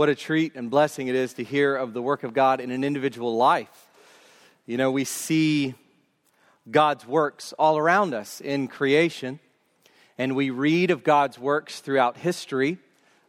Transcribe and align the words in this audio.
what 0.00 0.08
a 0.08 0.14
treat 0.14 0.54
and 0.54 0.70
blessing 0.70 1.08
it 1.08 1.14
is 1.14 1.34
to 1.34 1.44
hear 1.44 1.76
of 1.76 1.92
the 1.92 2.00
work 2.00 2.22
of 2.22 2.32
God 2.32 2.58
in 2.58 2.70
an 2.70 2.84
individual 2.84 3.36
life. 3.36 3.90
You 4.64 4.78
know, 4.78 4.90
we 4.90 5.04
see 5.04 5.74
God's 6.70 7.06
works 7.06 7.52
all 7.58 7.76
around 7.76 8.14
us 8.14 8.40
in 8.40 8.66
creation, 8.66 9.40
and 10.16 10.34
we 10.34 10.48
read 10.48 10.90
of 10.90 11.04
God's 11.04 11.38
works 11.38 11.80
throughout 11.80 12.16
history. 12.16 12.78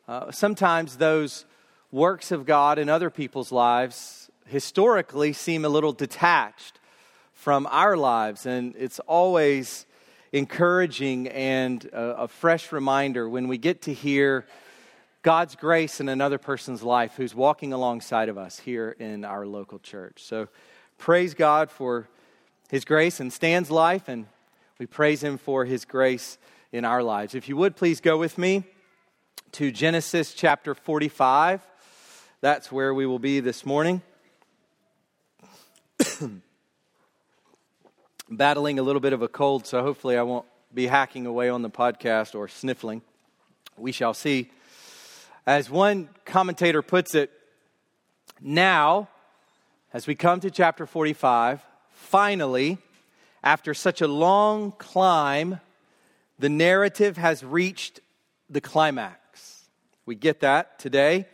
Uh, 0.08 0.32
sometimes 0.32 0.96
those 0.96 1.44
works 1.92 2.32
of 2.32 2.46
God 2.46 2.80
in 2.80 2.88
other 2.88 3.10
people's 3.10 3.52
lives 3.52 4.32
historically 4.46 5.34
seem 5.34 5.66
a 5.66 5.70
little 5.70 5.92
detached 5.92 6.80
from 7.34 7.68
our 7.70 7.98
lives, 7.98 8.46
and 8.46 8.76
it's 8.78 9.00
always 9.00 9.86
encouraging 10.32 11.28
and 11.28 11.84
a, 11.92 12.22
a 12.22 12.28
fresh 12.30 12.72
reminder 12.72 13.28
when 13.28 13.50
we 13.50 13.58
get 13.58 13.82
to 13.82 13.94
hear 13.94 14.46
God's 15.24 15.56
grace 15.56 16.00
in 16.00 16.10
another 16.10 16.38
person's 16.40 16.82
life 16.82 17.14
who's 17.16 17.36
walking 17.36 17.74
alongside 17.74 18.28
of 18.28 18.38
us 18.38 18.58
here 18.58 18.96
in 19.00 19.24
our 19.24 19.46
local 19.46 19.78
church. 19.78 20.24
So 20.24 20.48
praise 20.98 21.36
God 21.36 21.70
for 21.70 22.08
his 22.70 22.86
grace 22.86 23.20
in 23.20 23.30
Stan's 23.30 23.70
life, 23.70 24.08
and 24.08 24.26
we 24.80 24.88
praise 24.88 25.22
him 25.22 25.38
for 25.38 25.66
his 25.66 25.86
grace 25.86 26.40
in 26.72 26.86
our 26.86 27.04
lives. 27.04 27.36
If 27.36 27.50
you 27.50 27.58
would 27.58 27.76
please 27.76 28.02
go 28.02 28.18
with 28.18 28.38
me 28.38 28.64
to 29.54 29.72
Genesis 29.72 30.34
chapter 30.34 30.74
45. 30.74 31.62
That's 32.40 32.72
where 32.72 32.94
we 32.94 33.06
will 33.06 33.20
be 33.20 33.42
this 33.42 33.64
morning. 33.66 34.02
battling 38.32 38.80
a 38.80 38.84
little 38.84 39.02
bit 39.02 39.14
of 39.14 39.22
a 39.22 39.28
cold, 39.28 39.68
so 39.68 39.84
hopefully 39.84 40.18
I 40.18 40.24
won't 40.24 40.46
be 40.74 40.88
hacking 40.88 41.26
away 41.28 41.50
on 41.50 41.62
the 41.62 41.70
podcast 41.70 42.34
or 42.34 42.48
sniffling. 42.48 43.02
We 43.78 43.92
shall 43.92 44.14
see. 44.14 44.50
As 45.48 45.72
one 45.72 46.10
commentator 46.24 46.84
puts 46.84 47.16
it, 47.16 47.32
now, 48.40 49.10
as 49.92 50.06
we 50.06 50.14
come 50.14 50.40
to 50.42 50.52
chapter 50.52 50.86
45, 50.86 51.66
finally, 51.90 52.78
after 53.44 53.74
such 53.74 54.02
a 54.02 54.08
long 54.08 54.72
climb, 54.74 55.60
the 56.38 56.50
narrative 56.50 57.18
has 57.18 57.44
reached 57.44 58.02
the 58.52 58.62
climax. 58.62 59.66
We 60.06 60.14
get 60.14 60.42
that 60.42 60.78
today. 60.78 61.26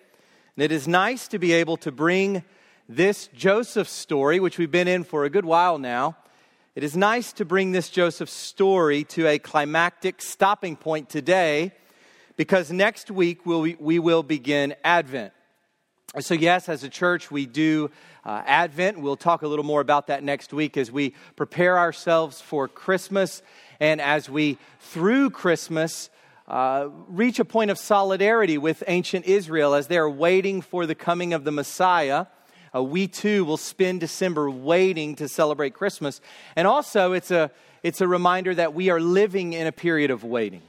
And 0.56 0.64
it 0.64 0.72
is 0.72 0.88
nice 0.88 1.28
to 1.30 1.40
be 1.40 1.52
able 1.52 1.76
to 1.78 1.92
bring 1.92 2.44
this 2.88 3.28
Joseph 3.36 3.90
story, 3.90 4.40
which 4.40 4.58
we've 4.58 4.72
been 4.72 4.88
in 4.88 5.04
for 5.04 5.26
a 5.26 5.30
good 5.30 5.44
while 5.44 5.78
now, 5.78 6.16
it 6.76 6.84
is 6.84 6.96
nice 6.96 7.34
to 7.34 7.44
bring 7.44 7.74
this 7.74 7.90
Joseph 7.90 8.30
story 8.30 9.04
to 9.06 9.28
a 9.28 9.40
climactic 9.40 10.22
stopping 10.22 10.78
point 10.78 11.10
today 11.10 11.74
because 12.38 12.72
next 12.72 13.12
week 13.12 13.46
we'll, 13.46 13.74
we 13.80 14.00
will 14.00 14.24
begin 14.24 14.76
Advent. 14.84 15.34
So, 16.20 16.34
yes, 16.34 16.70
as 16.70 16.84
a 16.84 16.90
church, 16.90 17.30
we 17.30 17.46
do 17.46 17.92
uh, 18.24 18.42
Advent. 18.46 19.00
We'll 19.00 19.18
talk 19.18 19.42
a 19.42 19.48
little 19.48 19.66
more 19.66 19.82
about 19.82 20.08
that 20.08 20.24
next 20.24 20.54
week 20.54 20.78
as 20.78 20.90
we 20.90 21.14
prepare 21.36 21.78
ourselves 21.78 22.40
for 22.40 22.68
Christmas 22.68 23.42
and 23.80 24.00
as 24.00 24.30
we, 24.30 24.58
through 24.80 25.32
Christmas, 25.32 26.10
uh, 26.48 26.88
reach 27.10 27.40
a 27.40 27.46
point 27.46 27.72
of 27.72 27.78
solidarity 27.78 28.58
with 28.58 28.84
ancient 28.88 29.26
Israel 29.26 29.74
as 29.74 29.88
they 29.88 29.98
are 29.98 30.10
waiting 30.10 30.62
for 30.62 30.86
the 30.86 30.96
coming 30.96 31.34
of 31.34 31.44
the 31.44 31.52
Messiah. 31.52 32.28
Uh, 32.74 32.82
we 32.82 33.08
too 33.08 33.44
will 33.44 33.58
spend 33.58 34.00
December 34.00 34.50
waiting 34.50 35.16
to 35.16 35.28
celebrate 35.28 35.74
Christmas. 35.74 36.22
And 36.56 36.68
also, 36.68 37.12
it's 37.14 37.32
a, 37.32 37.52
it's 37.84 38.00
a 38.00 38.08
reminder 38.08 38.56
that 38.56 38.74
we 38.74 38.90
are 38.90 39.02
living 39.02 39.54
in 39.54 39.68
a 39.68 39.74
period 39.74 40.10
of 40.10 40.24
waiting 40.24 40.62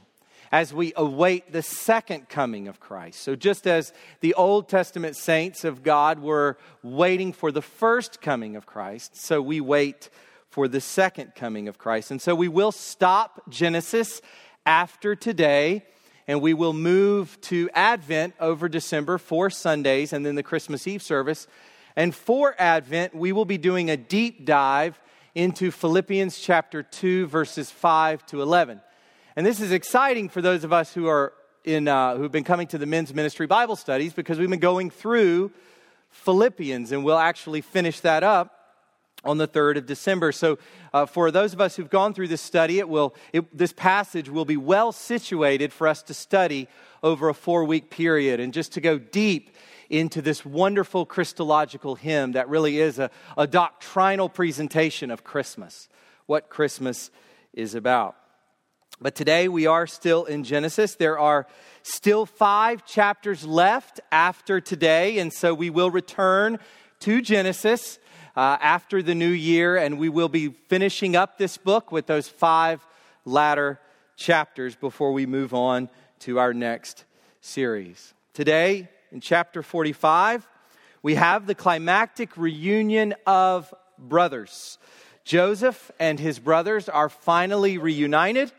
as 0.51 0.73
we 0.73 0.93
await 0.95 1.51
the 1.51 1.61
second 1.61 2.29
coming 2.29 2.67
of 2.67 2.79
Christ. 2.79 3.21
So, 3.21 3.35
just 3.35 3.67
as 3.67 3.93
the 4.21 4.33
Old 4.33 4.67
Testament 4.67 5.15
saints 5.15 5.63
of 5.63 5.83
God 5.83 6.19
were 6.19 6.57
waiting 6.81 7.33
for 7.33 7.51
the 7.51 7.61
first 7.61 8.21
coming 8.21 8.55
of 8.55 8.65
Christ, 8.65 9.17
so 9.17 9.41
we 9.41 9.61
wait 9.61 10.09
for 10.49 10.67
the 10.67 10.81
second 10.81 11.33
coming 11.35 11.67
of 11.67 11.77
Christ. 11.77 12.11
And 12.11 12.21
so, 12.21 12.33
we 12.33 12.47
will 12.47 12.71
stop 12.71 13.41
Genesis 13.49 14.21
after 14.65 15.15
today. 15.15 15.85
And 16.27 16.43
we 16.43 16.53
will 16.53 16.73
move 16.73 17.41
to 17.41 17.71
Advent 17.73 18.35
over 18.39 18.69
December, 18.69 19.17
four 19.17 19.49
Sundays, 19.49 20.13
and 20.13 20.23
then 20.23 20.35
the 20.35 20.43
Christmas 20.43 20.85
Eve 20.85 21.01
service. 21.01 21.47
And 21.95 22.13
for 22.13 22.53
Advent, 22.59 23.15
we 23.15 23.31
will 23.31 23.45
be 23.45 23.57
doing 23.57 23.89
a 23.89 23.97
deep 23.97 24.45
dive 24.45 25.01
into 25.33 25.71
Philippians 25.71 26.37
chapter 26.37 26.83
2, 26.83 27.25
verses 27.25 27.71
5 27.71 28.25
to 28.27 28.43
11. 28.43 28.79
And 29.39 29.45
this 29.45 29.61
is 29.61 29.71
exciting 29.71 30.27
for 30.27 30.41
those 30.41 30.65
of 30.65 30.73
us 30.73 30.93
who 30.93 31.07
are 31.07 31.31
in, 31.63 31.87
uh, 31.87 32.17
who've 32.17 32.29
been 32.29 32.43
coming 32.43 32.67
to 32.67 32.77
the 32.77 32.85
men's 32.85 33.13
ministry 33.13 33.47
Bible 33.47 33.77
studies 33.77 34.11
because 34.11 34.37
we've 34.37 34.49
been 34.49 34.59
going 34.59 34.89
through 34.89 35.51
Philippians, 36.09 36.91
and 36.91 37.05
we'll 37.05 37.17
actually 37.17 37.61
finish 37.61 38.01
that 38.01 38.21
up 38.21 38.75
on 39.23 39.37
the 39.37 39.47
3rd 39.47 39.77
of 39.77 39.85
December. 39.85 40.33
So, 40.33 40.59
uh, 40.93 41.05
for 41.05 41.31
those 41.31 41.53
of 41.53 41.61
us 41.61 41.77
who've 41.77 41.89
gone 41.89 42.13
through 42.13 42.27
this 42.27 42.41
study, 42.41 42.79
it 42.79 42.89
will, 42.89 43.15
it, 43.31 43.57
this 43.57 43.71
passage 43.71 44.29
will 44.29 44.43
be 44.43 44.57
well 44.57 44.91
situated 44.91 45.71
for 45.71 45.87
us 45.87 46.03
to 46.03 46.13
study 46.13 46.67
over 47.01 47.29
a 47.29 47.33
four 47.33 47.63
week 47.63 47.89
period 47.89 48.41
and 48.41 48.51
just 48.51 48.73
to 48.73 48.81
go 48.81 48.97
deep 48.97 49.55
into 49.89 50.21
this 50.21 50.43
wonderful 50.43 51.05
Christological 51.05 51.95
hymn 51.95 52.33
that 52.33 52.49
really 52.49 52.81
is 52.81 52.99
a, 52.99 53.09
a 53.37 53.47
doctrinal 53.47 54.27
presentation 54.27 55.09
of 55.09 55.23
Christmas, 55.23 55.87
what 56.25 56.49
Christmas 56.49 57.09
is 57.53 57.73
about. 57.73 58.17
But 59.01 59.15
today 59.15 59.47
we 59.47 59.65
are 59.65 59.87
still 59.87 60.25
in 60.25 60.43
Genesis. 60.43 60.95
There 60.95 61.17
are 61.17 61.47
still 61.83 62.25
five 62.25 62.85
chapters 62.85 63.45
left 63.45 64.01
after 64.11 64.59
today, 64.59 65.19
and 65.19 65.31
so 65.31 65.53
we 65.53 65.69
will 65.69 65.89
return 65.89 66.59
to 67.01 67.21
Genesis 67.21 67.97
uh, 68.35 68.57
after 68.59 69.01
the 69.01 69.15
new 69.15 69.29
year, 69.29 69.77
and 69.77 69.97
we 69.97 70.09
will 70.09 70.27
be 70.27 70.49
finishing 70.49 71.15
up 71.15 71.37
this 71.37 71.55
book 71.55 71.93
with 71.93 72.07
those 72.07 72.27
five 72.27 72.85
latter 73.23 73.79
chapters 74.17 74.75
before 74.75 75.13
we 75.13 75.25
move 75.25 75.53
on 75.53 75.89
to 76.19 76.37
our 76.37 76.53
next 76.53 77.05
series. 77.39 78.13
Today, 78.33 78.89
in 79.13 79.21
chapter 79.21 79.63
45, 79.63 80.45
we 81.01 81.15
have 81.15 81.47
the 81.47 81.55
climactic 81.55 82.35
reunion 82.35 83.15
of 83.25 83.73
brothers. 83.97 84.77
Joseph 85.23 85.89
and 85.99 86.19
his 86.19 86.37
brothers 86.37 86.89
are 86.89 87.07
finally 87.07 87.77
reunited 87.77 88.51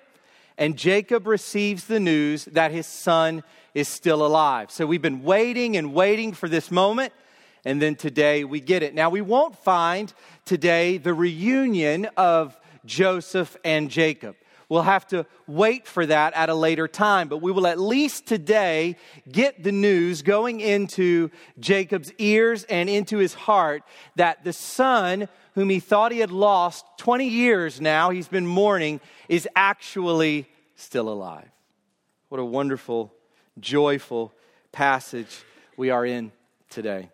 and 0.61 0.77
Jacob 0.77 1.27
receives 1.27 1.87
the 1.87 1.99
news 1.99 2.45
that 2.45 2.71
his 2.71 2.87
son 2.87 3.43
is 3.75 3.89
still 3.89 4.25
alive. 4.25 4.71
So 4.71 4.87
we've 4.87 5.01
been 5.01 5.23
waiting 5.23 5.79
and 5.79 5.95
waiting 5.95 6.35
for 6.35 6.51
this 6.51 6.71
moment, 6.71 7.15
and 7.65 7.81
then 7.81 7.97
today 7.97 8.45
we 8.45 8.61
get 8.61 8.83
it. 8.83 8.95
Now, 8.95 9.09
we 9.09 9.23
won't 9.23 9.57
find 9.57 10.13
today 10.45 10.99
the 10.99 11.15
reunion 11.15 12.09
of 12.15 12.59
Joseph 12.85 13.57
and 13.65 13.91
Jacob. 13.91 14.37
We'll 14.71 14.83
have 14.83 15.09
to 15.09 15.27
wait 15.49 15.89
for 15.89 16.07
that 16.07 16.33
at 16.35 16.49
a 16.49 16.55
later 16.55 16.87
time, 16.87 17.27
but 17.27 17.39
we 17.39 17.51
will 17.51 17.67
at 17.67 17.81
least 17.81 18.27
today 18.27 18.95
get 19.31 19.65
the 19.65 19.73
news 19.73 20.23
going 20.23 20.61
into 20.61 21.31
Jacob's 21.59 22.13
ears 22.19 22.63
and 22.65 22.89
into 22.89 23.19
his 23.19 23.35
heart 23.35 23.83
that 24.15 24.45
the 24.45 24.53
son 24.53 25.29
whom 25.57 25.71
he 25.71 25.81
thought 25.81 26.13
he 26.13 26.21
had 26.21 26.31
lost 26.31 26.87
20 26.99 27.27
years 27.27 27.81
now, 27.81 28.11
he's 28.11 28.29
been 28.29 28.47
mourning, 28.47 29.01
is 29.29 29.49
actually 29.57 30.49
still 30.77 31.09
alive. 31.09 31.51
What 32.29 32.41
a 32.41 32.45
wonderful, 32.45 33.13
joyful 33.59 34.33
passage 34.71 35.43
we 35.77 35.91
are 35.91 36.07
in 36.07 36.31
today. 36.69 37.11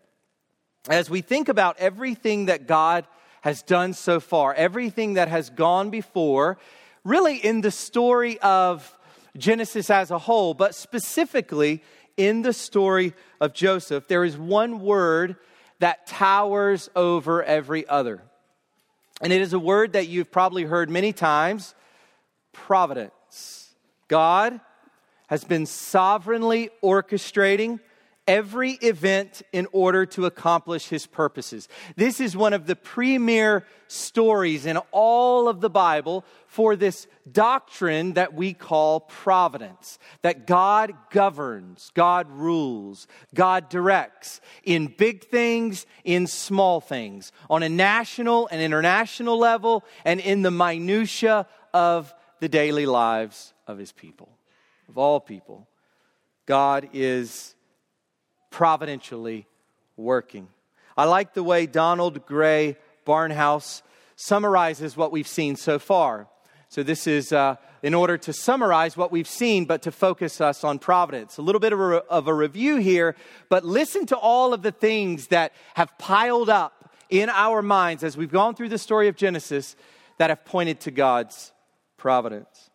As 0.90 1.08
we 1.08 1.22
think 1.22 1.48
about 1.48 1.78
everything 1.78 2.46
that 2.46 2.66
God 2.66 3.06
has 3.40 3.62
done 3.62 3.94
so 3.94 4.20
far, 4.20 4.52
everything 4.52 5.14
that 5.14 5.28
has 5.28 5.48
gone 5.50 5.88
before, 5.88 6.58
really 7.06 7.36
in 7.36 7.60
the 7.60 7.70
story 7.70 8.38
of 8.40 8.92
Genesis 9.36 9.90
as 9.90 10.10
a 10.10 10.18
whole, 10.18 10.54
but 10.54 10.74
specifically 10.74 11.82
in 12.16 12.42
the 12.42 12.52
story 12.52 13.14
of 13.40 13.54
Joseph, 13.54 14.08
there 14.08 14.24
is 14.24 14.36
one 14.36 14.80
word 14.80 15.36
that 15.78 16.06
towers 16.06 16.90
over 16.96 17.44
every 17.44 17.86
other. 17.86 18.22
And 19.20 19.32
it 19.32 19.40
is 19.40 19.52
a 19.52 19.58
word 19.58 19.92
that 19.92 20.08
you've 20.08 20.32
probably 20.32 20.64
heard 20.64 20.90
many 20.90 21.12
times 21.12 21.74
providence. 22.52 23.74
God 24.08 24.60
has 25.28 25.44
been 25.44 25.66
sovereignly 25.66 26.70
orchestrating 26.82 27.78
every 28.26 28.72
event 28.72 29.42
in 29.52 29.66
order 29.72 30.04
to 30.06 30.26
accomplish 30.26 30.88
his 30.88 31.06
purposes. 31.06 31.68
This 31.96 32.20
is 32.20 32.36
one 32.36 32.52
of 32.52 32.66
the 32.66 32.76
premier 32.76 33.64
stories 33.88 34.66
in 34.66 34.78
all 34.90 35.48
of 35.48 35.60
the 35.60 35.70
Bible 35.70 36.24
for 36.46 36.76
this 36.76 37.06
doctrine 37.30 38.14
that 38.14 38.34
we 38.34 38.52
call 38.52 39.00
providence 39.00 39.98
that 40.22 40.46
God 40.46 40.94
governs, 41.10 41.90
God 41.94 42.30
rules, 42.30 43.06
God 43.34 43.68
directs 43.68 44.40
in 44.64 44.86
big 44.86 45.24
things, 45.24 45.86
in 46.04 46.26
small 46.26 46.80
things, 46.80 47.32
on 47.48 47.62
a 47.62 47.68
national 47.68 48.48
and 48.48 48.60
international 48.60 49.38
level, 49.38 49.84
and 50.04 50.20
in 50.20 50.42
the 50.42 50.50
minutiae 50.50 51.46
of 51.72 52.14
the 52.40 52.48
daily 52.48 52.86
lives 52.86 53.54
of 53.66 53.78
his 53.78 53.92
people, 53.92 54.28
of 54.88 54.98
all 54.98 55.20
people. 55.20 55.66
God 56.46 56.88
is 56.92 57.55
providentially 58.50 59.46
working. 59.96 60.48
I 60.96 61.04
like 61.04 61.34
the 61.34 61.42
way 61.42 61.66
Donald 61.66 62.26
Grey 62.26 62.76
Barnhouse 63.06 63.82
summarizes 64.16 64.96
what 64.96 65.12
we've 65.12 65.28
seen 65.28 65.56
so 65.56 65.78
far. 65.78 66.28
So, 66.68 66.82
this 66.82 67.06
is 67.06 67.32
uh, 67.32 67.56
in 67.82 67.94
order 67.94 68.18
to 68.18 68.32
summarize 68.32 68.96
what 68.96 69.12
we've 69.12 69.28
seen, 69.28 69.66
but 69.66 69.82
to 69.82 69.92
focus 69.92 70.40
us 70.40 70.64
on 70.64 70.78
providence. 70.78 71.38
A 71.38 71.42
little 71.42 71.60
bit 71.60 71.72
of 71.72 71.80
a, 71.80 72.02
of 72.06 72.26
a 72.26 72.34
review 72.34 72.78
here, 72.78 73.14
but 73.48 73.64
listen 73.64 74.06
to 74.06 74.16
all 74.16 74.52
of 74.52 74.62
the 74.62 74.72
things 74.72 75.28
that 75.28 75.52
have 75.74 75.96
piled 75.98 76.48
up 76.48 76.90
in 77.08 77.28
our 77.28 77.62
minds 77.62 78.02
as 78.02 78.16
we've 78.16 78.32
gone 78.32 78.54
through 78.54 78.70
the 78.70 78.78
story 78.78 79.08
of 79.08 79.16
Genesis 79.16 79.76
that 80.18 80.30
have 80.30 80.44
pointed 80.44 80.80
to 80.80 80.90
God's 80.90 81.52
providence. 81.96 82.70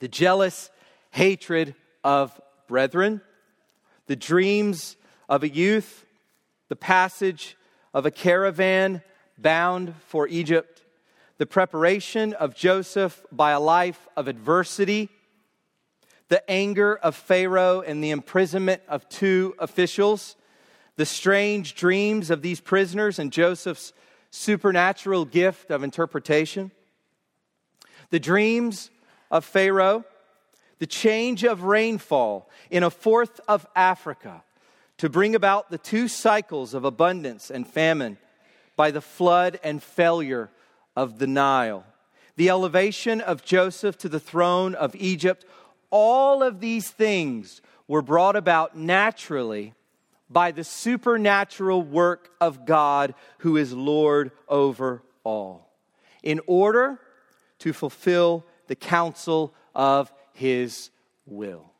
The 0.00 0.08
jealous 0.08 0.70
hatred 1.10 1.74
of 2.02 2.40
brethren, 2.66 3.20
the 4.08 4.16
dreams 4.16 4.96
of 5.28 5.44
a 5.44 5.48
youth, 5.48 6.04
the 6.68 6.76
passage 6.76 7.56
of 7.94 8.06
a 8.06 8.10
caravan 8.10 9.02
bound 9.36 9.94
for 10.06 10.26
Egypt, 10.26 10.82
the 11.36 11.46
preparation 11.46 12.32
of 12.32 12.54
Joseph 12.54 13.24
by 13.30 13.52
a 13.52 13.60
life 13.60 14.08
of 14.16 14.26
adversity, 14.26 15.10
the 16.28 16.50
anger 16.50 16.96
of 16.96 17.14
Pharaoh 17.14 17.80
and 17.80 18.02
the 18.02 18.10
imprisonment 18.10 18.82
of 18.88 19.08
two 19.08 19.54
officials, 19.58 20.36
the 20.96 21.06
strange 21.06 21.74
dreams 21.74 22.30
of 22.30 22.42
these 22.42 22.60
prisoners 22.60 23.18
and 23.18 23.30
Joseph's 23.30 23.92
supernatural 24.30 25.26
gift 25.26 25.70
of 25.70 25.82
interpretation, 25.82 26.70
the 28.10 28.18
dreams 28.18 28.90
of 29.30 29.44
Pharaoh, 29.44 30.04
the 30.78 30.86
change 30.86 31.44
of 31.44 31.62
rainfall 31.62 32.48
in 32.70 32.82
a 32.82 32.90
fourth 32.90 33.40
of 33.48 33.66
Africa 33.74 34.42
to 34.98 35.08
bring 35.08 35.34
about 35.34 35.70
the 35.70 35.78
two 35.78 36.08
cycles 36.08 36.74
of 36.74 36.84
abundance 36.84 37.50
and 37.50 37.66
famine 37.66 38.18
by 38.76 38.90
the 38.90 39.00
flood 39.00 39.58
and 39.62 39.82
failure 39.82 40.50
of 40.96 41.18
the 41.18 41.26
Nile, 41.26 41.84
the 42.36 42.50
elevation 42.50 43.20
of 43.20 43.44
Joseph 43.44 43.98
to 43.98 44.08
the 44.08 44.20
throne 44.20 44.74
of 44.74 44.94
Egypt, 44.96 45.44
all 45.90 46.42
of 46.42 46.60
these 46.60 46.90
things 46.90 47.60
were 47.86 48.02
brought 48.02 48.36
about 48.36 48.76
naturally 48.76 49.74
by 50.30 50.50
the 50.50 50.64
supernatural 50.64 51.82
work 51.82 52.30
of 52.40 52.66
God 52.66 53.14
who 53.38 53.56
is 53.56 53.72
Lord 53.72 54.30
over 54.48 55.02
all, 55.24 55.70
in 56.22 56.40
order 56.46 57.00
to 57.60 57.72
fulfill 57.72 58.44
the 58.66 58.76
counsel 58.76 59.54
of 59.74 60.12
his 60.38 60.90
will. 61.26 61.72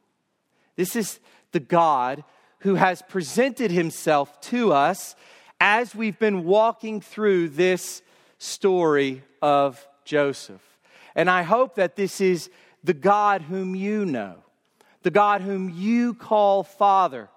This 0.76 0.96
is 0.96 1.20
the 1.52 1.60
God 1.60 2.24
who 2.60 2.74
has 2.74 3.02
presented 3.02 3.70
himself 3.70 4.40
to 4.42 4.72
us 4.72 5.14
as 5.60 5.94
we've 5.94 6.18
been 6.18 6.44
walking 6.44 7.00
through 7.00 7.48
this 7.50 8.02
story 8.38 9.22
of 9.40 9.86
Joseph. 10.04 10.62
And 11.14 11.30
I 11.30 11.42
hope 11.42 11.76
that 11.76 11.96
this 11.96 12.20
is 12.20 12.50
the 12.84 12.94
God 12.94 13.42
whom 13.42 13.74
you 13.74 14.04
know, 14.04 14.36
the 15.02 15.10
God 15.10 15.40
whom 15.40 15.70
you 15.70 16.14
call 16.14 16.62
Father, 16.62 17.28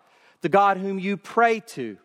the 0.41 0.49
God 0.49 0.77
whom 0.77 0.99
you 0.99 1.17
pray 1.17 1.59
to, 1.59 1.97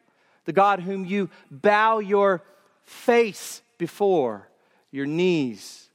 the 0.44 0.52
God 0.52 0.80
whom 0.80 1.04
you 1.04 1.30
bow 1.50 1.98
your 1.98 2.42
face 2.84 3.62
before, 3.78 4.48
your 4.90 5.06
knees, 5.06 5.88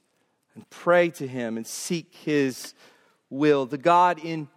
and 0.54 0.68
pray 0.70 1.10
to 1.10 1.26
Him 1.26 1.56
and 1.56 1.66
seek 1.66 2.14
His 2.14 2.74
will, 3.32 3.66
the 3.66 3.78
God 3.78 4.20
in 4.22 4.48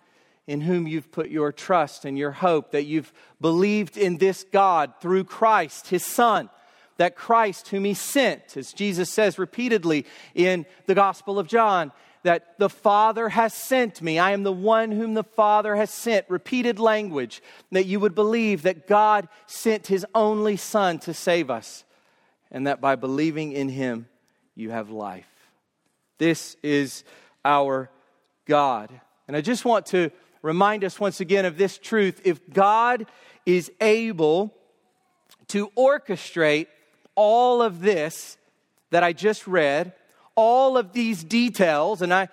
in 0.48 0.62
whom 0.62 0.88
you've 0.88 1.12
put 1.12 1.30
your 1.30 1.52
trust 1.52 2.06
and 2.06 2.18
your 2.18 2.32
hope, 2.32 2.72
that 2.72 2.86
you've 2.86 3.12
believed 3.42 3.98
in 3.98 4.18
this 4.18 4.46
God 4.52 4.94
through 5.02 5.24
Christ, 5.24 5.88
his 5.88 6.06
Son, 6.06 6.50
that 6.98 7.16
Christ, 7.16 7.70
whom 7.70 7.84
he 7.84 7.94
sent, 7.94 8.56
as 8.56 8.72
Jesus 8.72 9.10
says 9.10 9.40
repeatedly 9.40 10.06
in 10.34 10.66
the 10.86 10.96
Gospel 10.96 11.40
of 11.40 11.48
John, 11.48 11.92
that 12.24 12.58
the 12.58 12.70
Father 12.70 13.30
has 13.30 13.54
sent 13.54 14.02
me. 14.02 14.18
I 14.18 14.32
am 14.32 14.44
the 14.44 14.52
one 14.52 14.92
whom 14.92 15.14
the 15.14 15.24
Father 15.24 15.76
has 15.76 15.92
sent. 15.92 16.26
Repeated 16.30 16.80
language 16.80 17.42
that 17.72 17.86
you 17.86 18.00
would 18.00 18.16
believe 18.16 18.64
that 18.64 18.88
God 18.88 19.28
sent 19.48 19.88
his 19.88 20.06
only 20.16 20.58
Son 20.58 21.00
to 21.00 21.14
save 21.14 21.50
us, 21.50 21.84
and 22.52 22.68
that 22.68 22.82
by 22.82 22.96
believing 22.96 23.52
in 23.52 23.70
him, 23.70 24.08
you 24.56 24.70
have 24.70 24.90
life. 24.90 25.28
This 26.18 26.56
is 26.64 27.04
our 27.44 27.90
God. 28.46 28.90
And 29.28 29.36
I 29.36 29.42
just 29.42 29.66
want 29.66 29.88
to 29.88 30.12
remind 30.42 30.84
us 30.84 31.00
once 31.00 31.20
again 31.20 31.46
of 31.46 31.58
this 31.58 31.78
truth. 31.78 32.22
If 32.24 32.48
God 32.52 33.08
is 33.46 33.72
able 33.82 34.54
to 35.48 35.70
orchestrate 35.78 36.68
all 37.16 37.62
of 37.62 37.82
this 37.82 38.38
that 38.92 39.04
I 39.04 39.14
just 39.14 39.48
read, 39.48 39.94
all 40.36 40.78
of 40.78 40.94
these 40.94 41.24
details, 41.24 42.02
and 42.02 42.14
I, 42.14 42.30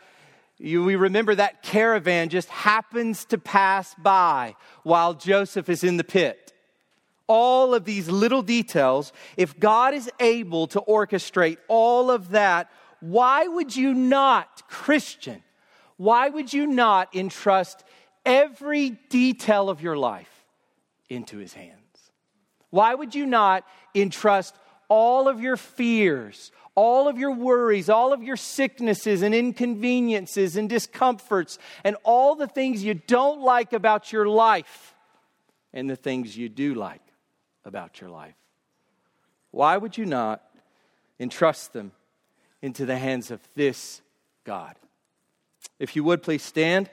you, 0.58 0.84
we 0.84 0.96
remember 0.96 1.34
that 1.34 1.62
caravan 1.62 2.28
just 2.28 2.48
happens 2.48 3.24
to 3.26 3.38
pass 3.38 3.94
by 3.94 4.56
while 4.82 5.14
Joseph 5.14 5.68
is 5.68 5.82
in 5.82 5.96
the 5.96 6.04
pit. 6.04 6.52
All 7.26 7.74
of 7.74 7.84
these 7.84 8.08
little 8.08 8.42
details, 8.42 9.12
if 9.36 9.58
God 9.58 9.94
is 9.94 10.10
able 10.20 10.66
to 10.68 10.80
orchestrate 10.80 11.58
all 11.68 12.10
of 12.10 12.30
that, 12.30 12.70
why 13.00 13.46
would 13.46 13.74
you 13.74 13.94
not, 13.94 14.68
Christian, 14.68 15.42
why 15.96 16.28
would 16.28 16.52
you 16.52 16.66
not 16.66 17.14
entrust 17.14 17.84
every 18.24 18.90
detail 18.90 19.68
of 19.68 19.82
your 19.82 19.96
life 19.96 20.46
into 21.08 21.38
his 21.38 21.52
hands? 21.52 21.78
Why 22.70 22.94
would 22.94 23.14
you 23.14 23.26
not 23.26 23.64
entrust 23.94 24.54
all 24.88 25.28
of 25.28 25.40
your 25.40 25.56
fears, 25.56 26.52
all 26.74 27.08
of 27.08 27.18
your 27.18 27.32
worries, 27.32 27.88
all 27.88 28.12
of 28.12 28.22
your 28.22 28.36
sicknesses 28.36 29.22
and 29.22 29.34
inconveniences 29.34 30.56
and 30.56 30.68
discomforts, 30.68 31.58
and 31.84 31.96
all 32.02 32.34
the 32.34 32.46
things 32.46 32.82
you 32.82 32.94
don't 32.94 33.42
like 33.42 33.72
about 33.72 34.12
your 34.12 34.26
life 34.26 34.94
and 35.72 35.88
the 35.88 35.96
things 35.96 36.36
you 36.36 36.48
do 36.48 36.74
like 36.74 37.02
about 37.64 38.00
your 38.00 38.10
life? 38.10 38.34
Why 39.50 39.76
would 39.76 39.98
you 39.98 40.06
not 40.06 40.42
entrust 41.20 41.72
them 41.72 41.92
into 42.62 42.86
the 42.86 42.96
hands 42.96 43.30
of 43.30 43.40
this 43.54 44.00
God? 44.44 44.76
If 45.82 45.96
you 45.96 46.04
would 46.04 46.22
please 46.22 46.44
stand 46.44 46.88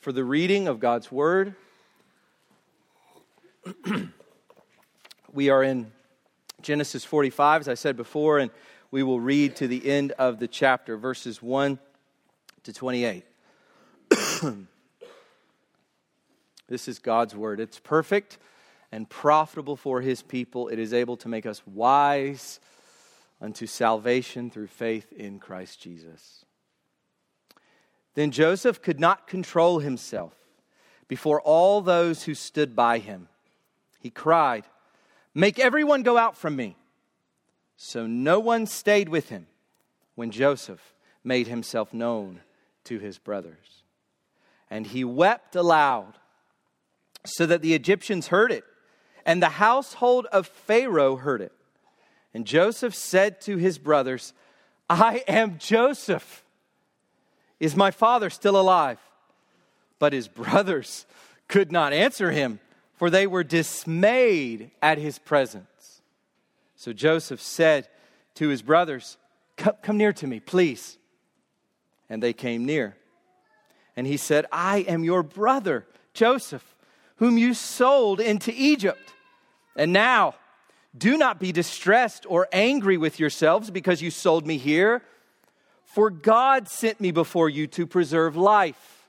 for 0.00 0.10
the 0.10 0.24
reading 0.24 0.68
of 0.68 0.80
God's 0.80 1.12
Word. 1.12 1.54
we 5.34 5.50
are 5.50 5.62
in 5.62 5.92
Genesis 6.62 7.04
45, 7.04 7.60
as 7.60 7.68
I 7.68 7.74
said 7.74 7.98
before, 7.98 8.38
and 8.38 8.50
we 8.90 9.02
will 9.02 9.20
read 9.20 9.56
to 9.56 9.68
the 9.68 9.86
end 9.86 10.12
of 10.12 10.38
the 10.38 10.48
chapter, 10.48 10.96
verses 10.96 11.42
1 11.42 11.78
to 12.62 12.72
28. 12.72 13.22
this 16.68 16.88
is 16.88 16.98
God's 16.98 17.36
Word. 17.36 17.60
It's 17.60 17.78
perfect 17.78 18.38
and 18.90 19.06
profitable 19.10 19.76
for 19.76 20.00
His 20.00 20.22
people. 20.22 20.68
It 20.68 20.78
is 20.78 20.94
able 20.94 21.18
to 21.18 21.28
make 21.28 21.44
us 21.44 21.60
wise 21.66 22.60
unto 23.42 23.66
salvation 23.66 24.48
through 24.48 24.68
faith 24.68 25.12
in 25.12 25.38
Christ 25.38 25.82
Jesus. 25.82 26.46
Then 28.18 28.32
Joseph 28.32 28.82
could 28.82 28.98
not 28.98 29.28
control 29.28 29.78
himself 29.78 30.34
before 31.06 31.40
all 31.40 31.80
those 31.80 32.24
who 32.24 32.34
stood 32.34 32.74
by 32.74 32.98
him. 32.98 33.28
He 34.00 34.10
cried, 34.10 34.64
Make 35.36 35.60
everyone 35.60 36.02
go 36.02 36.18
out 36.18 36.36
from 36.36 36.56
me. 36.56 36.74
So 37.76 38.08
no 38.08 38.40
one 38.40 38.66
stayed 38.66 39.08
with 39.08 39.28
him 39.28 39.46
when 40.16 40.32
Joseph 40.32 40.96
made 41.22 41.46
himself 41.46 41.94
known 41.94 42.40
to 42.86 42.98
his 42.98 43.18
brothers. 43.18 43.84
And 44.68 44.88
he 44.88 45.04
wept 45.04 45.54
aloud 45.54 46.14
so 47.24 47.46
that 47.46 47.62
the 47.62 47.74
Egyptians 47.74 48.26
heard 48.26 48.50
it, 48.50 48.64
and 49.24 49.40
the 49.40 49.48
household 49.48 50.26
of 50.32 50.48
Pharaoh 50.48 51.14
heard 51.14 51.40
it. 51.40 51.52
And 52.34 52.48
Joseph 52.48 52.96
said 52.96 53.40
to 53.42 53.58
his 53.58 53.78
brothers, 53.78 54.32
I 54.90 55.22
am 55.28 55.58
Joseph. 55.58 56.44
Is 57.60 57.76
my 57.76 57.90
father 57.90 58.30
still 58.30 58.58
alive? 58.58 58.98
But 59.98 60.12
his 60.12 60.28
brothers 60.28 61.06
could 61.48 61.72
not 61.72 61.92
answer 61.92 62.30
him, 62.30 62.60
for 62.94 63.10
they 63.10 63.26
were 63.26 63.44
dismayed 63.44 64.70
at 64.82 64.98
his 64.98 65.18
presence. 65.18 66.02
So 66.76 66.92
Joseph 66.92 67.40
said 67.40 67.88
to 68.34 68.48
his 68.48 68.62
brothers, 68.62 69.16
Come 69.56 69.96
near 69.96 70.12
to 70.14 70.26
me, 70.26 70.38
please. 70.38 70.96
And 72.08 72.22
they 72.22 72.32
came 72.32 72.64
near. 72.64 72.96
And 73.96 74.06
he 74.06 74.16
said, 74.16 74.46
I 74.52 74.78
am 74.78 75.02
your 75.02 75.24
brother, 75.24 75.84
Joseph, 76.14 76.76
whom 77.16 77.36
you 77.36 77.52
sold 77.54 78.20
into 78.20 78.52
Egypt. 78.54 79.12
And 79.74 79.92
now, 79.92 80.36
do 80.96 81.18
not 81.18 81.40
be 81.40 81.50
distressed 81.50 82.24
or 82.28 82.48
angry 82.52 82.96
with 82.96 83.18
yourselves 83.18 83.70
because 83.70 84.00
you 84.00 84.10
sold 84.10 84.46
me 84.46 84.56
here 84.56 85.02
for 85.88 86.10
God 86.10 86.68
sent 86.68 87.00
me 87.00 87.12
before 87.12 87.48
you 87.48 87.66
to 87.68 87.86
preserve 87.86 88.36
life. 88.36 89.08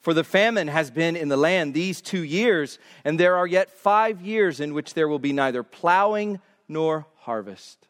For 0.00 0.12
the 0.12 0.24
famine 0.24 0.66
has 0.66 0.90
been 0.90 1.14
in 1.14 1.28
the 1.28 1.36
land 1.36 1.72
these 1.72 2.00
two 2.00 2.24
years, 2.24 2.80
and 3.04 3.18
there 3.18 3.36
are 3.36 3.46
yet 3.46 3.70
five 3.70 4.20
years 4.20 4.58
in 4.58 4.74
which 4.74 4.94
there 4.94 5.06
will 5.06 5.20
be 5.20 5.32
neither 5.32 5.62
plowing 5.62 6.40
nor 6.66 7.06
harvest. 7.18 7.86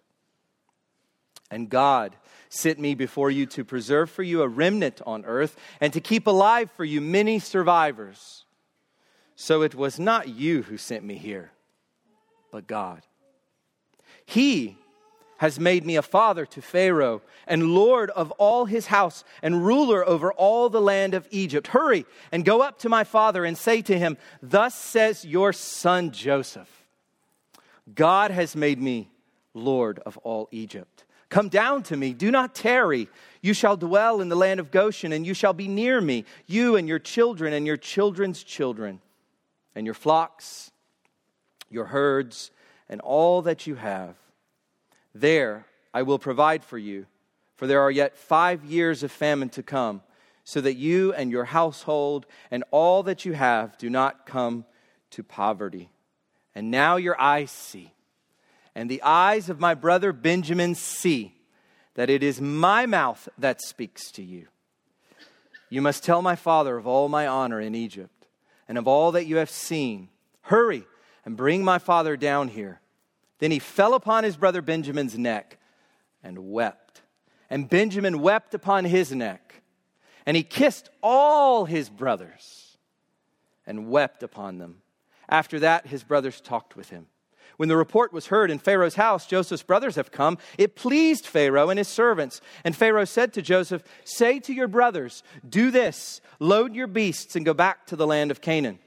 And 1.50 1.70
God 1.70 2.14
sent 2.50 2.78
me 2.78 2.94
before 2.94 3.30
you 3.30 3.46
to 3.46 3.64
preserve 3.64 4.10
for 4.10 4.22
you 4.22 4.42
a 4.42 4.48
remnant 4.48 5.00
on 5.06 5.24
earth 5.24 5.56
and 5.80 5.94
to 5.94 6.00
keep 6.02 6.26
alive 6.26 6.70
for 6.72 6.84
you 6.84 7.00
many 7.00 7.38
survivors. 7.38 8.44
So 9.34 9.62
it 9.62 9.74
was 9.74 9.98
not 9.98 10.28
you 10.28 10.62
who 10.62 10.76
sent 10.76 11.04
me 11.04 11.14
here, 11.14 11.52
but 12.50 12.66
God. 12.66 13.00
He 14.26 14.76
has 15.42 15.58
made 15.58 15.84
me 15.84 15.96
a 15.96 16.02
father 16.02 16.46
to 16.46 16.62
Pharaoh 16.62 17.20
and 17.48 17.74
lord 17.74 18.10
of 18.10 18.30
all 18.38 18.64
his 18.64 18.86
house 18.86 19.24
and 19.42 19.66
ruler 19.66 20.08
over 20.08 20.32
all 20.32 20.68
the 20.68 20.80
land 20.80 21.14
of 21.14 21.26
Egypt. 21.32 21.66
Hurry 21.66 22.06
and 22.30 22.44
go 22.44 22.62
up 22.62 22.78
to 22.78 22.88
my 22.88 23.02
father 23.02 23.44
and 23.44 23.58
say 23.58 23.82
to 23.82 23.98
him, 23.98 24.16
Thus 24.40 24.72
says 24.76 25.24
your 25.24 25.52
son 25.52 26.12
Joseph 26.12 26.86
God 27.92 28.30
has 28.30 28.54
made 28.54 28.80
me 28.80 29.10
lord 29.52 29.98
of 30.06 30.16
all 30.18 30.48
Egypt. 30.52 31.06
Come 31.28 31.48
down 31.48 31.82
to 31.84 31.96
me, 31.96 32.14
do 32.14 32.30
not 32.30 32.54
tarry. 32.54 33.08
You 33.40 33.52
shall 33.52 33.76
dwell 33.76 34.20
in 34.20 34.28
the 34.28 34.36
land 34.36 34.60
of 34.60 34.70
Goshen, 34.70 35.10
and 35.10 35.26
you 35.26 35.34
shall 35.34 35.54
be 35.54 35.66
near 35.66 36.00
me, 36.00 36.24
you 36.46 36.76
and 36.76 36.86
your 36.86 37.00
children 37.00 37.52
and 37.52 37.66
your 37.66 37.76
children's 37.76 38.44
children, 38.44 39.00
and 39.74 39.86
your 39.86 39.94
flocks, 39.94 40.70
your 41.68 41.86
herds, 41.86 42.52
and 42.88 43.00
all 43.00 43.42
that 43.42 43.66
you 43.66 43.74
have 43.74 44.21
there 45.14 45.66
I 45.94 46.02
will 46.02 46.18
provide 46.18 46.64
for 46.64 46.78
you, 46.78 47.06
for 47.56 47.66
there 47.66 47.80
are 47.80 47.90
yet 47.90 48.16
five 48.16 48.64
years 48.64 49.02
of 49.02 49.12
famine 49.12 49.50
to 49.50 49.62
come, 49.62 50.02
so 50.44 50.60
that 50.60 50.74
you 50.74 51.12
and 51.12 51.30
your 51.30 51.44
household 51.44 52.26
and 52.50 52.64
all 52.70 53.02
that 53.04 53.24
you 53.24 53.32
have 53.32 53.78
do 53.78 53.88
not 53.88 54.26
come 54.26 54.64
to 55.10 55.22
poverty. 55.22 55.90
And 56.54 56.70
now 56.70 56.96
your 56.96 57.18
eyes 57.20 57.50
see, 57.50 57.92
and 58.74 58.90
the 58.90 59.02
eyes 59.02 59.48
of 59.48 59.60
my 59.60 59.74
brother 59.74 60.12
Benjamin 60.12 60.74
see, 60.74 61.34
that 61.94 62.10
it 62.10 62.22
is 62.22 62.40
my 62.40 62.86
mouth 62.86 63.28
that 63.38 63.62
speaks 63.62 64.10
to 64.12 64.22
you. 64.22 64.48
You 65.70 65.80
must 65.80 66.04
tell 66.04 66.20
my 66.20 66.36
father 66.36 66.76
of 66.76 66.86
all 66.86 67.08
my 67.08 67.26
honor 67.26 67.60
in 67.60 67.74
Egypt, 67.74 68.26
and 68.68 68.76
of 68.76 68.86
all 68.86 69.12
that 69.12 69.26
you 69.26 69.36
have 69.36 69.50
seen. 69.50 70.08
Hurry 70.42 70.84
and 71.24 71.36
bring 71.36 71.64
my 71.64 71.78
father 71.78 72.16
down 72.16 72.48
here 72.48 72.81
then 73.42 73.50
he 73.50 73.58
fell 73.58 73.94
upon 73.94 74.22
his 74.22 74.36
brother 74.36 74.62
Benjamin's 74.62 75.18
neck 75.18 75.58
and 76.22 76.52
wept. 76.52 77.02
And 77.50 77.68
Benjamin 77.68 78.20
wept 78.20 78.54
upon 78.54 78.84
his 78.84 79.10
neck. 79.10 79.62
And 80.24 80.36
he 80.36 80.44
kissed 80.44 80.88
all 81.02 81.64
his 81.64 81.90
brothers 81.90 82.76
and 83.66 83.90
wept 83.90 84.22
upon 84.22 84.58
them. 84.58 84.76
After 85.28 85.58
that, 85.58 85.88
his 85.88 86.04
brothers 86.04 86.40
talked 86.40 86.76
with 86.76 86.90
him. 86.90 87.08
When 87.56 87.68
the 87.68 87.76
report 87.76 88.12
was 88.12 88.28
heard 88.28 88.48
in 88.48 88.60
Pharaoh's 88.60 88.94
house, 88.94 89.26
Joseph's 89.26 89.64
brothers 89.64 89.96
have 89.96 90.12
come, 90.12 90.38
it 90.56 90.76
pleased 90.76 91.26
Pharaoh 91.26 91.68
and 91.68 91.78
his 91.78 91.88
servants. 91.88 92.40
And 92.62 92.76
Pharaoh 92.76 93.04
said 93.04 93.32
to 93.32 93.42
Joseph, 93.42 93.82
Say 94.04 94.38
to 94.38 94.54
your 94.54 94.68
brothers, 94.68 95.24
Do 95.48 95.72
this, 95.72 96.20
load 96.38 96.76
your 96.76 96.86
beasts 96.86 97.34
and 97.34 97.44
go 97.44 97.54
back 97.54 97.86
to 97.88 97.96
the 97.96 98.06
land 98.06 98.30
of 98.30 98.40
Canaan. 98.40 98.78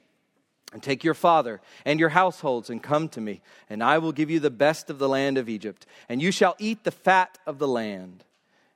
And 0.75 0.84
take 0.84 1.05
your 1.05 1.13
father 1.13 1.62
and 1.86 2.01
your 2.01 2.10
households 2.10 2.70
and 2.70 2.84
come 2.84 3.08
to 3.08 3.22
me, 3.22 3.39
and 3.70 3.82
I 3.82 3.98
will 3.98 4.12
give 4.12 4.29
you 4.29 4.41
the 4.41 4.50
best 4.50 4.89
of 4.89 5.00
the 5.00 5.08
land 5.08 5.38
of 5.38 5.48
Egypt, 5.48 5.86
and 6.10 6.22
you 6.22 6.34
shall 6.34 6.53
eat 6.60 6.84
the 6.84 6.91
fat 6.91 7.38
of 7.48 7.60
the 7.60 7.67
land. 7.67 8.25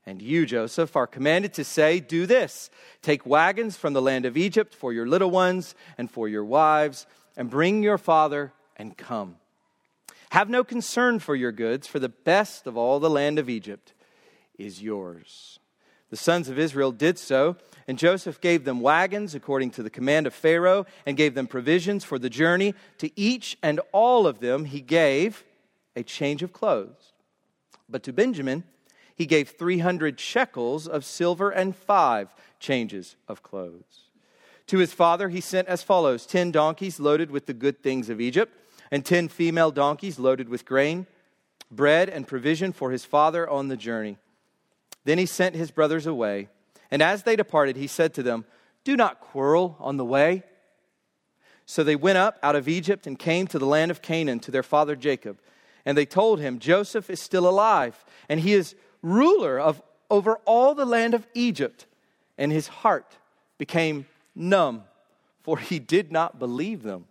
And 0.06 0.22
you, 0.22 0.46
Joseph, 0.46 0.96
are 0.96 1.06
commanded 1.06 1.54
to 1.56 1.66
say, 1.66 2.00
Do 2.00 2.26
this 2.26 2.70
take 3.02 3.26
wagons 3.26 3.76
from 3.76 3.92
the 3.92 4.02
land 4.02 4.26
of 4.26 4.38
Egypt 4.38 4.74
for 4.74 4.94
your 4.94 5.06
little 5.06 5.30
ones 5.30 5.76
and 5.98 6.10
for 6.10 6.30
your 6.30 6.46
wives, 6.46 7.06
and 7.36 7.50
bring 7.50 7.84
your 7.84 7.98
father 7.98 8.54
and 8.78 8.96
come. 8.96 9.36
Have 10.30 10.50
no 10.50 10.64
concern 10.64 11.20
for 11.20 11.36
your 11.36 11.52
goods, 11.52 11.86
for 11.86 12.00
the 12.00 12.08
best 12.08 12.66
of 12.66 12.78
all 12.78 13.02
the 13.02 13.10
land 13.10 13.38
of 13.38 13.50
Egypt 13.50 13.92
is 14.58 14.82
yours. 14.82 15.59
The 16.10 16.18
sons 16.18 16.50
of 16.50 16.58
Israel 16.58 16.92
did 16.92 17.18
so 17.18 17.58
and 17.90 17.98
Joseph 17.98 18.40
gave 18.40 18.66
them 18.66 18.82
wagons 18.82 19.34
according 19.34 19.72
to 19.72 19.82
the 19.82 19.90
command 19.90 20.28
of 20.28 20.34
Pharaoh 20.36 20.86
and 21.08 21.18
gave 21.18 21.34
them 21.34 21.48
provisions 21.48 22.04
for 22.04 22.20
the 22.20 22.30
journey. 22.30 22.76
To 23.00 23.10
each 23.20 23.58
and 23.64 23.82
all 23.92 24.28
of 24.28 24.42
them 24.42 24.66
he 24.66 24.80
gave 24.80 25.44
a 25.96 26.04
change 26.04 26.44
of 26.44 26.54
clothes. 26.54 27.14
But 27.90 28.04
to 28.04 28.14
Benjamin 28.14 28.64
he 29.16 29.26
gave 29.26 29.50
300 29.50 30.20
shekels 30.20 30.88
of 30.88 31.04
silver 31.04 31.50
and 31.50 31.76
five 31.76 32.32
changes 32.60 33.16
of 33.28 33.42
clothes. 33.42 34.12
To 34.68 34.78
his 34.78 34.94
father 34.94 35.30
he 35.30 35.42
sent 35.42 35.68
as 35.68 35.82
follows 35.82 36.28
10 36.28 36.52
donkeys 36.52 37.00
loaded 37.00 37.32
with 37.32 37.48
the 37.48 37.56
good 37.56 37.82
things 37.82 38.08
of 38.12 38.22
Egypt, 38.22 38.56
and 38.92 39.04
10 39.04 39.30
female 39.30 39.72
donkeys 39.72 40.20
loaded 40.20 40.48
with 40.48 40.64
grain, 40.64 41.08
bread, 41.72 42.08
and 42.08 42.28
provision 42.28 42.72
for 42.72 42.92
his 42.92 43.04
father 43.04 43.50
on 43.50 43.68
the 43.68 43.78
journey. 43.78 44.20
Then 45.10 45.18
he 45.18 45.26
sent 45.26 45.56
his 45.56 45.72
brothers 45.72 46.06
away 46.06 46.50
and 46.92 47.02
as 47.02 47.24
they 47.24 47.36
departed, 47.36 47.76
he 47.76 47.88
said 47.88 48.14
to 48.16 48.24
them, 48.24 48.46
Do 48.84 48.96
not 48.96 49.20
quarrel 49.20 49.76
on 49.80 49.98
the 49.98 50.06
way. 50.06 50.44
So 51.66 51.84
they 51.84 51.96
went 51.96 52.18
up 52.18 52.40
out 52.42 52.56
of 52.56 52.68
Egypt 52.68 53.06
and 53.06 53.18
came 53.18 53.46
to 53.48 53.60
the 53.60 53.66
land 53.66 53.92
of 53.92 54.02
Canaan 54.02 54.40
to 54.42 54.52
their 54.52 54.64
father 54.64 54.96
Jacob. 54.96 55.40
And 55.86 55.98
they 55.98 56.06
told 56.06 56.40
him, 56.40 56.60
Joseph 56.60 57.10
is 57.10 57.22
still 57.22 57.48
alive, 57.48 58.04
and 58.28 58.40
he 58.40 58.54
is 58.54 58.76
ruler 59.02 59.60
of 59.60 59.82
over 60.10 60.38
all 60.46 60.74
the 60.74 60.86
land 60.86 61.14
of 61.14 61.28
Egypt. 61.36 61.86
And 62.38 62.52
his 62.52 62.68
heart 62.68 63.18
became 63.58 64.08
numb, 64.36 64.84
for 65.42 65.60
he 65.60 65.78
did 65.78 66.12
not 66.12 66.40
believe 66.40 66.82
them. 66.82 67.06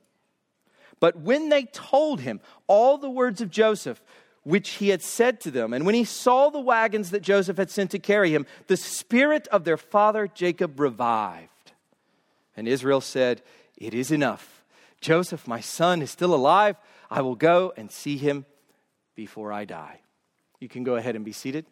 But 1.01 1.21
when 1.21 1.51
they 1.51 1.65
told 1.65 2.21
him 2.21 2.41
all 2.67 2.99
the 2.99 3.11
words 3.11 3.41
of 3.41 3.51
Joseph, 3.51 4.03
which 4.49 4.71
he 4.71 4.89
had 4.89 5.03
said 5.03 5.43
to 5.43 5.51
them. 5.51 5.75
And 5.75 5.85
when 5.85 5.95
he 5.95 6.05
saw 6.05 6.49
the 6.49 6.59
wagons 6.59 7.11
that 7.11 7.21
Joseph 7.21 7.59
had 7.59 7.71
sent 7.71 7.91
to 7.91 7.99
carry 7.99 8.31
him, 8.31 8.47
the 8.67 8.79
spirit 8.79 9.47
of 9.49 9.65
their 9.65 9.77
father 9.77 10.27
Jacob 10.27 10.81
revived. 10.81 11.73
And 12.57 12.67
Israel 12.67 13.03
said, 13.03 13.43
It 13.77 13.93
is 13.93 14.11
enough. 14.11 14.65
Joseph, 15.03 15.47
my 15.47 15.61
son, 15.61 16.01
is 16.01 16.11
still 16.11 16.35
alive. 16.35 16.77
I 17.11 17.21
will 17.21 17.35
go 17.35 17.75
and 17.77 17.91
see 17.91 18.17
him 18.17 18.47
before 19.15 19.53
I 19.53 19.67
die. 19.67 20.01
You 20.61 20.69
can 20.71 20.83
go 20.83 20.97
ahead 20.97 21.15
and 21.15 21.27
be 21.27 21.33
seated. 21.33 21.67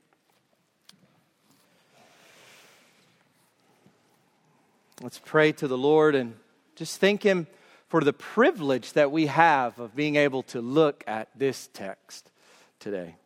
Let's 5.01 5.19
pray 5.25 5.53
to 5.53 5.67
the 5.67 5.79
Lord 5.79 6.15
and 6.15 6.35
just 6.75 7.01
thank 7.01 7.23
Him 7.23 7.47
for 7.89 8.03
the 8.03 8.13
privilege 8.13 8.93
that 8.93 9.11
we 9.11 9.27
have 9.27 9.79
of 9.79 9.97
being 9.97 10.17
able 10.17 10.43
to 10.45 10.61
look 10.61 11.05
at 11.07 11.29
this 11.39 11.69
text 11.73 12.31
today. 12.79 13.17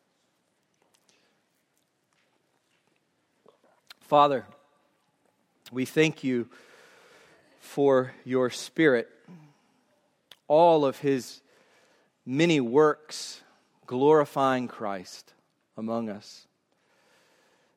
Father, 4.00 4.46
we 5.70 5.84
thank 5.84 6.24
you 6.24 6.48
for 7.60 8.12
your 8.24 8.50
Spirit, 8.50 9.08
all 10.48 10.84
of 10.84 10.98
his 10.98 11.40
many 12.26 12.60
works 12.60 13.40
glorifying 13.86 14.66
Christ 14.66 15.32
among 15.76 16.08
us, 16.08 16.46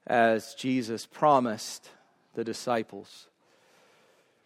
as 0.08 0.56
Jesus 0.56 1.06
promised 1.06 1.90
the 2.34 2.44
disciples 2.44 3.28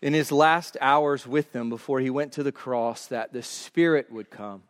in 0.02 0.14
his 0.14 0.32
last 0.32 0.78
hours 0.82 1.26
with 1.26 1.54
them 1.54 1.70
before 1.70 2.00
he 2.00 2.10
went 2.10 2.32
to 2.34 2.44
the 2.44 2.52
cross 2.52 3.08
that 3.08 3.34
the 3.34 3.42
Spirit 3.42 4.12
would 4.12 4.30
come 4.30 4.64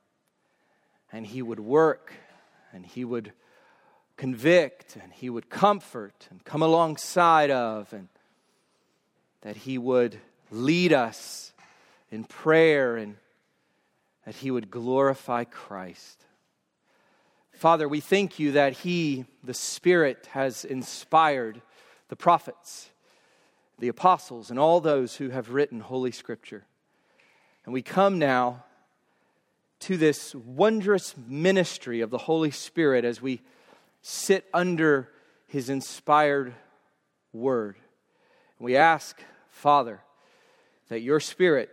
and 1.12 1.26
he 1.26 1.42
would 1.42 1.60
work 1.60 2.14
and 2.74 2.86
he 2.86 3.06
would 3.06 3.32
convict 4.16 4.96
and 4.96 5.12
he 5.14 5.30
would 5.30 5.50
comfort 5.50 6.28
and 6.30 6.44
come 6.44 6.62
alongside 6.62 7.52
of, 7.52 7.92
and 7.94 8.10
that 9.42 9.56
he 9.56 9.78
would 9.78 10.18
lead 10.52 10.92
us 10.92 11.54
in 12.12 12.24
prayer 12.24 12.98
and 12.98 13.16
that 14.26 14.36
he 14.36 14.52
would 14.52 14.70
glorify 14.70 15.44
Christ. 15.44 16.26
Father, 17.54 17.88
we 17.88 18.00
thank 18.00 18.40
you 18.40 18.52
that 18.52 18.74
he, 18.74 19.26
the 19.44 19.54
Spirit, 19.54 20.28
has 20.32 20.64
inspired 20.64 21.62
the 22.08 22.16
prophets, 22.16 22.90
the 23.80 23.88
apostles, 23.88 24.50
and 24.50 24.60
all 24.60 24.80
those 24.80 25.16
who 25.16 25.30
have 25.30 25.50
written 25.50 25.80
Holy 25.80 26.12
Scripture. 26.12 26.66
And 27.66 27.74
we 27.74 27.82
come 27.82 28.20
now 28.20 28.64
to 29.82 29.98
this 29.98 30.34
wondrous 30.34 31.16
ministry 31.28 32.02
of 32.02 32.10
the 32.10 32.18
Holy 32.18 32.52
Spirit 32.52 33.06
as 33.06 33.22
we 33.22 33.42
sit 34.02 34.46
under 34.54 35.10
his 35.48 35.70
inspired 35.70 36.54
word. 37.34 37.76
And 38.58 38.66
we 38.66 38.76
ask, 38.76 39.22
Father, 39.50 40.02
that 40.90 41.02
your 41.02 41.20
Spirit 41.20 41.70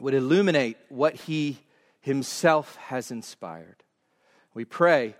would 0.00 0.14
illuminate 0.14 0.76
what 0.88 1.14
he 1.14 1.58
himself 2.00 2.76
has 2.76 3.10
inspired. 3.10 3.82
We 4.54 4.64
pray 4.64 5.16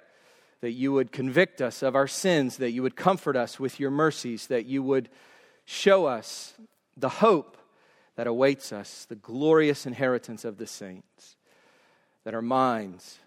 that 0.60 0.72
you 0.72 0.92
would 0.92 1.12
convict 1.12 1.60
us 1.60 1.82
of 1.82 1.94
our 1.94 2.06
sins, 2.06 2.56
that 2.58 2.70
you 2.70 2.82
would 2.82 2.96
comfort 2.96 3.36
us 3.36 3.60
with 3.60 3.78
your 3.78 3.90
mercies, 3.90 4.46
that 4.46 4.66
you 4.66 4.82
would 4.82 5.08
show 5.64 6.06
us 6.06 6.54
the 6.96 7.08
hope 7.08 7.56
that 8.16 8.26
awaits 8.26 8.72
us, 8.72 9.04
the 9.08 9.16
glorious 9.16 9.86
inheritance 9.86 10.44
of 10.44 10.56
the 10.56 10.66
saints, 10.66 11.35
that 12.26 12.34
our 12.34 12.42
minds 12.42 13.20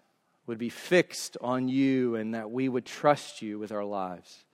would 0.46 0.58
be 0.58 0.68
fixed 0.68 1.38
on 1.40 1.70
you 1.70 2.16
and 2.16 2.34
that 2.34 2.50
we 2.50 2.68
would 2.68 2.84
trust 2.84 3.40
you 3.40 3.58
with 3.58 3.72
our 3.72 3.82
lives, 3.82 4.44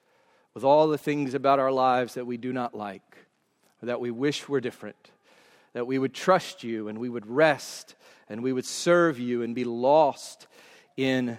with 0.54 0.62
all 0.62 0.86
the 0.86 0.96
things 0.96 1.34
about 1.34 1.58
our 1.58 1.72
lives 1.72 2.14
that 2.14 2.28
we 2.28 2.36
do 2.36 2.52
not 2.52 2.72
like, 2.72 3.16
that 3.82 4.00
we 4.00 4.12
wish 4.12 4.48
were 4.48 4.60
different, 4.60 5.10
that 5.72 5.88
we 5.88 5.98
would 5.98 6.14
trust 6.14 6.62
you 6.62 6.86
and 6.86 6.96
we 6.98 7.08
would 7.08 7.26
rest 7.26 7.96
and 8.28 8.40
we 8.40 8.52
would 8.52 8.64
serve 8.64 9.18
you 9.18 9.42
and 9.42 9.52
be 9.52 9.64
lost 9.64 10.46
in 10.96 11.38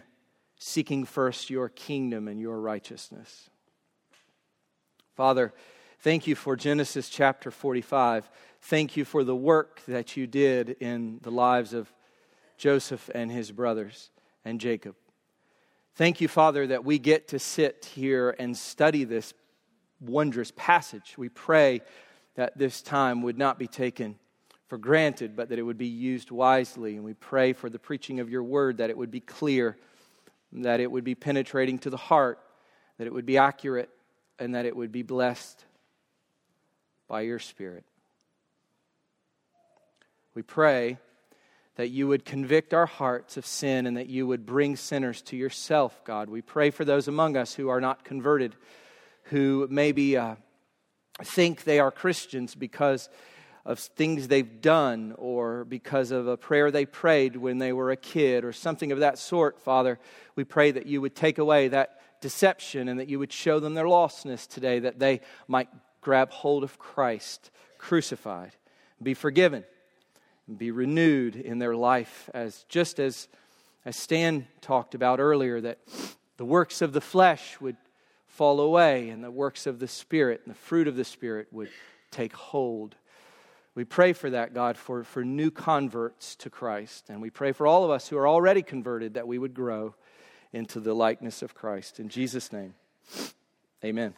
seeking 0.57 1.05
first 1.05 1.49
your 1.49 1.69
kingdom 1.69 2.27
and 2.27 2.41
your 2.41 2.59
righteousness. 2.59 3.49
Father, 5.15 5.53
thank 6.01 6.27
you 6.27 6.35
for 6.35 6.57
Genesis 6.57 7.07
chapter 7.07 7.51
45. 7.51 8.29
Thank 8.63 8.97
you 8.97 9.05
for 9.05 9.23
the 9.23 9.33
work 9.33 9.81
that 9.87 10.17
you 10.17 10.27
did 10.27 10.71
in 10.81 11.19
the 11.21 11.31
lives 11.31 11.73
of 11.73 11.89
Joseph 12.57 13.09
and 13.13 13.31
his 13.31 13.51
brothers 13.51 14.09
and 14.43 14.59
Jacob. 14.59 14.95
Thank 15.95 16.21
you, 16.21 16.27
Father, 16.27 16.67
that 16.67 16.85
we 16.85 16.99
get 16.99 17.29
to 17.29 17.39
sit 17.39 17.89
here 17.95 18.35
and 18.37 18.55
study 18.55 19.03
this 19.03 19.33
wondrous 19.99 20.51
passage. 20.55 21.15
We 21.17 21.29
pray 21.29 21.81
that 22.35 22.57
this 22.57 22.81
time 22.81 23.23
would 23.23 23.37
not 23.37 23.57
be 23.57 23.67
taken 23.67 24.15
for 24.67 24.77
granted, 24.77 25.35
but 25.35 25.49
that 25.49 25.57
it 25.57 25.63
would 25.63 25.77
be 25.77 25.87
used 25.87 26.29
wisely. 26.29 26.95
And 26.95 27.03
we 27.03 27.13
pray 27.13 27.53
for 27.53 27.69
the 27.69 27.79
preaching 27.79 28.19
of 28.19 28.29
your 28.29 28.43
word, 28.43 28.77
that 28.77 28.89
it 28.89 28.97
would 28.97 29.11
be 29.11 29.21
clear, 29.21 29.77
that 30.51 30.79
it 30.79 30.91
would 30.91 31.03
be 31.03 31.15
penetrating 31.15 31.79
to 31.79 31.89
the 31.89 31.97
heart, 31.97 32.39
that 32.97 33.07
it 33.07 33.13
would 33.13 33.25
be 33.25 33.37
accurate, 33.37 33.89
and 34.39 34.53
that 34.55 34.65
it 34.65 34.75
would 34.75 34.91
be 34.91 35.03
blessed 35.03 35.65
by 37.07 37.21
your 37.21 37.39
Spirit. 37.39 37.85
We 40.35 40.43
pray 40.43 40.99
that 41.77 41.89
you 41.89 42.07
would 42.07 42.25
convict 42.25 42.73
our 42.73 42.87
hearts 42.87 43.37
of 43.37 43.45
sin 43.45 43.85
and 43.85 43.97
that 43.97 44.09
you 44.09 44.25
would 44.25 44.45
bring 44.45 44.75
sinners 44.75 45.21
to 45.21 45.37
yourself, 45.37 46.03
God. 46.03 46.27
We 46.27 46.41
pray 46.41 46.71
for 46.71 46.83
those 46.83 47.07
among 47.07 47.37
us 47.37 47.53
who 47.53 47.69
are 47.69 47.79
not 47.79 48.03
converted, 48.03 48.55
who 49.25 49.67
maybe 49.69 50.17
uh, 50.17 50.35
think 51.23 51.63
they 51.63 51.79
are 51.79 51.91
Christians 51.91 52.55
because 52.55 53.09
of 53.63 53.77
things 53.77 54.27
they've 54.27 54.59
done 54.59 55.13
or 55.19 55.65
because 55.65 56.09
of 56.09 56.25
a 56.27 56.35
prayer 56.35 56.71
they 56.71 56.85
prayed 56.85 57.35
when 57.35 57.59
they 57.59 57.73
were 57.73 57.91
a 57.91 57.97
kid 57.97 58.43
or 58.43 58.53
something 58.53 58.91
of 58.91 58.99
that 58.99 59.19
sort, 59.19 59.59
Father, 59.61 59.99
we 60.35 60.43
pray 60.43 60.71
that 60.71 60.87
you 60.87 60.99
would 60.99 61.15
take 61.15 61.37
away 61.37 61.67
that 61.67 62.01
deception 62.21 62.87
and 62.87 62.99
that 62.99 63.07
you 63.07 63.19
would 63.19 63.31
show 63.31 63.59
them 63.59 63.75
their 63.75 63.85
lostness 63.85 64.47
today, 64.47 64.79
that 64.79 64.97
they 64.97 65.21
might 65.47 65.69
grab 66.01 66.31
hold 66.31 66.63
of 66.63 66.79
Christ 66.79 67.51
crucified, 67.77 68.53
be 69.03 69.13
forgiven, 69.13 69.63
be 70.55 70.71
renewed 70.71 71.35
in 71.35 71.59
their 71.59 71.75
life 71.75 72.29
as 72.33 72.65
just 72.69 72.99
as, 72.99 73.27
as 73.85 73.95
Stan 73.95 74.47
talked 74.61 74.95
about 74.95 75.19
earlier, 75.19 75.59
that 75.61 75.79
the 76.37 76.45
works 76.45 76.81
of 76.81 76.93
the 76.93 77.01
flesh 77.01 77.59
would 77.59 77.77
fall 78.27 78.59
away 78.59 79.09
and 79.09 79.23
the 79.23 79.31
works 79.31 79.65
of 79.65 79.79
the 79.79 79.87
Spirit 79.87 80.41
and 80.45 80.53
the 80.53 80.59
fruit 80.59 80.87
of 80.87 80.95
the 80.95 81.03
Spirit 81.03 81.47
would 81.51 81.69
take 82.11 82.33
hold 82.33 82.95
we 83.77 83.83
pray 83.83 84.13
for 84.13 84.31
that, 84.31 84.55
God, 84.55 84.75
for, 84.75 85.03
for 85.03 85.23
new 85.23 85.51
converts 85.51 86.35
to 86.37 86.49
Christ. 86.49 87.11
And 87.11 87.21
we 87.21 87.29
pray 87.29 87.51
for 87.51 87.67
all 87.67 87.83
of 87.83 87.91
us 87.91 88.07
who 88.07 88.17
are 88.17 88.27
already 88.27 88.63
converted 88.63 89.13
that 89.13 89.27
we 89.27 89.37
would 89.37 89.53
grow 89.53 89.93
into 90.51 90.79
the 90.79 90.95
likeness 90.95 91.43
of 91.43 91.53
Christ. 91.53 91.99
In 91.99 92.09
Jesus' 92.09 92.51
name, 92.51 92.73
amen. 93.85 94.15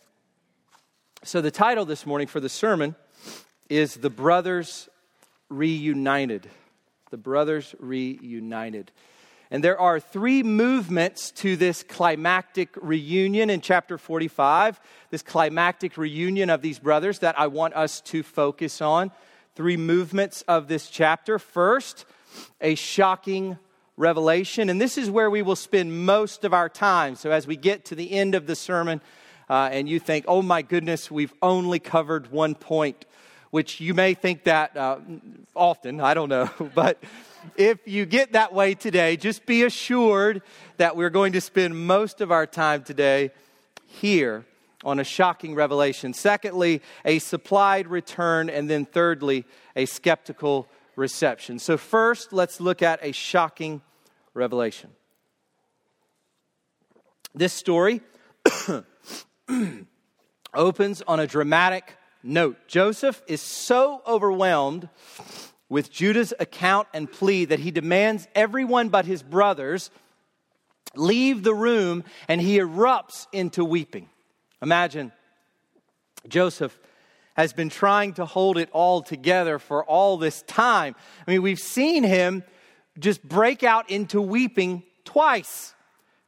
So, 1.26 1.42
the 1.42 1.52
title 1.52 1.84
this 1.84 2.06
morning 2.06 2.28
for 2.28 2.40
the 2.40 2.48
sermon 2.48 2.96
is 3.68 3.96
The 3.96 4.10
Brothers 4.10 4.88
Reunited. 5.50 6.48
The 7.12 7.18
Brothers 7.18 7.76
Reunited. 7.80 8.92
And 9.52 9.64
there 9.64 9.80
are 9.80 10.00
three 10.00 10.44
movements 10.44 11.32
to 11.32 11.56
this 11.56 11.82
climactic 11.82 12.70
reunion 12.80 13.50
in 13.50 13.62
chapter 13.62 13.98
45, 13.98 14.80
this 15.10 15.24
climactic 15.24 15.98
reunion 15.98 16.52
of 16.52 16.62
these 16.62 16.78
brothers 16.78 17.20
that 17.20 17.40
I 17.40 17.48
want 17.48 17.74
us 17.74 18.00
to 18.02 18.22
focus 18.22 18.80
on 18.80 19.12
three 19.56 19.76
movements 19.76 20.44
of 20.44 20.68
this 20.68 20.88
chapter. 20.90 21.40
First, 21.40 22.06
a 22.62 22.76
shocking 22.76 23.58
revelation, 23.98 24.70
and 24.70 24.80
this 24.80 24.98
is 24.98 25.10
where 25.10 25.30
we 25.30 25.42
will 25.42 25.56
spend 25.56 26.06
most 26.06 26.46
of 26.46 26.54
our 26.54 26.70
time. 26.70 27.16
So, 27.16 27.32
as 27.32 27.48
we 27.48 27.58
get 27.58 27.86
to 27.86 27.96
the 27.96 28.12
end 28.12 28.36
of 28.36 28.48
the 28.48 28.56
sermon, 28.56 29.02
uh, 29.50 29.70
and 29.72 29.90
you 29.90 30.00
think, 30.00 30.26
oh 30.28 30.42
my 30.42 30.62
goodness, 30.62 31.10
we've 31.10 31.34
only 31.42 31.80
covered 31.80 32.32
one 32.32 32.56
point, 32.56 33.06
which 33.52 33.80
you 33.80 33.94
may 33.94 34.14
think 34.14 34.44
that 34.44 34.76
uh, 34.78 34.98
often, 35.56 36.00
I 36.02 36.14
don't 36.14 36.30
know, 36.30 36.50
but 36.76 37.02
if 37.58 37.88
you 37.88 38.06
get 38.06 38.34
that 38.34 38.54
way 38.54 38.74
today, 38.74 39.18
just 39.18 39.46
be 39.46 39.64
assured 39.64 40.42
that 40.78 40.96
we're 40.96 41.10
going 41.10 41.34
to 41.34 41.42
spend 41.42 41.88
most 41.88 42.22
of 42.22 42.32
our 42.32 42.46
time 42.46 42.84
today 42.84 43.32
here 43.86 44.46
on 44.84 45.00
a 45.00 45.04
shocking 45.04 45.56
revelation. 45.56 46.14
Secondly, 46.14 46.82
a 47.04 47.20
supplied 47.20 47.88
return. 47.88 48.50
And 48.50 48.70
then 48.70 48.86
thirdly, 48.86 49.46
a 49.76 49.86
skeptical 49.86 50.68
reception. 50.96 51.60
So, 51.60 51.78
first, 51.78 52.32
let's 52.34 52.60
look 52.62 52.82
at 52.82 53.00
a 53.02 53.12
shocking 53.12 53.82
revelation. 54.34 54.92
This 57.36 57.54
story 57.54 58.02
opens 60.54 61.02
on 61.08 61.20
a 61.20 61.28
dramatic 61.28 61.96
note. 62.24 62.58
Joseph 62.68 63.22
is 63.28 63.42
so 63.42 64.02
overwhelmed 64.08 64.90
with 65.70 65.92
Judah's 65.92 66.34
account 66.40 66.88
and 66.94 67.12
plea 67.12 67.46
that 67.46 67.60
he 67.60 67.72
demands 67.72 68.28
everyone 68.34 68.90
but 68.90 69.06
his 69.06 69.22
brothers 69.22 69.92
leave 70.96 71.44
the 71.44 71.54
room 71.54 72.04
and 72.28 72.42
he 72.42 72.58
erupts 72.58 73.28
into 73.32 73.64
weeping. 73.64 74.10
Imagine 74.62 75.12
Joseph 76.28 76.78
has 77.36 77.54
been 77.54 77.70
trying 77.70 78.14
to 78.14 78.26
hold 78.26 78.58
it 78.58 78.70
all 78.74 79.02
together 79.02 79.60
for 79.60 79.84
all 79.86 80.18
this 80.18 80.42
time. 80.42 80.96
I 81.26 81.32
mean, 81.32 81.42
we've 81.42 81.60
seen 81.60 82.04
him 82.04 82.44
just 82.98 83.24
break 83.24 83.64
out 83.64 83.90
into 83.90 84.22
weeping 84.22 84.84
twice. 85.06 85.74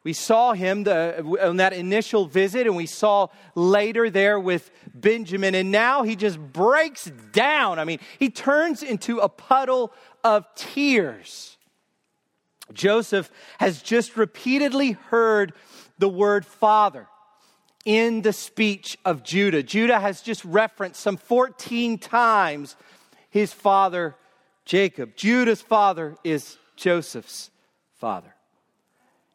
We 0.04 0.14
saw 0.14 0.54
him 0.54 0.84
the, 0.84 1.24
on 1.42 1.58
that 1.58 1.74
initial 1.74 2.26
visit, 2.26 2.66
and 2.66 2.76
we 2.76 2.88
saw 2.88 3.28
later 3.54 4.10
there 4.10 4.40
with 4.40 4.72
Benjamin, 4.94 5.54
and 5.54 5.72
now 5.72 6.02
he 6.02 6.16
just 6.16 6.40
breaks 6.40 7.06
down. 7.32 7.78
I 7.78 7.84
mean, 7.84 8.00
he 8.18 8.30
turns 8.30 8.82
into 8.82 9.20
a 9.20 9.30
puddle 9.30 9.94
of 10.24 10.46
tears. 10.56 11.58
Joseph 12.74 13.30
has 13.60 13.82
just 13.82 14.18
repeatedly 14.18 14.94
heard 14.94 15.54
the 16.00 16.10
word 16.10 16.46
father 16.46 17.08
in 17.86 18.22
the 18.22 18.34
speech 18.34 18.98
of 19.06 19.24
Judah. 19.24 19.62
Judah 19.62 20.00
has 20.00 20.22
just 20.22 20.44
referenced 20.46 21.00
some 21.00 21.18
14 21.18 22.00
times 22.00 22.76
his 23.30 23.54
father 23.54 24.16
Jacob. 24.66 25.16
Judah's 25.16 25.62
father 25.62 26.16
is 26.24 26.58
Joseph's 26.76 27.52
father. 27.96 28.34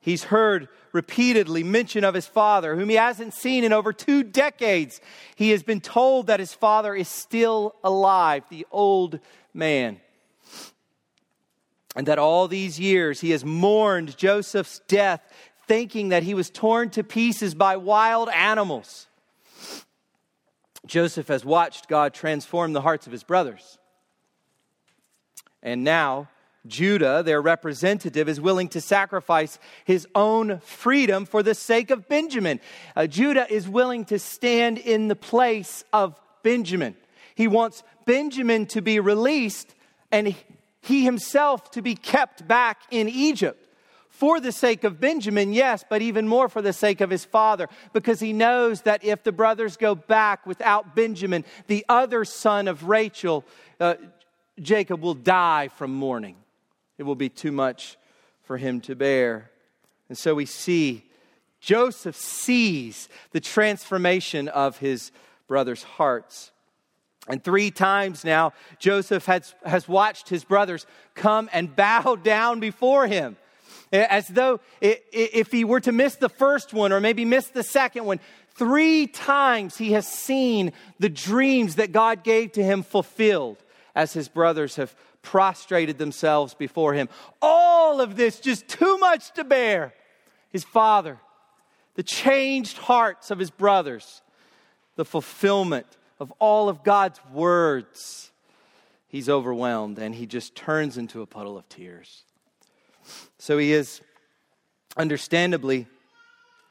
He's 0.07 0.23
heard 0.23 0.69
repeatedly 0.93 1.65
mention 1.65 2.05
of 2.05 2.15
his 2.15 2.29
father, 2.29 2.77
whom 2.77 2.89
he 2.89 2.95
hasn't 2.95 3.35
seen 3.35 3.65
in 3.65 3.73
over 3.73 3.93
two 3.93 4.23
decades. 4.23 5.01
He 5.35 5.51
has 5.51 5.65
been 5.65 5.81
told 5.81 6.29
that 6.29 6.39
his 6.39 6.55
father 6.55 6.95
is 6.95 7.09
still 7.09 7.75
alive, 7.83 8.45
the 8.49 8.69
old 8.71 9.19
man. 9.53 10.01
And 11.97 12.07
that 12.07 12.21
all 12.21 12.47
these 12.47 12.79
years 12.79 13.21
he 13.21 13.31
has 13.33 13.45
mourned 13.45 14.17
Joseph's 14.17 14.81
death 14.87 15.21
thinking 15.67 16.11
that 16.11 16.23
he 16.23 16.35
was 16.35 16.51
torn 16.51 16.91
to 16.91 17.03
pieces 17.03 17.57
by 17.57 17.77
wild 17.77 18.29
animals. 18.29 19.09
Joseph 20.87 21.27
has 21.27 21.45
watched 21.45 21.89
God 21.89 22.15
transform 22.15 22.75
the 22.75 22.81
hearts 22.81 23.09
of 23.09 23.13
his 23.13 23.25
brothers. 23.25 23.77
And 25.65 25.83
now, 25.83 26.29
Judah, 26.69 27.23
their 27.23 27.41
representative, 27.41 28.29
is 28.29 28.41
willing 28.41 28.69
to 28.69 28.81
sacrifice 28.81 29.59
his 29.85 30.07
own 30.15 30.61
freedom 30.61 31.27
for 31.27 31.43
the 31.43 31.55
sake 31.55 31.91
of 31.91 32.09
Benjamin. 32.09 32.61
Uh, 32.95 33.07
Judah 33.07 33.51
is 33.53 33.69
willing 33.69 34.05
to 34.07 34.19
stand 34.19 34.79
in 34.79 35.09
the 35.09 35.17
place 35.17 35.85
of 35.93 36.21
Benjamin. 36.43 36.97
He 37.35 37.49
wants 37.49 37.83
Benjamin 38.05 38.67
to 38.67 38.81
be 38.81 39.01
released 39.01 39.75
and 40.13 40.35
he 40.83 41.05
himself 41.05 41.71
to 41.73 41.83
be 41.83 41.95
kept 41.95 42.47
back 42.47 42.83
in 42.91 43.09
Egypt 43.09 43.63
for 44.17 44.41
the 44.41 44.53
sake 44.53 44.85
of 44.85 44.99
Benjamin, 44.99 45.53
yes, 45.53 45.85
but 45.87 46.01
even 46.01 46.27
more 46.27 46.49
for 46.49 46.63
the 46.63 46.73
sake 46.73 47.03
of 47.03 47.11
his 47.11 47.27
father, 47.27 47.69
because 47.93 48.19
he 48.19 48.33
knows 48.33 48.81
that 48.83 49.05
if 49.05 49.23
the 49.23 49.33
brothers 49.33 49.77
go 49.77 49.95
back 49.95 50.47
without 50.47 50.97
Benjamin, 50.97 51.45
the 51.67 51.85
other 51.87 52.25
son 52.25 52.67
of 52.67 52.89
Rachel, 52.89 53.45
uh, 53.79 53.97
Jacob, 54.59 55.03
will 55.03 55.13
die 55.13 55.69
from 55.69 55.93
mourning. 55.93 56.37
It 56.99 57.03
will 57.03 57.15
be 57.15 57.29
too 57.29 57.53
much 57.53 57.97
for 58.43 58.57
him 58.57 58.81
to 58.83 58.95
bear. 58.95 59.51
And 60.09 60.17
so 60.17 60.35
we 60.35 60.47
see 60.47 61.05
Joseph 61.61 62.17
sees 62.17 63.09
the 63.33 63.41
transformation 63.41 64.49
of 64.49 64.79
his 64.79 65.11
brothers' 65.49 65.83
hearts. 65.83 66.53
And 67.29 67.43
three 67.43 67.71
times 67.71 68.25
now, 68.25 68.53
Joseph 68.79 69.27
has, 69.27 69.55
has 69.65 69.89
watched 69.89 70.29
his 70.29 70.45
brothers 70.45 70.87
come 71.15 71.51
and 71.53 71.75
bow 71.75 72.17
down 72.23 72.61
before 72.61 73.07
him. 73.07 73.37
As 73.93 74.27
though 74.29 74.61
if 74.81 75.53
he 75.53 75.65
were 75.65 75.81
to 75.81 75.93
miss 75.93 76.17
the 76.17 76.29
first 76.29 76.73
one 76.73 76.93
or 76.93 77.01
maybe 77.01 77.25
miss 77.25 77.49
the 77.49 77.63
second 77.63 78.05
one, 78.05 78.21
three 78.55 79.07
times 79.07 79.77
he 79.77 79.93
has 79.93 80.07
seen 80.09 80.73
the 80.99 81.09
dreams 81.09 81.77
that 81.77 81.93
God 81.93 82.25
gave 82.25 82.53
to 82.53 82.65
him 82.65 82.83
fulfilled 82.83 83.59
as 83.95 84.13
his 84.13 84.29
brothers 84.29 84.77
have 84.77 84.95
prostrated 85.27 85.99
themselves 85.99 86.55
before 86.55 86.95
him. 86.95 87.09
All 87.43 88.01
of 88.01 88.15
this 88.15 88.39
just 88.39 88.69
too 88.69 88.97
much 88.99 89.33
to 89.33 89.43
bear. 89.43 89.93
His 90.51 90.63
father, 90.63 91.19
the 91.97 92.05
changed 92.05 92.79
hearts 92.79 93.33
of 93.33 93.39
his 93.41 93.51
brothers, 93.51 94.23
the 94.95 95.05
fulfillment 95.05 95.87
of 96.21 96.33
all 96.39 96.69
of 96.69 96.85
God's 96.85 97.19
words. 97.33 98.31
He's 99.09 99.29
overwhelmed 99.29 99.99
and 99.99 100.15
he 100.15 100.27
just 100.27 100.55
turns 100.55 100.97
into 100.97 101.23
a 101.23 101.27
puddle 101.27 101.59
of 101.59 101.69
tears. 101.69 102.23
So 103.39 103.59
he 103.59 103.73
is 103.73 104.01
understandably 104.97 105.89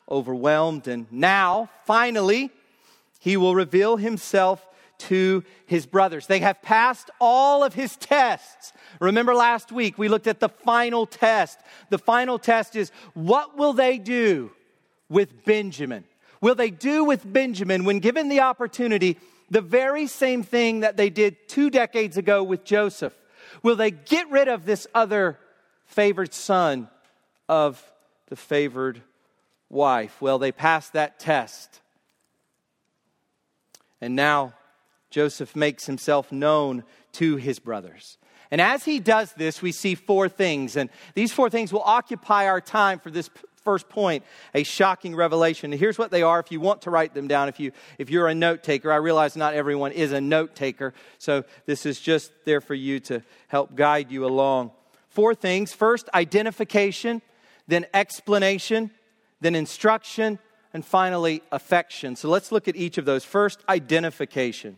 overwhelmed. 0.09 0.87
And 0.87 1.11
now, 1.11 1.69
finally, 1.83 2.51
he 3.19 3.35
will 3.35 3.53
reveal 3.53 3.97
himself 3.97 4.65
to 4.99 5.43
his 5.65 5.85
brothers. 5.85 6.27
They 6.27 6.39
have 6.39 6.61
passed 6.61 7.09
all 7.19 7.63
of 7.63 7.73
his 7.73 7.95
tests. 7.97 8.73
Remember 8.99 9.33
last 9.33 9.71
week 9.71 9.97
we 9.97 10.07
looked 10.07 10.27
at 10.27 10.39
the 10.39 10.49
final 10.49 11.05
test. 11.05 11.59
The 11.89 11.97
final 11.97 12.39
test 12.39 12.75
is 12.75 12.91
what 13.13 13.57
will 13.57 13.73
they 13.73 13.97
do 13.97 14.51
with 15.09 15.45
Benjamin? 15.45 16.05
Will 16.41 16.55
they 16.55 16.69
do 16.69 17.03
with 17.03 17.31
Benjamin 17.31 17.85
when 17.85 17.99
given 17.99 18.29
the 18.29 18.41
opportunity 18.41 19.17
the 19.49 19.61
very 19.61 20.07
same 20.07 20.43
thing 20.43 20.81
that 20.81 20.97
they 20.97 21.09
did 21.09 21.47
two 21.47 21.69
decades 21.69 22.17
ago 22.17 22.43
with 22.43 22.63
Joseph? 22.63 23.13
Will 23.63 23.75
they 23.75 23.91
get 23.91 24.29
rid 24.29 24.47
of 24.47 24.65
this 24.65 24.87
other 24.93 25.39
favored 25.85 26.33
son 26.33 26.89
of 27.47 27.83
the 28.27 28.35
favored 28.35 29.01
wife? 29.69 30.21
Well, 30.21 30.39
they 30.39 30.51
passed 30.51 30.93
that 30.93 31.19
test. 31.19 31.81
And 34.01 34.15
now 34.15 34.53
Joseph 35.15 35.55
makes 35.55 35.85
himself 35.85 36.29
known 36.29 36.83
to 37.13 37.37
his 37.37 37.57
brothers. 37.57 38.17
And 38.51 38.59
as 38.59 38.83
he 38.83 38.99
does 38.99 39.31
this, 39.31 39.61
we 39.61 39.71
see 39.71 39.95
four 39.95 40.27
things. 40.27 40.75
And 40.75 40.89
these 41.13 41.31
four 41.31 41.49
things 41.49 41.71
will 41.71 41.83
occupy 41.85 42.47
our 42.47 42.59
time 42.59 42.99
for 42.99 43.09
this 43.09 43.29
first 43.63 43.87
point 43.87 44.25
a 44.53 44.63
shocking 44.63 45.15
revelation. 45.15 45.71
And 45.71 45.79
here's 45.79 45.97
what 45.97 46.11
they 46.11 46.21
are 46.21 46.41
if 46.41 46.51
you 46.51 46.59
want 46.59 46.81
to 46.81 46.89
write 46.89 47.13
them 47.13 47.29
down. 47.29 47.47
If, 47.47 47.61
you, 47.61 47.71
if 47.97 48.09
you're 48.09 48.27
a 48.27 48.35
note 48.35 48.61
taker, 48.61 48.91
I 48.91 48.97
realize 48.97 49.37
not 49.37 49.53
everyone 49.53 49.93
is 49.93 50.11
a 50.11 50.19
note 50.19 50.53
taker. 50.53 50.93
So 51.17 51.45
this 51.65 51.85
is 51.85 52.01
just 52.01 52.33
there 52.43 52.59
for 52.59 52.73
you 52.73 52.99
to 52.99 53.23
help 53.47 53.73
guide 53.73 54.11
you 54.11 54.25
along. 54.25 54.71
Four 55.07 55.33
things 55.33 55.71
first, 55.71 56.09
identification, 56.13 57.21
then 57.69 57.85
explanation, 57.93 58.91
then 59.39 59.55
instruction, 59.55 60.39
and 60.73 60.83
finally, 60.85 61.41
affection. 61.53 62.17
So 62.17 62.27
let's 62.27 62.51
look 62.51 62.67
at 62.67 62.75
each 62.75 62.97
of 62.97 63.05
those. 63.05 63.23
First, 63.23 63.61
identification. 63.69 64.77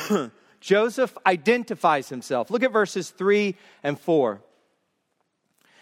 Joseph 0.60 1.16
identifies 1.26 2.08
himself. 2.08 2.50
Look 2.50 2.62
at 2.62 2.72
verses 2.72 3.10
3 3.10 3.56
and 3.82 3.98
4. 3.98 4.40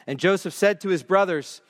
And 0.06 0.18
Joseph 0.18 0.54
said 0.54 0.80
to 0.80 0.88
his 0.88 1.02
brothers, 1.02 1.60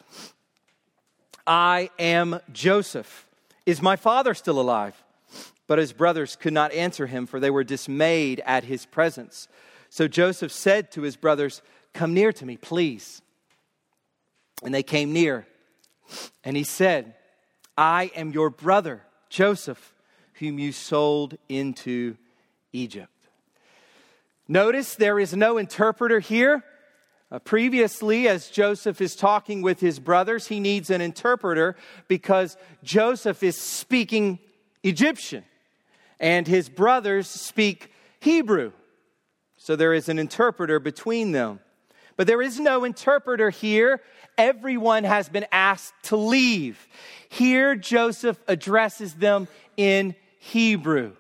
I 1.46 1.90
am 1.98 2.40
Joseph. 2.52 3.28
Is 3.66 3.82
my 3.82 3.96
father 3.96 4.34
still 4.34 4.60
alive? 4.60 5.02
But 5.66 5.78
his 5.78 5.92
brothers 5.92 6.36
could 6.36 6.52
not 6.52 6.72
answer 6.72 7.06
him, 7.06 7.26
for 7.26 7.40
they 7.40 7.50
were 7.50 7.64
dismayed 7.64 8.40
at 8.46 8.64
his 8.64 8.86
presence. 8.86 9.48
So 9.88 10.08
Joseph 10.08 10.52
said 10.52 10.92
to 10.92 11.02
his 11.02 11.16
brothers, 11.16 11.62
Come 11.92 12.14
near 12.14 12.32
to 12.32 12.46
me, 12.46 12.56
please. 12.56 13.22
And 14.62 14.72
they 14.72 14.82
came 14.82 15.12
near. 15.12 15.46
And 16.44 16.56
he 16.56 16.64
said, 16.64 17.14
I 17.76 18.10
am 18.14 18.32
your 18.32 18.50
brother, 18.50 19.02
Joseph, 19.28 19.94
whom 20.34 20.58
you 20.58 20.72
sold 20.72 21.36
into 21.48 22.16
Egypt. 22.72 23.12
Notice 24.48 24.94
there 24.94 25.18
is 25.18 25.34
no 25.34 25.58
interpreter 25.58 26.20
here. 26.20 26.64
Uh, 27.32 27.38
previously, 27.38 28.26
as 28.26 28.48
Joseph 28.48 29.00
is 29.00 29.14
talking 29.14 29.62
with 29.62 29.78
his 29.78 30.00
brothers, 30.00 30.48
he 30.48 30.58
needs 30.58 30.90
an 30.90 31.00
interpreter 31.00 31.76
because 32.08 32.56
Joseph 32.82 33.42
is 33.44 33.56
speaking 33.56 34.40
Egyptian 34.82 35.44
and 36.18 36.46
his 36.46 36.68
brothers 36.68 37.28
speak 37.28 37.92
Hebrew. 38.18 38.72
So 39.56 39.76
there 39.76 39.94
is 39.94 40.08
an 40.08 40.18
interpreter 40.18 40.80
between 40.80 41.32
them. 41.32 41.60
But 42.16 42.26
there 42.26 42.42
is 42.42 42.58
no 42.58 42.84
interpreter 42.84 43.50
here. 43.50 44.02
Everyone 44.36 45.04
has 45.04 45.28
been 45.28 45.46
asked 45.52 45.94
to 46.04 46.16
leave. 46.16 46.88
Here, 47.28 47.76
Joseph 47.76 48.38
addresses 48.48 49.14
them 49.14 49.48
in 49.76 50.14
Hebrew. 50.38 51.12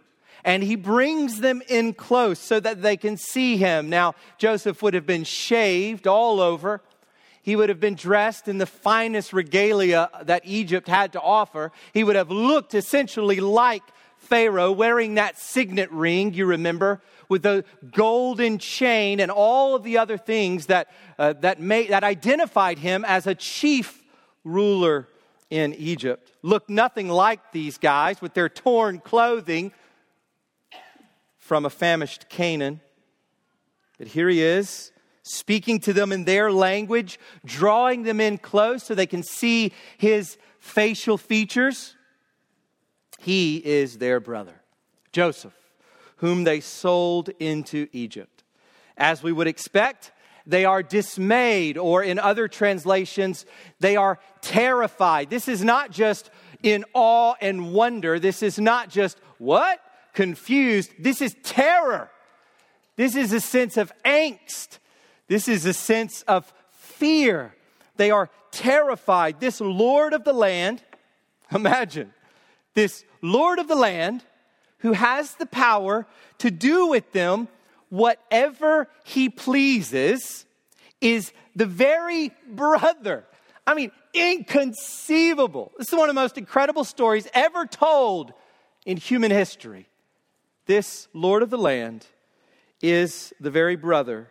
And 0.44 0.62
he 0.62 0.76
brings 0.76 1.40
them 1.40 1.62
in 1.68 1.94
close 1.94 2.38
so 2.38 2.60
that 2.60 2.82
they 2.82 2.96
can 2.96 3.16
see 3.16 3.56
him. 3.56 3.90
Now, 3.90 4.14
Joseph 4.38 4.82
would 4.82 4.94
have 4.94 5.06
been 5.06 5.24
shaved 5.24 6.06
all 6.06 6.40
over. 6.40 6.80
He 7.42 7.56
would 7.56 7.68
have 7.68 7.80
been 7.80 7.94
dressed 7.94 8.48
in 8.48 8.58
the 8.58 8.66
finest 8.66 9.32
regalia 9.32 10.10
that 10.22 10.42
Egypt 10.44 10.88
had 10.88 11.12
to 11.12 11.20
offer. 11.20 11.72
He 11.92 12.04
would 12.04 12.16
have 12.16 12.30
looked 12.30 12.74
essentially 12.74 13.40
like 13.40 13.82
Pharaoh, 14.18 14.70
wearing 14.70 15.14
that 15.14 15.38
signet 15.38 15.90
ring, 15.90 16.34
you 16.34 16.46
remember, 16.46 17.00
with 17.28 17.42
the 17.42 17.64
golden 17.92 18.58
chain 18.58 19.18
and 19.18 19.30
all 19.30 19.74
of 19.74 19.82
the 19.82 19.98
other 19.98 20.18
things 20.18 20.66
that, 20.66 20.88
uh, 21.18 21.32
that, 21.40 21.60
made, 21.60 21.90
that 21.90 22.04
identified 22.04 22.78
him 22.78 23.04
as 23.04 23.26
a 23.26 23.34
chief 23.34 24.02
ruler 24.44 25.08
in 25.48 25.74
Egypt. 25.74 26.30
Look 26.42 26.68
nothing 26.68 27.08
like 27.08 27.52
these 27.52 27.78
guys 27.78 28.20
with 28.20 28.34
their 28.34 28.48
torn 28.48 29.00
clothing 29.00 29.72
from 31.50 31.66
a 31.66 31.70
famished 31.70 32.28
Canaan. 32.28 32.80
But 33.98 34.06
here 34.06 34.28
he 34.28 34.40
is, 34.40 34.92
speaking 35.24 35.80
to 35.80 35.92
them 35.92 36.12
in 36.12 36.22
their 36.22 36.52
language, 36.52 37.18
drawing 37.44 38.04
them 38.04 38.20
in 38.20 38.38
close 38.38 38.84
so 38.84 38.94
they 38.94 39.04
can 39.04 39.24
see 39.24 39.72
his 39.98 40.38
facial 40.60 41.18
features. 41.18 41.96
He 43.18 43.56
is 43.56 43.98
their 43.98 44.20
brother, 44.20 44.62
Joseph 45.10 45.52
whom 46.18 46.44
they 46.44 46.60
sold 46.60 47.30
into 47.40 47.88
Egypt. 47.90 48.44
As 48.96 49.20
we 49.20 49.32
would 49.32 49.48
expect, 49.48 50.12
they 50.46 50.64
are 50.64 50.84
dismayed, 50.84 51.76
or 51.76 52.04
in 52.04 52.20
other 52.20 52.46
translations, 52.46 53.44
they 53.80 53.96
are 53.96 54.20
terrified. 54.40 55.30
This 55.30 55.48
is 55.48 55.64
not 55.64 55.90
just 55.90 56.30
in 56.62 56.84
awe 56.94 57.34
and 57.40 57.72
wonder. 57.72 58.20
This 58.20 58.40
is 58.44 58.60
not 58.60 58.88
just 58.88 59.18
what? 59.38 59.80
Confused. 60.14 60.90
This 60.98 61.20
is 61.20 61.36
terror. 61.42 62.10
This 62.96 63.16
is 63.16 63.32
a 63.32 63.40
sense 63.40 63.76
of 63.76 63.92
angst. 64.04 64.78
This 65.28 65.48
is 65.48 65.64
a 65.64 65.72
sense 65.72 66.22
of 66.22 66.52
fear. 66.70 67.54
They 67.96 68.10
are 68.10 68.30
terrified. 68.50 69.40
This 69.40 69.60
Lord 69.60 70.12
of 70.12 70.24
the 70.24 70.32
land, 70.32 70.82
imagine, 71.52 72.12
this 72.74 73.04
Lord 73.22 73.58
of 73.58 73.68
the 73.68 73.74
land 73.74 74.24
who 74.78 74.92
has 74.92 75.34
the 75.34 75.46
power 75.46 76.06
to 76.38 76.50
do 76.50 76.86
with 76.86 77.12
them 77.12 77.48
whatever 77.90 78.88
he 79.04 79.28
pleases 79.28 80.46
is 81.00 81.32
the 81.54 81.66
very 81.66 82.32
brother. 82.48 83.24
I 83.66 83.74
mean, 83.74 83.92
inconceivable. 84.14 85.72
This 85.78 85.88
is 85.88 85.94
one 85.94 86.08
of 86.08 86.14
the 86.14 86.20
most 86.20 86.38
incredible 86.38 86.84
stories 86.84 87.28
ever 87.34 87.66
told 87.66 88.32
in 88.86 88.96
human 88.96 89.30
history. 89.30 89.89
This 90.70 91.08
Lord 91.12 91.42
of 91.42 91.50
the 91.50 91.58
land 91.58 92.06
is 92.80 93.34
the 93.40 93.50
very 93.50 93.74
brother 93.74 94.28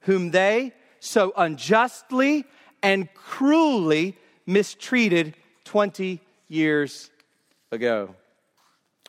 whom 0.00 0.32
they 0.32 0.74
so 1.00 1.32
unjustly 1.34 2.44
and 2.82 3.08
cruelly 3.14 4.14
mistreated 4.44 5.34
20 5.64 6.20
years 6.46 7.10
ago 7.72 8.14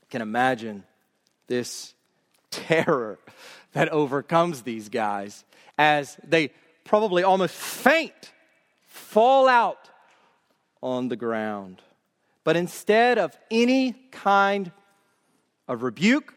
can 0.10 0.22
imagine 0.22 0.86
this 1.48 1.94
terror 2.50 3.20
that 3.74 3.90
overcomes 3.90 4.62
these 4.62 4.88
guys 4.88 5.44
as 5.78 6.18
they 6.26 6.50
probably 6.86 7.24
almost 7.24 7.56
faint, 7.56 8.32
fall 8.88 9.50
out 9.50 9.90
on 10.82 11.10
the 11.10 11.18
ground. 11.18 11.82
But 12.46 12.56
instead 12.56 13.18
of 13.18 13.38
any 13.52 13.92
kind 14.12 14.72
of 15.68 15.84
rebuke 15.84 16.36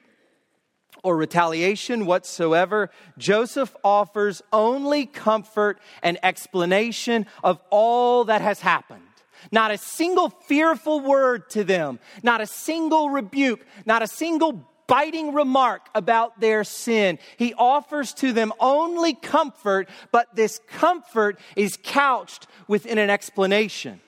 or 1.03 1.17
retaliation 1.17 2.07
whatsoever, 2.07 2.91
Joseph 3.19 3.75
offers 3.83 4.43
only 4.53 5.07
comfort 5.07 5.79
and 6.03 6.19
explanation 6.23 7.27
of 7.43 7.61
all 7.71 8.25
that 8.25 8.41
has 8.41 8.61
happened. 8.61 9.03
Not 9.51 9.73
a 9.73 9.79
single 9.79 10.31
fearful 10.31 11.01
word 11.01 11.51
to 11.51 11.65
them, 11.65 11.99
not 12.23 12.41
a 12.41 12.47
single 12.47 13.11
rebuke, 13.11 13.67
not 13.85 14.03
a 14.03 14.07
single 14.07 14.65
biting 14.87 15.33
remark 15.33 15.89
about 15.95 16.39
their 16.39 16.65
sin. 16.65 17.19
He 17.39 17.55
offers 17.55 18.13
to 18.15 18.33
them 18.33 18.53
only 18.61 19.15
comfort, 19.15 19.89
but 20.11 20.35
this 20.37 20.61
comfort 20.69 21.41
is 21.57 21.79
couched 21.83 22.47
within 22.69 22.99
an 22.99 23.11
explanation 23.11 24.01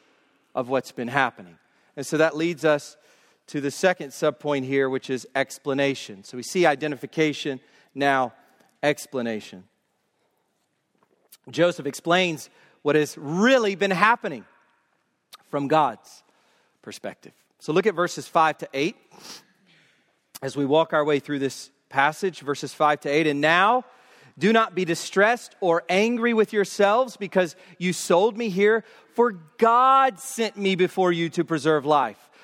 of 0.55 0.69
what's 0.69 0.93
been 0.93 1.09
happening. 1.09 1.59
And 1.97 2.07
so 2.07 2.19
that 2.19 2.37
leads 2.37 2.65
us 2.65 2.97
to 3.49 3.61
the 3.61 3.71
second 3.71 4.11
subpoint 4.11 4.65
here, 4.65 4.89
which 4.89 5.11
is 5.11 5.27
explanation. 5.35 6.25
So 6.25 6.37
we 6.37 6.43
see 6.43 6.67
identification, 6.67 7.61
now 7.95 8.33
explanation. 8.83 9.65
Joseph 11.51 11.87
explains 11.87 12.49
what 12.83 12.97
has 12.97 13.17
really 13.19 13.75
been 13.75 13.91
happening 13.91 14.45
from 15.51 15.69
God's 15.69 16.23
perspective. 16.83 17.33
So 17.59 17.73
look 17.73 17.87
at 17.87 17.95
verses 17.95 18.27
5 18.27 18.59
to 18.59 18.69
8 18.73 18.97
as 20.43 20.57
we 20.57 20.65
walk 20.65 20.93
our 20.93 21.05
way 21.05 21.19
through 21.19 21.39
this 21.39 21.71
passage, 21.89 22.41
verses 22.41 22.75
5 22.75 23.01
to 23.01 23.09
8. 23.09 23.27
And 23.27 23.41
now, 23.41 23.85
do 24.39 24.53
not 24.53 24.75
be 24.75 24.85
distressed 24.85 25.55
or 25.61 25.85
angry 25.89 26.35
with 26.35 26.53
yourselves 26.53 27.17
because 27.17 27.55
you 27.79 27.93
sold 27.93 28.37
me 28.37 28.49
here, 28.49 28.85
for 29.15 29.33
God 29.59 30.19
sent 30.19 30.57
me 30.57 30.75
before 30.75 31.13
you 31.13 31.29
to 31.31 31.45
preserve 31.45 31.87
life. 31.87 32.19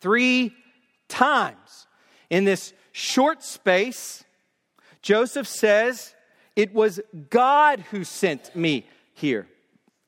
three 0.00 0.54
times 1.08 1.86
in 2.28 2.44
this 2.44 2.72
short 2.92 3.42
space, 3.42 4.24
Joseph 5.02 5.46
says, 5.46 6.14
It 6.56 6.72
was 6.72 7.00
God 7.28 7.80
who 7.90 8.04
sent 8.04 8.54
me 8.54 8.86
here. 9.14 9.46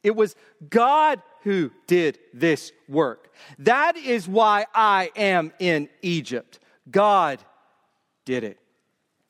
It 0.02 0.16
was 0.16 0.34
God 0.68 1.22
who 1.42 1.70
did 1.86 2.18
this 2.32 2.72
work. 2.88 3.32
That 3.58 3.96
is 3.96 4.28
why 4.28 4.66
I 4.74 5.10
am 5.16 5.52
in 5.58 5.88
Egypt. 6.02 6.58
God 6.90 7.40
did 8.24 8.44
it. 8.44 8.58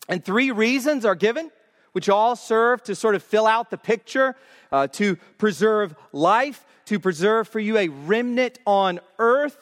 And 0.08 0.24
three 0.24 0.50
reasons 0.50 1.04
are 1.04 1.14
given, 1.14 1.50
which 1.92 2.08
all 2.08 2.36
serve 2.36 2.82
to 2.84 2.94
sort 2.94 3.14
of 3.14 3.22
fill 3.22 3.46
out 3.46 3.70
the 3.70 3.78
picture 3.78 4.34
uh, 4.70 4.88
to 4.88 5.16
preserve 5.38 5.94
life, 6.12 6.64
to 6.86 6.98
preserve 6.98 7.48
for 7.48 7.60
you 7.60 7.78
a 7.78 7.88
remnant 7.88 8.58
on 8.66 9.00
earth 9.18 9.56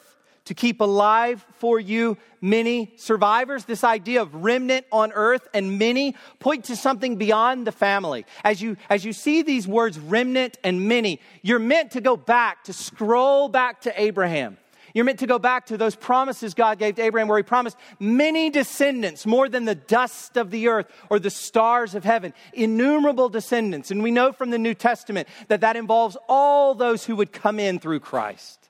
to 0.45 0.53
keep 0.53 0.81
alive 0.81 1.45
for 1.53 1.79
you 1.79 2.17
many 2.41 2.93
survivors. 2.97 3.65
This 3.65 3.83
idea 3.83 4.21
of 4.21 4.33
remnant 4.33 4.85
on 4.91 5.11
earth 5.11 5.47
and 5.53 5.77
many 5.77 6.15
point 6.39 6.65
to 6.65 6.75
something 6.75 7.17
beyond 7.17 7.67
the 7.67 7.71
family. 7.71 8.25
As 8.43 8.61
you, 8.61 8.77
as 8.89 9.05
you 9.05 9.13
see 9.13 9.43
these 9.43 9.67
words, 9.67 9.99
remnant 9.99 10.57
and 10.63 10.87
many, 10.87 11.19
you're 11.41 11.59
meant 11.59 11.91
to 11.91 12.01
go 12.01 12.17
back, 12.17 12.63
to 12.65 12.73
scroll 12.73 13.49
back 13.49 13.81
to 13.81 14.01
Abraham. 14.01 14.57
You're 14.93 15.05
meant 15.05 15.19
to 15.19 15.27
go 15.27 15.39
back 15.39 15.67
to 15.67 15.77
those 15.77 15.95
promises 15.95 16.53
God 16.53 16.77
gave 16.77 16.95
to 16.95 17.01
Abraham, 17.01 17.27
where 17.27 17.37
He 17.37 17.43
promised 17.43 17.77
many 17.99 18.49
descendants, 18.49 19.25
more 19.25 19.47
than 19.47 19.65
the 19.65 19.75
dust 19.75 20.35
of 20.37 20.51
the 20.51 20.67
earth 20.67 20.87
or 21.09 21.17
the 21.17 21.29
stars 21.29 21.95
of 21.95 22.03
heaven, 22.03 22.33
innumerable 22.53 23.29
descendants. 23.29 23.91
And 23.91 24.03
we 24.03 24.11
know 24.11 24.33
from 24.33 24.49
the 24.49 24.57
New 24.57 24.73
Testament 24.73 25.27
that 25.47 25.61
that 25.61 25.77
involves 25.77 26.17
all 26.27 26.75
those 26.75 27.05
who 27.05 27.15
would 27.15 27.31
come 27.31 27.59
in 27.59 27.79
through 27.79 28.01
Christ. 28.01 28.69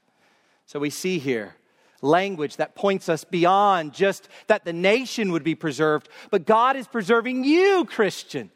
So 0.68 0.80
we 0.80 0.90
see 0.90 1.18
here 1.18 1.56
language 2.02 2.58
that 2.58 2.76
points 2.76 3.10
us 3.10 3.24
beyond 3.24 3.94
just 3.94 4.28
that 4.48 4.66
the 4.66 4.74
nation 4.74 5.32
would 5.32 5.44
be 5.44 5.56
preserved, 5.56 6.10
but 6.30 6.46
God 6.46 6.76
is 6.76 6.88
preserving 6.88 7.44
you, 7.44 7.86
Christian, 7.86 8.52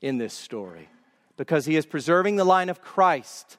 in 0.00 0.18
this 0.18 0.34
story 0.34 0.88
because 1.36 1.64
He 1.64 1.76
is 1.76 1.86
preserving 1.86 2.36
the 2.36 2.44
line 2.44 2.68
of 2.68 2.82
Christ 2.82 3.56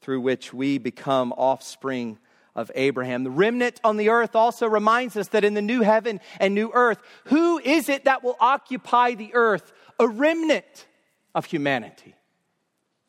through 0.00 0.20
which 0.20 0.54
we 0.54 0.78
become 0.78 1.32
offspring 1.32 2.18
of 2.54 2.70
Abraham. 2.74 3.22
The 3.22 3.30
remnant 3.30 3.80
on 3.84 3.98
the 3.98 4.08
earth 4.08 4.34
also 4.34 4.66
reminds 4.66 5.16
us 5.16 5.28
that 5.28 5.44
in 5.44 5.52
the 5.52 5.60
new 5.60 5.82
heaven 5.82 6.20
and 6.40 6.54
new 6.54 6.70
earth, 6.72 6.98
who 7.24 7.58
is 7.58 7.90
it 7.90 8.04
that 8.04 8.24
will 8.24 8.36
occupy 8.40 9.14
the 9.14 9.34
earth? 9.34 9.72
A 10.00 10.08
remnant 10.08 10.86
of 11.34 11.44
humanity. 11.44 12.14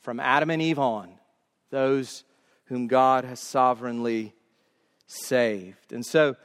From 0.01 0.19
Adam 0.19 0.49
and 0.49 0.61
Eve 0.61 0.79
on, 0.79 1.13
those 1.69 2.25
whom 2.65 2.87
God 2.87 3.23
has 3.23 3.39
sovereignly 3.39 4.33
saved. 5.07 5.91
And 5.91 6.05
so 6.05 6.35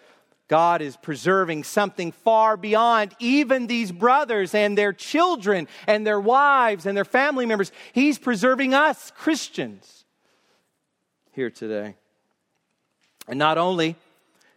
God 0.49 0.83
is 0.83 0.97
preserving 0.97 1.65
something 1.65 2.13
far 2.13 2.57
beyond 2.57 3.15
even 3.19 3.67
these 3.67 3.91
brothers 3.93 4.55
and 4.55 4.77
their 4.77 4.93
children 4.93 5.69
and 5.87 6.07
their 6.07 6.21
wives 6.21 6.87
and 6.87 6.97
their 6.97 7.05
family 7.05 7.47
members. 7.47 7.73
He's 7.93 8.19
preserving 8.19 8.75
us, 8.75 9.13
Christians, 9.17 10.05
here 11.33 11.51
today. 11.51 11.97
And 13.29 13.39
not 13.39 13.57
only 13.59 13.97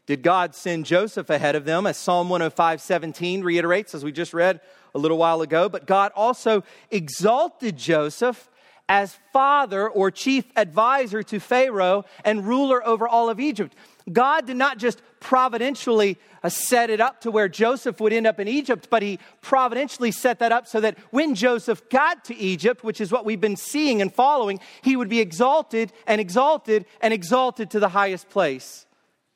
did 0.05 0.21
God 0.21 0.53
send 0.53 0.85
Joseph 0.85 1.29
ahead 1.29 1.55
of 1.55 1.65
them, 1.65 1.87
as 1.87 1.97
Psalm 1.97 2.29
105 2.29 2.81
17 2.81 3.43
reiterates, 3.43 3.95
as 3.95 4.03
we 4.03 4.11
just 4.11 4.33
read 4.33 4.61
a 4.93 4.99
little 4.99 5.17
while 5.17 5.41
ago, 5.41 5.67
but 5.69 5.87
God 5.87 6.11
also 6.15 6.63
exalted 6.91 7.77
Joseph 7.77 8.49
as 8.87 9.17
father 9.33 9.89
or 9.89 10.11
chief 10.11 10.45
advisor 10.55 11.23
to 11.23 11.39
Pharaoh 11.39 12.05
and 12.23 12.45
ruler 12.45 12.85
over 12.85 13.07
all 13.07 13.29
of 13.29 13.39
Egypt. 13.39 13.75
God 14.11 14.45
did 14.45 14.57
not 14.57 14.77
just 14.77 15.01
providentially 15.19 16.17
uh, 16.43 16.49
set 16.49 16.89
it 16.91 17.01
up 17.01 17.21
to 17.21 17.31
where 17.31 17.49
Joseph 17.49 17.99
would 17.99 18.13
end 18.13 18.27
up 18.27 18.39
in 18.39 18.47
Egypt, 18.47 18.87
but 18.91 19.01
he 19.01 19.19
providentially 19.41 20.11
set 20.11 20.39
that 20.39 20.51
up 20.51 20.67
so 20.67 20.79
that 20.81 20.97
when 21.09 21.33
Joseph 21.33 21.89
got 21.89 22.23
to 22.25 22.35
Egypt, 22.35 22.83
which 22.83 23.01
is 23.01 23.11
what 23.11 23.25
we've 23.25 23.41
been 23.41 23.55
seeing 23.55 24.01
and 24.01 24.13
following, 24.13 24.59
he 24.83 24.95
would 24.95 25.09
be 25.09 25.19
exalted 25.19 25.91
and 26.05 26.21
exalted 26.21 26.85
and 27.01 27.13
exalted 27.13 27.71
to 27.71 27.79
the 27.79 27.89
highest 27.89 28.29
place 28.29 28.85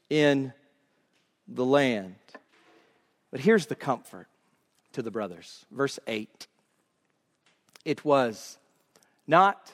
in 0.10 0.54
the 1.48 1.66
land. 1.66 2.16
But 3.32 3.40
here's 3.40 3.66
the 3.66 3.76
comfort 3.76 4.28
to 4.94 5.02
the 5.02 5.12
brothers. 5.12 5.66
Verse 5.72 5.98
8 6.06 6.48
It 7.86 8.06
was 8.06 8.60
not 9.26 9.72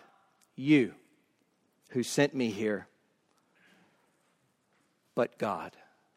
you 0.55 0.93
who 1.89 2.03
sent 2.03 2.33
me 2.33 2.49
here 2.49 2.87
but 5.15 5.37
God. 5.37 5.71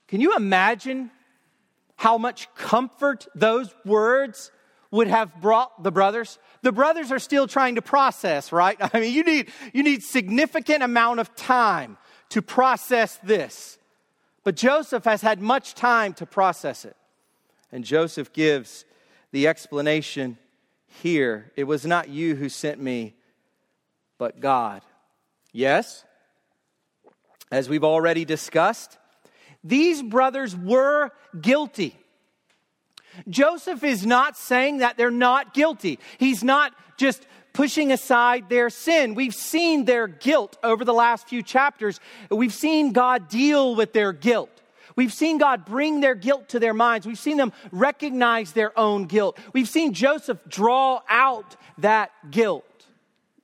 Can 0.08 0.20
you 0.20 0.34
imagine 0.36 1.10
how 1.96 2.18
much 2.18 2.52
comfort 2.54 3.26
those 3.34 3.74
words 3.84 4.50
would 4.90 5.06
have 5.06 5.40
brought 5.40 5.82
the 5.82 5.92
brothers? 5.92 6.38
The 6.62 6.72
brothers 6.72 7.12
are 7.12 7.18
still 7.18 7.46
trying 7.46 7.76
to 7.76 7.82
process, 7.82 8.52
right? 8.52 8.76
I 8.94 9.00
mean, 9.00 9.14
you 9.14 9.22
need, 9.22 9.50
you 9.72 9.82
need 9.82 10.02
significant 10.02 10.82
amount 10.82 11.20
of 11.20 11.34
time 11.34 11.96
to 12.30 12.42
process 12.42 13.18
this. 13.22 13.78
But 14.44 14.56
Joseph 14.56 15.04
has 15.04 15.22
had 15.22 15.40
much 15.40 15.74
time 15.74 16.14
to 16.14 16.26
process 16.26 16.84
it. 16.84 16.96
And 17.70 17.84
Joseph 17.84 18.32
gives 18.32 18.84
the 19.30 19.46
explanation 19.46 20.38
here. 21.02 21.52
It 21.56 21.64
was 21.64 21.84
not 21.84 22.08
you 22.08 22.34
who 22.34 22.48
sent 22.48 22.80
me, 22.80 23.14
but 24.16 24.40
God. 24.40 24.82
Yes, 25.52 26.04
as 27.50 27.68
we've 27.68 27.84
already 27.84 28.24
discussed, 28.24 28.98
these 29.64 30.02
brothers 30.02 30.56
were 30.56 31.10
guilty. 31.40 31.96
Joseph 33.28 33.82
is 33.82 34.06
not 34.06 34.36
saying 34.36 34.78
that 34.78 34.96
they're 34.96 35.10
not 35.10 35.54
guilty. 35.54 35.98
He's 36.18 36.44
not 36.44 36.72
just 36.96 37.26
pushing 37.52 37.90
aside 37.90 38.48
their 38.48 38.70
sin. 38.70 39.14
We've 39.14 39.34
seen 39.34 39.84
their 39.84 40.06
guilt 40.06 40.56
over 40.62 40.84
the 40.84 40.94
last 40.94 41.28
few 41.28 41.42
chapters. 41.42 41.98
We've 42.30 42.54
seen 42.54 42.92
God 42.92 43.28
deal 43.28 43.74
with 43.74 43.92
their 43.92 44.12
guilt. 44.12 44.50
We've 44.94 45.12
seen 45.12 45.38
God 45.38 45.64
bring 45.64 46.00
their 46.00 46.14
guilt 46.14 46.48
to 46.50 46.58
their 46.58 46.74
minds. 46.74 47.06
We've 47.06 47.18
seen 47.18 47.36
them 47.36 47.52
recognize 47.70 48.52
their 48.52 48.76
own 48.78 49.06
guilt. 49.06 49.38
We've 49.52 49.68
seen 49.68 49.92
Joseph 49.92 50.40
draw 50.48 51.02
out 51.08 51.56
that 51.78 52.10
guilt. 52.30 52.64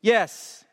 Yes, 0.00 0.64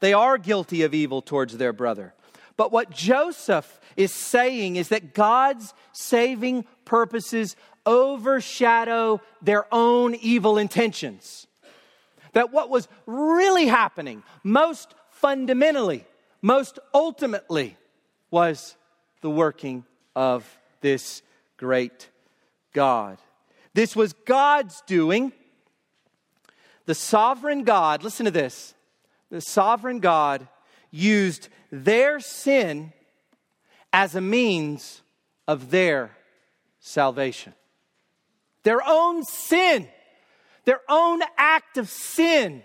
they 0.00 0.12
are 0.12 0.38
guilty 0.38 0.82
of 0.82 0.94
evil 0.94 1.22
towards 1.22 1.56
their 1.56 1.72
brother. 1.72 2.14
But 2.58 2.72
what 2.72 2.90
Joseph 2.90 3.80
is 3.96 4.12
saying 4.12 4.76
is 4.76 4.88
that 4.88 5.14
God's 5.14 5.72
saving 5.92 6.66
purposes 6.84 7.56
overshadow 7.86 9.22
their 9.40 9.72
own 9.72 10.16
evil 10.16 10.58
intentions. 10.58 11.46
That 12.32 12.52
what 12.52 12.68
was 12.68 12.88
really 13.06 13.68
happening, 13.68 14.24
most 14.42 14.92
fundamentally, 15.10 16.04
most 16.42 16.80
ultimately, 16.92 17.76
was 18.30 18.76
the 19.20 19.30
working 19.30 19.84
of 20.16 20.44
this 20.80 21.22
great 21.56 22.10
God. 22.72 23.18
This 23.72 23.94
was 23.94 24.12
God's 24.12 24.82
doing. 24.86 25.32
The 26.86 26.94
sovereign 26.94 27.62
God, 27.62 28.02
listen 28.02 28.24
to 28.24 28.32
this. 28.32 28.74
The 29.30 29.40
sovereign 29.40 30.00
God 30.00 30.48
used 30.90 31.48
their 31.70 32.20
sin 32.20 32.92
as 33.92 34.14
a 34.14 34.20
means 34.20 35.02
of 35.46 35.70
their 35.70 36.10
salvation. 36.80 37.54
Their 38.62 38.80
own 38.86 39.24
sin, 39.24 39.88
their 40.64 40.80
own 40.88 41.22
act 41.36 41.78
of 41.78 41.88
sin 41.88 42.62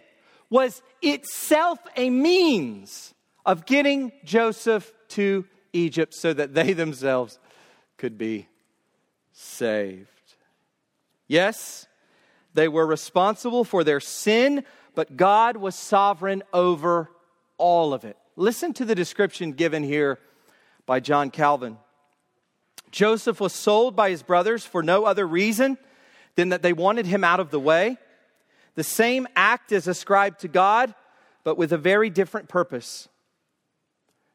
was 0.50 0.82
itself 1.02 1.80
a 1.96 2.10
means 2.10 3.14
of 3.46 3.66
getting 3.66 4.12
Joseph 4.24 4.92
to 5.10 5.46
Egypt 5.72 6.14
so 6.14 6.34
that 6.34 6.54
they 6.54 6.74
themselves 6.74 7.40
could 7.98 8.18
be 8.18 8.48
saved. 9.32 10.08
Yes, 11.28 11.88
they 12.54 12.68
were 12.68 12.86
responsible 12.86 13.64
for 13.64 13.84
their 13.84 14.00
sin, 14.00 14.64
but 14.94 15.18
God 15.18 15.58
was 15.58 15.76
sovereign 15.76 16.44
over 16.54 17.10
all 17.58 17.94
of 17.94 18.04
it. 18.06 18.18
Listen 18.36 18.74
to 18.74 18.86
the 18.86 18.96
description 18.96 19.52
given 19.52 19.84
here 19.84 20.20
by 20.86 21.00
John 21.00 21.30
Calvin. 21.30 21.78
Joseph 22.92 23.40
was 23.40 23.54
sold 23.54 23.96
by 23.96 24.10
his 24.10 24.24
brothers 24.24 24.66
for 24.66 24.84
no 24.84 25.06
other 25.06 25.28
reason 25.28 25.78
than 26.36 26.50
that 26.50 26.62
they 26.62 26.74
wanted 26.74 27.06
him 27.06 27.24
out 27.24 27.40
of 27.40 27.50
the 27.50 27.60
way. 27.60 27.98
The 28.76 28.84
same 28.84 29.28
act 29.36 29.72
is 29.72 29.88
ascribed 29.88 30.42
to 30.42 30.48
God, 30.48 30.94
but 31.44 31.58
with 31.58 31.72
a 31.74 31.78
very 31.78 32.10
different 32.10 32.50
purpose. 32.50 33.08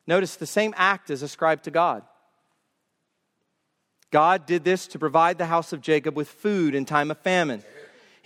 Notice 0.06 0.36
the 0.36 0.46
same 0.46 0.74
act 0.76 1.10
is 1.10 1.22
ascribed 1.22 1.64
to 1.64 1.70
God. 1.70 2.02
God 4.10 4.46
did 4.46 4.64
this 4.64 4.86
to 4.88 4.98
provide 4.98 5.38
the 5.38 5.46
house 5.46 5.72
of 5.72 5.82
Jacob 5.82 6.16
with 6.16 6.28
food 6.28 6.74
in 6.74 6.84
time 6.84 7.10
of 7.10 7.18
famine. 7.18 7.62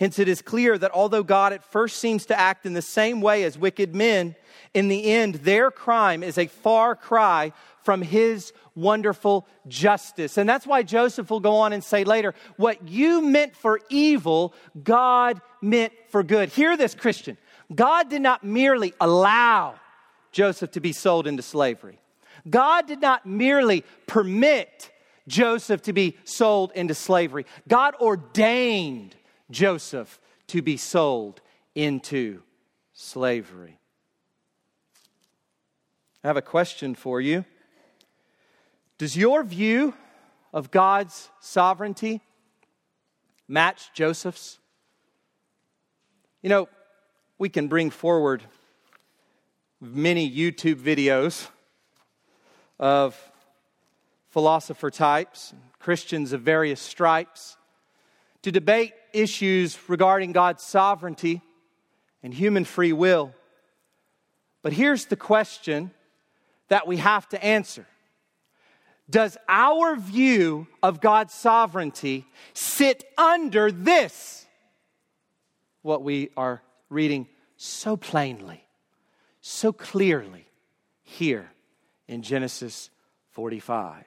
Hence, 0.02 0.18
it 0.18 0.26
is 0.26 0.42
clear 0.42 0.76
that 0.76 0.90
although 0.90 1.22
God 1.22 1.52
at 1.52 1.62
first 1.62 1.98
seems 1.98 2.26
to 2.26 2.36
act 2.36 2.66
in 2.66 2.72
the 2.72 2.82
same 2.82 3.20
way 3.20 3.44
as 3.44 3.56
wicked 3.56 3.94
men, 3.94 4.34
in 4.74 4.88
the 4.88 5.04
end, 5.04 5.36
their 5.36 5.70
crime 5.70 6.24
is 6.24 6.38
a 6.38 6.48
far 6.48 6.96
cry 6.96 7.52
from 7.84 8.02
his 8.02 8.52
wonderful 8.74 9.46
justice. 9.68 10.38
And 10.38 10.48
that's 10.48 10.66
why 10.66 10.82
Joseph 10.82 11.30
will 11.30 11.38
go 11.38 11.54
on 11.54 11.72
and 11.72 11.84
say 11.84 12.02
later, 12.02 12.34
What 12.56 12.88
you 12.88 13.20
meant 13.20 13.54
for 13.54 13.78
evil, 13.90 14.54
God 14.82 15.40
meant 15.60 15.92
for 16.08 16.24
good. 16.24 16.48
Hear 16.48 16.76
this, 16.76 16.96
Christian. 16.96 17.38
God 17.72 18.10
did 18.10 18.22
not 18.22 18.42
merely 18.42 18.94
allow 19.00 19.76
Joseph 20.32 20.72
to 20.72 20.80
be 20.80 20.92
sold 20.92 21.28
into 21.28 21.44
slavery, 21.44 22.00
God 22.50 22.88
did 22.88 23.00
not 23.00 23.24
merely 23.24 23.84
permit 24.08 24.90
Joseph 25.28 25.82
to 25.82 25.92
be 25.92 26.16
sold 26.24 26.72
into 26.74 26.92
slavery. 26.92 27.46
God 27.68 27.94
ordained 28.00 29.14
Joseph 29.52 30.18
to 30.48 30.62
be 30.62 30.76
sold 30.76 31.40
into 31.74 32.42
slavery. 32.92 33.78
I 36.24 36.26
have 36.26 36.36
a 36.36 36.42
question 36.42 36.94
for 36.94 37.20
you. 37.20 37.44
Does 38.98 39.16
your 39.16 39.42
view 39.42 39.94
of 40.52 40.70
God's 40.70 41.30
sovereignty 41.40 42.20
match 43.48 43.90
Joseph's? 43.92 44.58
You 46.42 46.48
know, 46.48 46.68
we 47.38 47.48
can 47.48 47.68
bring 47.68 47.90
forward 47.90 48.42
many 49.80 50.30
YouTube 50.30 50.76
videos 50.76 51.48
of 52.78 53.18
philosopher 54.28 54.90
types, 54.90 55.54
Christians 55.80 56.32
of 56.32 56.42
various 56.42 56.80
stripes, 56.80 57.56
to 58.42 58.52
debate 58.52 58.92
issues 59.12 59.78
regarding 59.88 60.32
God's 60.32 60.62
sovereignty 60.62 61.42
and 62.22 62.32
human 62.32 62.64
free 62.64 62.92
will. 62.92 63.34
But 64.62 64.72
here's 64.72 65.06
the 65.06 65.16
question 65.16 65.90
that 66.68 66.86
we 66.86 66.98
have 66.98 67.28
to 67.30 67.44
answer 67.44 67.86
Does 69.10 69.36
our 69.48 69.96
view 69.96 70.66
of 70.82 71.00
God's 71.00 71.34
sovereignty 71.34 72.24
sit 72.54 73.04
under 73.18 73.70
this? 73.70 74.46
What 75.82 76.02
we 76.02 76.30
are 76.36 76.62
reading 76.88 77.26
so 77.56 77.96
plainly, 77.96 78.64
so 79.40 79.72
clearly 79.72 80.46
here 81.02 81.50
in 82.06 82.22
Genesis 82.22 82.90
45. 83.32 84.04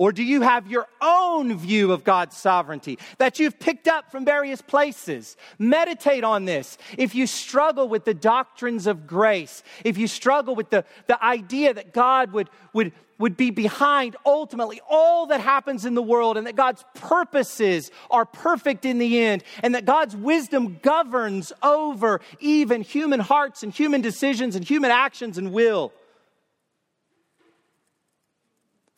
Or 0.00 0.12
do 0.12 0.22
you 0.22 0.40
have 0.40 0.66
your 0.66 0.86
own 1.02 1.58
view 1.58 1.92
of 1.92 2.04
God's 2.04 2.34
sovereignty 2.34 2.98
that 3.18 3.38
you've 3.38 3.60
picked 3.60 3.86
up 3.86 4.10
from 4.10 4.24
various 4.24 4.62
places? 4.62 5.36
Meditate 5.58 6.24
on 6.24 6.46
this. 6.46 6.78
If 6.96 7.14
you 7.14 7.26
struggle 7.26 7.86
with 7.86 8.06
the 8.06 8.14
doctrines 8.14 8.86
of 8.86 9.06
grace, 9.06 9.62
if 9.84 9.98
you 9.98 10.06
struggle 10.06 10.54
with 10.54 10.70
the, 10.70 10.86
the 11.06 11.22
idea 11.22 11.74
that 11.74 11.92
God 11.92 12.32
would, 12.32 12.48
would, 12.72 12.92
would 13.18 13.36
be 13.36 13.50
behind 13.50 14.16
ultimately 14.24 14.80
all 14.88 15.26
that 15.26 15.42
happens 15.42 15.84
in 15.84 15.92
the 15.92 16.02
world 16.02 16.38
and 16.38 16.46
that 16.46 16.56
God's 16.56 16.82
purposes 16.94 17.90
are 18.10 18.24
perfect 18.24 18.86
in 18.86 18.96
the 18.96 19.20
end 19.20 19.44
and 19.62 19.74
that 19.74 19.84
God's 19.84 20.16
wisdom 20.16 20.78
governs 20.80 21.52
over 21.62 22.22
even 22.38 22.80
human 22.80 23.20
hearts 23.20 23.62
and 23.62 23.70
human 23.70 24.00
decisions 24.00 24.56
and 24.56 24.64
human 24.64 24.90
actions 24.90 25.36
and 25.36 25.52
will 25.52 25.92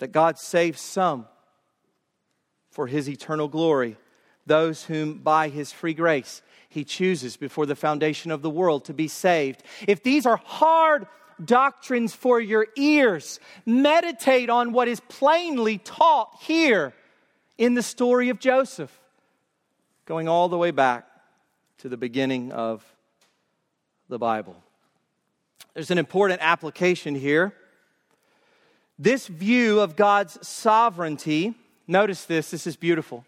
that 0.03 0.11
God 0.11 0.37
saves 0.37 0.81
some 0.81 1.29
for 2.73 2.89
his 2.89 3.09
eternal 3.09 3.47
glory, 3.47 3.97
those 4.47 4.83
whom 4.87 5.19
by 5.19 5.49
his 5.49 5.71
free 5.71 5.95
grace 5.95 6.43
he 6.69 6.83
chooses 6.83 7.37
before 7.37 7.67
the 7.67 7.77
foundation 7.77 8.33
of 8.33 8.43
the 8.43 8.51
world 8.51 8.85
to 8.87 8.93
be 8.93 9.07
saved. 9.07 9.63
If 9.87 10.03
these 10.03 10.27
are 10.27 10.39
hard 10.39 11.07
doctrines 11.45 12.17
for 12.17 12.41
your 12.41 12.67
ears, 12.77 13.39
meditate 13.65 14.51
on 14.51 14.73
what 14.73 14.89
is 14.89 14.99
plainly 15.09 15.79
taught 15.79 16.37
here 16.41 16.93
in 17.57 17.75
the 17.75 17.83
story 17.85 18.29
of 18.29 18.41
Joseph, 18.41 19.01
going 20.05 20.27
all 20.27 20.49
the 20.49 20.59
way 20.59 20.73
back 20.73 21.07
to 21.79 21.89
the 21.89 21.97
beginning 21.97 22.51
of 22.51 22.85
the 24.09 24.19
Bible. 24.19 24.57
There's 25.75 25.93
an 25.93 25.99
important 25.99 26.41
application 26.43 27.15
here 27.15 27.55
this 29.03 29.27
view 29.27 29.81
of 29.81 29.97
God's 29.97 30.47
sovereignty, 30.47 31.55
notice 31.89 32.25
this, 32.25 32.53
this 32.53 32.69
is 32.69 32.77
beautiful. 32.77 33.25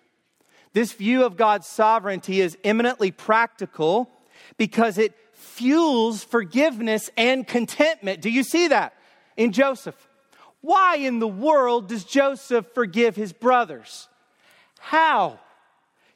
This 0.72 0.92
view 0.92 1.24
of 1.24 1.36
God's 1.36 1.66
sovereignty 1.66 2.40
is 2.40 2.56
eminently 2.62 3.10
practical 3.10 4.08
because 4.56 4.98
it 4.98 5.14
fuels 5.32 6.22
forgiveness 6.22 7.10
and 7.16 7.46
contentment. 7.46 8.20
Do 8.20 8.30
you 8.30 8.44
see 8.44 8.68
that 8.68 8.94
in 9.36 9.50
Joseph? 9.50 9.96
Why 10.60 10.96
in 10.96 11.18
the 11.18 11.28
world 11.28 11.88
does 11.88 12.04
Joseph 12.04 12.66
forgive 12.72 13.16
his 13.16 13.32
brothers? 13.32 14.08
How 14.78 15.40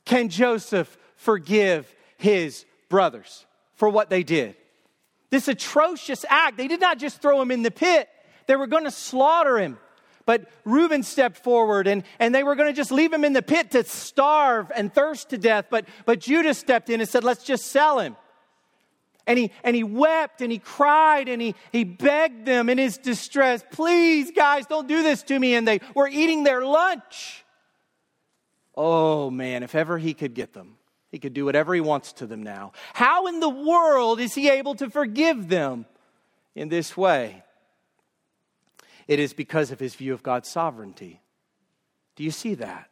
can 0.04 0.28
Joseph 0.28 0.96
forgive 1.16 1.92
his 2.16 2.64
brothers 2.88 3.44
for 3.74 3.88
what 3.88 4.08
they 4.08 4.22
did? 4.22 4.54
This 5.30 5.48
atrocious 5.48 6.24
act, 6.28 6.56
they 6.56 6.68
did 6.68 6.80
not 6.80 6.98
just 6.98 7.20
throw 7.20 7.42
him 7.42 7.50
in 7.50 7.62
the 7.62 7.70
pit, 7.70 8.08
they 8.48 8.56
were 8.56 8.66
going 8.66 8.84
to 8.84 8.90
slaughter 8.90 9.58
him. 9.58 9.78
But 10.26 10.50
Reuben 10.64 11.04
stepped 11.04 11.38
forward 11.38 11.86
and, 11.86 12.02
and 12.18 12.34
they 12.34 12.42
were 12.42 12.54
going 12.54 12.68
to 12.68 12.76
just 12.76 12.90
leave 12.90 13.12
him 13.12 13.24
in 13.24 13.32
the 13.32 13.40
pit 13.40 13.70
to 13.70 13.84
starve 13.84 14.70
and 14.74 14.92
thirst 14.92 15.30
to 15.30 15.38
death. 15.38 15.66
But, 15.70 15.86
but 16.04 16.18
Judah 16.18 16.52
stepped 16.52 16.90
in 16.90 17.00
and 17.00 17.08
said, 17.08 17.24
Let's 17.24 17.44
just 17.44 17.68
sell 17.68 17.98
him. 18.00 18.16
And 19.26 19.38
he, 19.38 19.52
and 19.62 19.76
he 19.76 19.84
wept 19.84 20.42
and 20.42 20.50
he 20.50 20.58
cried 20.58 21.28
and 21.28 21.40
he, 21.40 21.54
he 21.70 21.84
begged 21.84 22.46
them 22.46 22.68
in 22.68 22.78
his 22.78 22.98
distress, 22.98 23.62
Please, 23.72 24.30
guys, 24.30 24.66
don't 24.66 24.88
do 24.88 25.02
this 25.02 25.22
to 25.24 25.38
me. 25.38 25.54
And 25.54 25.68
they 25.68 25.80
were 25.94 26.08
eating 26.08 26.44
their 26.44 26.64
lunch. 26.64 27.44
Oh, 28.74 29.30
man, 29.30 29.62
if 29.62 29.74
ever 29.74 29.98
he 29.98 30.14
could 30.14 30.34
get 30.34 30.52
them, 30.52 30.76
he 31.10 31.18
could 31.18 31.34
do 31.34 31.44
whatever 31.44 31.74
he 31.74 31.80
wants 31.80 32.12
to 32.14 32.26
them 32.26 32.42
now. 32.42 32.72
How 32.92 33.26
in 33.26 33.40
the 33.40 33.48
world 33.48 34.20
is 34.20 34.34
he 34.34 34.50
able 34.50 34.74
to 34.74 34.90
forgive 34.90 35.48
them 35.48 35.86
in 36.54 36.68
this 36.68 36.96
way? 36.96 37.42
It 39.08 39.18
is 39.18 39.32
because 39.32 39.72
of 39.72 39.80
his 39.80 39.94
view 39.94 40.12
of 40.12 40.22
God's 40.22 40.48
sovereignty. 40.48 41.20
Do 42.14 42.22
you 42.22 42.30
see 42.30 42.54
that? 42.54 42.90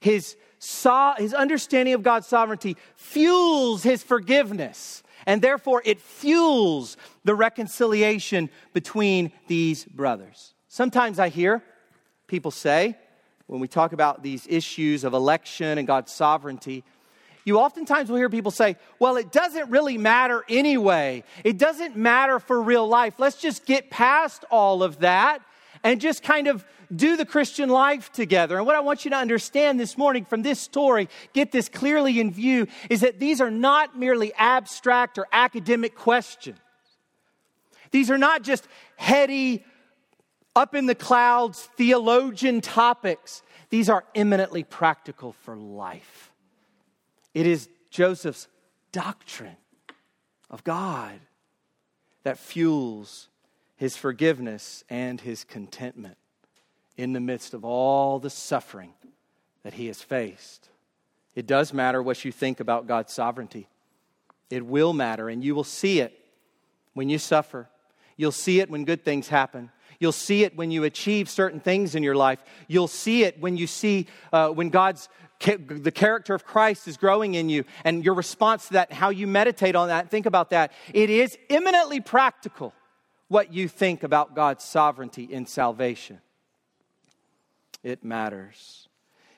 His, 0.00 0.36
so, 0.58 1.14
his 1.16 1.32
understanding 1.32 1.94
of 1.94 2.02
God's 2.02 2.26
sovereignty 2.26 2.76
fuels 2.96 3.82
his 3.82 4.02
forgiveness, 4.02 5.02
and 5.26 5.40
therefore 5.40 5.82
it 5.84 6.00
fuels 6.00 6.96
the 7.24 7.34
reconciliation 7.34 8.50
between 8.72 9.30
these 9.46 9.84
brothers. 9.84 10.54
Sometimes 10.68 11.18
I 11.18 11.28
hear 11.28 11.62
people 12.26 12.50
say, 12.50 12.96
when 13.46 13.60
we 13.60 13.68
talk 13.68 13.92
about 13.92 14.22
these 14.22 14.46
issues 14.48 15.04
of 15.04 15.12
election 15.12 15.76
and 15.76 15.86
God's 15.86 16.12
sovereignty, 16.12 16.84
you 17.50 17.58
oftentimes 17.58 18.08
will 18.08 18.16
hear 18.16 18.30
people 18.30 18.50
say, 18.50 18.76
well, 18.98 19.16
it 19.16 19.30
doesn't 19.30 19.70
really 19.70 19.98
matter 19.98 20.44
anyway. 20.48 21.24
It 21.44 21.58
doesn't 21.58 21.96
matter 21.96 22.38
for 22.38 22.62
real 22.62 22.86
life. 22.86 23.14
Let's 23.18 23.36
just 23.36 23.66
get 23.66 23.90
past 23.90 24.44
all 24.50 24.82
of 24.82 25.00
that 25.00 25.42
and 25.84 26.00
just 26.00 26.22
kind 26.22 26.46
of, 26.46 26.64
do 26.94 27.16
the 27.16 27.24
Christian 27.24 27.68
life 27.68 28.10
together. 28.10 28.56
And 28.56 28.66
what 28.66 28.74
I 28.74 28.80
want 28.80 29.04
you 29.04 29.12
to 29.12 29.16
understand 29.16 29.78
this 29.78 29.96
morning 29.96 30.24
from 30.24 30.42
this 30.42 30.58
story, 30.58 31.08
get 31.32 31.52
this 31.52 31.68
clearly 31.68 32.18
in 32.18 32.32
view, 32.32 32.66
is 32.88 33.02
that 33.02 33.20
these 33.20 33.40
are 33.40 33.50
not 33.50 33.96
merely 33.96 34.32
abstract 34.34 35.16
or 35.16 35.26
academic 35.32 35.94
questions. 35.94 36.58
These 37.92 38.10
are 38.10 38.18
not 38.18 38.42
just 38.42 38.66
heady, 38.96 39.64
up 40.56 40.74
in 40.74 40.86
the 40.86 40.94
clouds 40.94 41.68
theologian 41.76 42.60
topics. 42.60 43.42
These 43.70 43.88
are 43.88 44.04
eminently 44.14 44.64
practical 44.64 45.32
for 45.32 45.56
life. 45.56 46.29
It 47.34 47.46
is 47.46 47.68
Joseph's 47.90 48.48
doctrine 48.92 49.56
of 50.50 50.64
God 50.64 51.18
that 52.22 52.38
fuels 52.38 53.28
his 53.76 53.96
forgiveness 53.96 54.84
and 54.90 55.20
his 55.20 55.44
contentment 55.44 56.16
in 56.96 57.12
the 57.12 57.20
midst 57.20 57.54
of 57.54 57.64
all 57.64 58.18
the 58.18 58.30
suffering 58.30 58.92
that 59.62 59.74
he 59.74 59.86
has 59.86 60.02
faced. 60.02 60.68
It 61.34 61.46
does 61.46 61.72
matter 61.72 62.02
what 62.02 62.24
you 62.24 62.32
think 62.32 62.60
about 62.60 62.86
God's 62.86 63.12
sovereignty. 63.12 63.68
It 64.50 64.66
will 64.66 64.92
matter, 64.92 65.28
and 65.28 65.44
you 65.44 65.54
will 65.54 65.64
see 65.64 66.00
it 66.00 66.12
when 66.92 67.08
you 67.08 67.18
suffer. 67.18 67.68
You'll 68.16 68.32
see 68.32 68.60
it 68.60 68.68
when 68.68 68.84
good 68.84 69.04
things 69.04 69.28
happen. 69.28 69.70
You'll 69.98 70.12
see 70.12 70.44
it 70.44 70.56
when 70.56 70.70
you 70.70 70.84
achieve 70.84 71.28
certain 71.28 71.60
things 71.60 71.94
in 71.94 72.02
your 72.02 72.16
life. 72.16 72.40
You'll 72.68 72.88
see 72.88 73.24
it 73.24 73.40
when 73.40 73.56
you 73.56 73.66
see 73.66 74.06
uh, 74.32 74.48
when 74.48 74.70
God's 74.70 75.08
the 75.40 75.92
character 75.92 76.34
of 76.34 76.44
Christ 76.44 76.86
is 76.86 76.96
growing 76.96 77.34
in 77.34 77.48
you, 77.48 77.64
and 77.84 78.04
your 78.04 78.14
response 78.14 78.68
to 78.68 78.74
that, 78.74 78.92
how 78.92 79.08
you 79.08 79.26
meditate 79.26 79.74
on 79.74 79.88
that, 79.88 80.10
think 80.10 80.26
about 80.26 80.50
that. 80.50 80.72
It 80.92 81.08
is 81.08 81.38
eminently 81.48 82.00
practical 82.00 82.74
what 83.28 83.52
you 83.52 83.68
think 83.68 84.02
about 84.02 84.34
God's 84.34 84.64
sovereignty 84.64 85.24
in 85.24 85.46
salvation. 85.46 86.20
It 87.82 88.04
matters. 88.04 88.88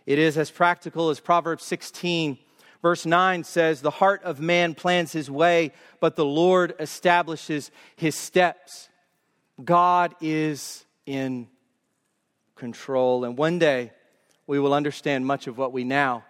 It 0.06 0.18
is 0.18 0.36
as 0.36 0.50
practical 0.50 1.10
as 1.10 1.20
Proverbs 1.20 1.62
16, 1.64 2.38
verse 2.80 3.06
9 3.06 3.44
says, 3.44 3.80
The 3.80 3.90
heart 3.90 4.24
of 4.24 4.40
man 4.40 4.74
plans 4.74 5.12
his 5.12 5.30
way, 5.30 5.72
but 6.00 6.16
the 6.16 6.24
Lord 6.24 6.74
establishes 6.80 7.70
his 7.94 8.16
steps. 8.16 8.88
God 9.62 10.16
is 10.20 10.84
in 11.06 11.46
control. 12.56 13.24
And 13.24 13.36
one 13.36 13.60
day, 13.60 13.92
we 14.52 14.58
will 14.58 14.74
understand 14.74 15.24
much 15.24 15.46
of 15.46 15.56
what 15.56 15.72
we 15.72 15.82
now 15.82 16.22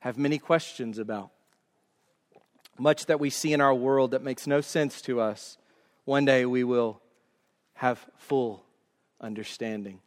have 0.00 0.18
many 0.18 0.36
questions 0.36 0.98
about. 0.98 1.30
Much 2.78 3.06
that 3.06 3.18
we 3.18 3.30
see 3.30 3.54
in 3.54 3.62
our 3.62 3.72
world 3.72 4.10
that 4.10 4.22
makes 4.22 4.46
no 4.46 4.60
sense 4.60 5.00
to 5.00 5.22
us, 5.22 5.56
one 6.04 6.26
day 6.26 6.44
we 6.44 6.64
will 6.64 7.00
have 7.72 8.04
full 8.18 8.62
understanding. 9.22 10.00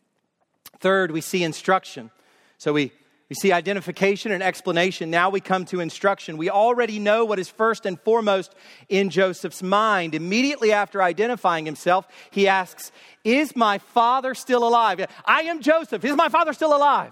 Third, 0.80 1.10
we 1.10 1.22
see 1.22 1.44
instruction. 1.44 2.12
So 2.60 2.72
we 2.72 2.92
we 3.30 3.36
see 3.36 3.52
identification 3.52 4.32
and 4.32 4.44
explanation. 4.44 5.10
Now 5.10 5.32
we 5.32 5.40
come 5.40 5.66
to 5.66 5.80
instruction. 5.80 6.38
We 6.38 6.52
already 6.52 7.00
know 7.00 7.26
what 7.26 7.40
is 7.40 7.50
first 7.50 7.88
and 7.88 8.00
foremost 8.00 8.54
in 8.90 9.10
Joseph's 9.10 9.64
mind. 9.64 10.14
Immediately 10.14 10.72
after 10.72 11.02
identifying 11.02 11.66
himself, 11.66 12.08
he 12.30 12.48
asks, 12.48 12.92
Is 13.24 13.56
my 13.56 13.80
father 13.80 14.36
still 14.36 14.68
alive? 14.68 15.04
I 15.26 15.42
am 15.42 15.64
Joseph. 15.64 16.06
Is 16.06 16.16
my 16.16 16.30
father 16.30 16.54
still 16.54 16.76
alive? 16.76 17.12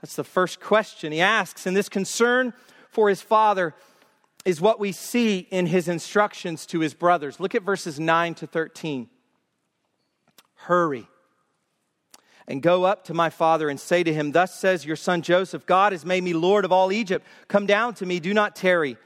That's 0.00 0.16
the 0.16 0.24
first 0.24 0.60
question 0.60 1.12
he 1.12 1.20
asks. 1.20 1.66
And 1.66 1.76
this 1.76 1.88
concern 1.88 2.52
for 2.90 3.08
his 3.08 3.22
father 3.22 3.74
is 4.44 4.60
what 4.60 4.78
we 4.78 4.92
see 4.92 5.38
in 5.50 5.66
his 5.66 5.88
instructions 5.88 6.66
to 6.66 6.80
his 6.80 6.94
brothers. 6.94 7.40
Look 7.40 7.54
at 7.54 7.62
verses 7.62 7.98
9 7.98 8.34
to 8.36 8.46
13. 8.46 9.08
Hurry 10.54 11.08
and 12.46 12.62
go 12.62 12.84
up 12.84 13.04
to 13.04 13.14
my 13.14 13.30
father 13.30 13.68
and 13.68 13.80
say 13.80 14.02
to 14.02 14.12
him, 14.12 14.32
Thus 14.32 14.58
says 14.58 14.84
your 14.84 14.96
son 14.96 15.22
Joseph, 15.22 15.66
God 15.66 15.92
has 15.92 16.04
made 16.04 16.22
me 16.22 16.32
Lord 16.34 16.64
of 16.64 16.72
all 16.72 16.92
Egypt. 16.92 17.26
Come 17.48 17.66
down 17.66 17.94
to 17.94 18.06
me, 18.06 18.20
do 18.20 18.34
not 18.34 18.56
tarry. 18.56 18.96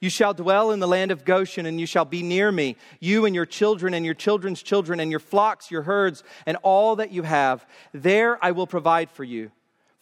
You 0.00 0.10
shall 0.10 0.34
dwell 0.34 0.72
in 0.72 0.80
the 0.80 0.88
land 0.88 1.10
of 1.10 1.24
Goshen, 1.24 1.66
and 1.66 1.80
you 1.80 1.86
shall 1.86 2.04
be 2.04 2.22
near 2.22 2.52
me, 2.52 2.76
you 3.00 3.24
and 3.24 3.34
your 3.34 3.46
children, 3.46 3.94
and 3.94 4.04
your 4.04 4.14
children's 4.14 4.62
children, 4.62 5.00
and 5.00 5.10
your 5.10 5.20
flocks, 5.20 5.70
your 5.70 5.82
herds, 5.82 6.22
and 6.44 6.58
all 6.62 6.96
that 6.96 7.12
you 7.12 7.22
have. 7.22 7.66
There 7.92 8.42
I 8.44 8.50
will 8.52 8.66
provide 8.66 9.10
for 9.10 9.24
you. 9.24 9.50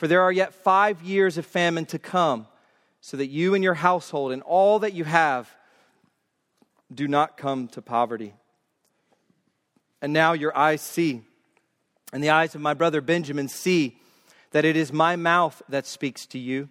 For 0.04 0.08
there 0.08 0.20
are 0.20 0.30
yet 0.30 0.52
five 0.52 1.00
years 1.00 1.38
of 1.38 1.46
famine 1.46 1.86
to 1.86 1.98
come, 1.98 2.46
so 3.00 3.16
that 3.16 3.28
you 3.28 3.54
and 3.54 3.64
your 3.64 3.72
household 3.72 4.32
and 4.32 4.42
all 4.42 4.80
that 4.80 4.92
you 4.92 5.04
have 5.04 5.48
do 6.94 7.08
not 7.08 7.38
come 7.38 7.68
to 7.68 7.80
poverty. 7.80 8.34
And 10.02 10.12
now 10.12 10.34
your 10.34 10.54
eyes 10.54 10.82
see 10.82 11.22
and 12.12 12.22
the 12.22 12.28
eyes 12.28 12.54
of 12.54 12.60
my 12.60 12.74
brother 12.74 13.00
Benjamin 13.00 13.48
see 13.48 13.96
that 14.50 14.66
it 14.66 14.76
is 14.76 14.92
my 14.92 15.16
mouth 15.16 15.62
that 15.70 15.86
speaks 15.86 16.26
to 16.26 16.38
you. 16.38 16.68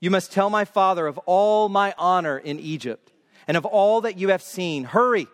You 0.00 0.10
must 0.10 0.32
tell 0.32 0.48
my 0.48 0.64
father 0.64 1.06
of 1.06 1.18
all 1.26 1.68
my 1.68 1.94
honor 1.98 2.38
in 2.38 2.58
Egypt 2.58 3.12
and 3.46 3.58
of 3.58 3.66
all 3.66 4.00
that 4.00 4.16
you 4.16 4.30
have 4.30 4.40
seen. 4.40 4.84
Hurry 4.84 5.26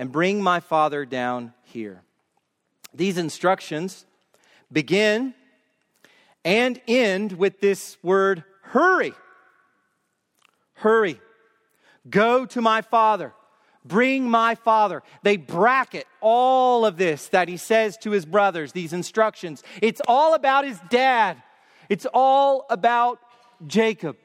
and 0.00 0.10
bring 0.10 0.42
my 0.42 0.58
father 0.58 1.04
down 1.04 1.54
here. 1.62 2.02
These 2.92 3.18
instructions 3.18 4.04
begin 4.72 5.34
and 6.44 6.80
end 6.88 7.32
with 7.32 7.60
this 7.60 7.96
word 8.02 8.44
hurry. 8.62 9.14
Hurry. 10.74 11.20
Go 12.08 12.46
to 12.46 12.60
my 12.60 12.82
father. 12.82 13.32
Bring 13.84 14.30
my 14.30 14.54
father. 14.54 15.02
They 15.22 15.36
bracket 15.36 16.06
all 16.20 16.86
of 16.86 16.96
this 16.96 17.28
that 17.28 17.48
he 17.48 17.56
says 17.56 17.96
to 17.98 18.10
his 18.10 18.24
brothers, 18.24 18.72
these 18.72 18.92
instructions. 18.92 19.62
It's 19.80 20.00
all 20.06 20.34
about 20.34 20.64
his 20.64 20.78
dad, 20.88 21.42
it's 21.88 22.06
all 22.12 22.66
about 22.70 23.18
Jacob. 23.66 24.16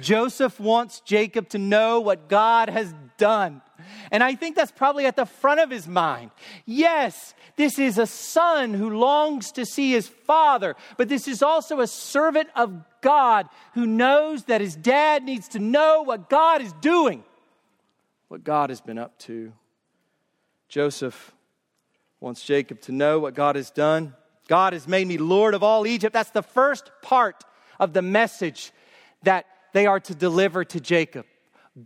Joseph 0.00 0.60
wants 0.60 1.00
Jacob 1.00 1.48
to 1.50 1.58
know 1.58 2.00
what 2.00 2.28
God 2.28 2.68
has 2.68 2.94
done. 3.18 3.62
And 4.10 4.22
I 4.22 4.34
think 4.34 4.56
that's 4.56 4.72
probably 4.72 5.06
at 5.06 5.16
the 5.16 5.26
front 5.26 5.60
of 5.60 5.70
his 5.70 5.88
mind. 5.88 6.30
Yes, 6.64 7.34
this 7.56 7.78
is 7.78 7.98
a 7.98 8.06
son 8.06 8.74
who 8.74 8.90
longs 8.98 9.52
to 9.52 9.66
see 9.66 9.92
his 9.92 10.08
father, 10.08 10.76
but 10.96 11.08
this 11.08 11.28
is 11.28 11.42
also 11.42 11.80
a 11.80 11.86
servant 11.86 12.48
of 12.54 12.72
God 13.00 13.48
who 13.74 13.86
knows 13.86 14.44
that 14.44 14.60
his 14.60 14.76
dad 14.76 15.24
needs 15.24 15.48
to 15.48 15.58
know 15.58 16.02
what 16.02 16.30
God 16.30 16.62
is 16.62 16.72
doing 16.74 17.24
what 18.34 18.42
God 18.42 18.70
has 18.70 18.80
been 18.80 18.98
up 18.98 19.16
to. 19.20 19.52
Joseph 20.68 21.32
wants 22.18 22.42
Jacob 22.42 22.80
to 22.80 22.90
know 22.90 23.20
what 23.20 23.32
God 23.32 23.54
has 23.54 23.70
done. 23.70 24.12
God 24.48 24.72
has 24.72 24.88
made 24.88 25.06
me 25.06 25.18
Lord 25.18 25.54
of 25.54 25.62
all 25.62 25.86
Egypt. 25.86 26.12
That's 26.12 26.30
the 26.30 26.42
first 26.42 26.90
part 27.00 27.44
of 27.78 27.92
the 27.92 28.02
message 28.02 28.72
that 29.22 29.46
they 29.74 29.84
are 29.84 30.00
to 30.00 30.14
deliver 30.14 30.64
to 30.64 30.80
Jacob. 30.80 31.26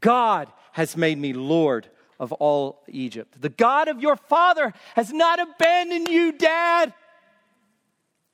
God 0.01 0.49
has 0.72 0.97
made 0.97 1.18
me 1.18 1.32
Lord 1.32 1.89
of 2.20 2.30
all 2.32 2.84
Egypt. 2.86 3.41
The 3.41 3.49
God 3.49 3.89
of 3.89 4.01
your 4.01 4.14
father 4.14 4.72
has 4.95 5.12
not 5.12 5.41
abandoned 5.41 6.07
you, 6.07 6.30
Dad. 6.30 6.95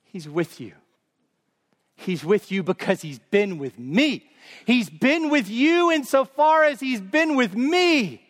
He's 0.03 0.29
with 0.29 0.61
you. 0.61 0.73
He's 1.95 2.23
with 2.23 2.51
you 2.51 2.61
because 2.61 3.01
he's 3.01 3.19
been 3.19 3.57
with 3.57 3.79
me. 3.79 4.29
He's 4.65 4.89
been 4.89 5.29
with 5.29 5.49
you 5.49 5.91
insofar 5.91 6.63
as 6.63 6.79
He's 6.79 7.01
been 7.01 7.35
with 7.35 7.55
me. 7.55 8.21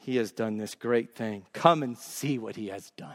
He 0.00 0.16
has 0.16 0.32
done 0.32 0.56
this 0.56 0.74
great 0.74 1.14
thing. 1.14 1.46
Come 1.52 1.82
and 1.82 1.96
see 1.96 2.38
what 2.38 2.56
He 2.56 2.68
has 2.68 2.90
done. 2.96 3.14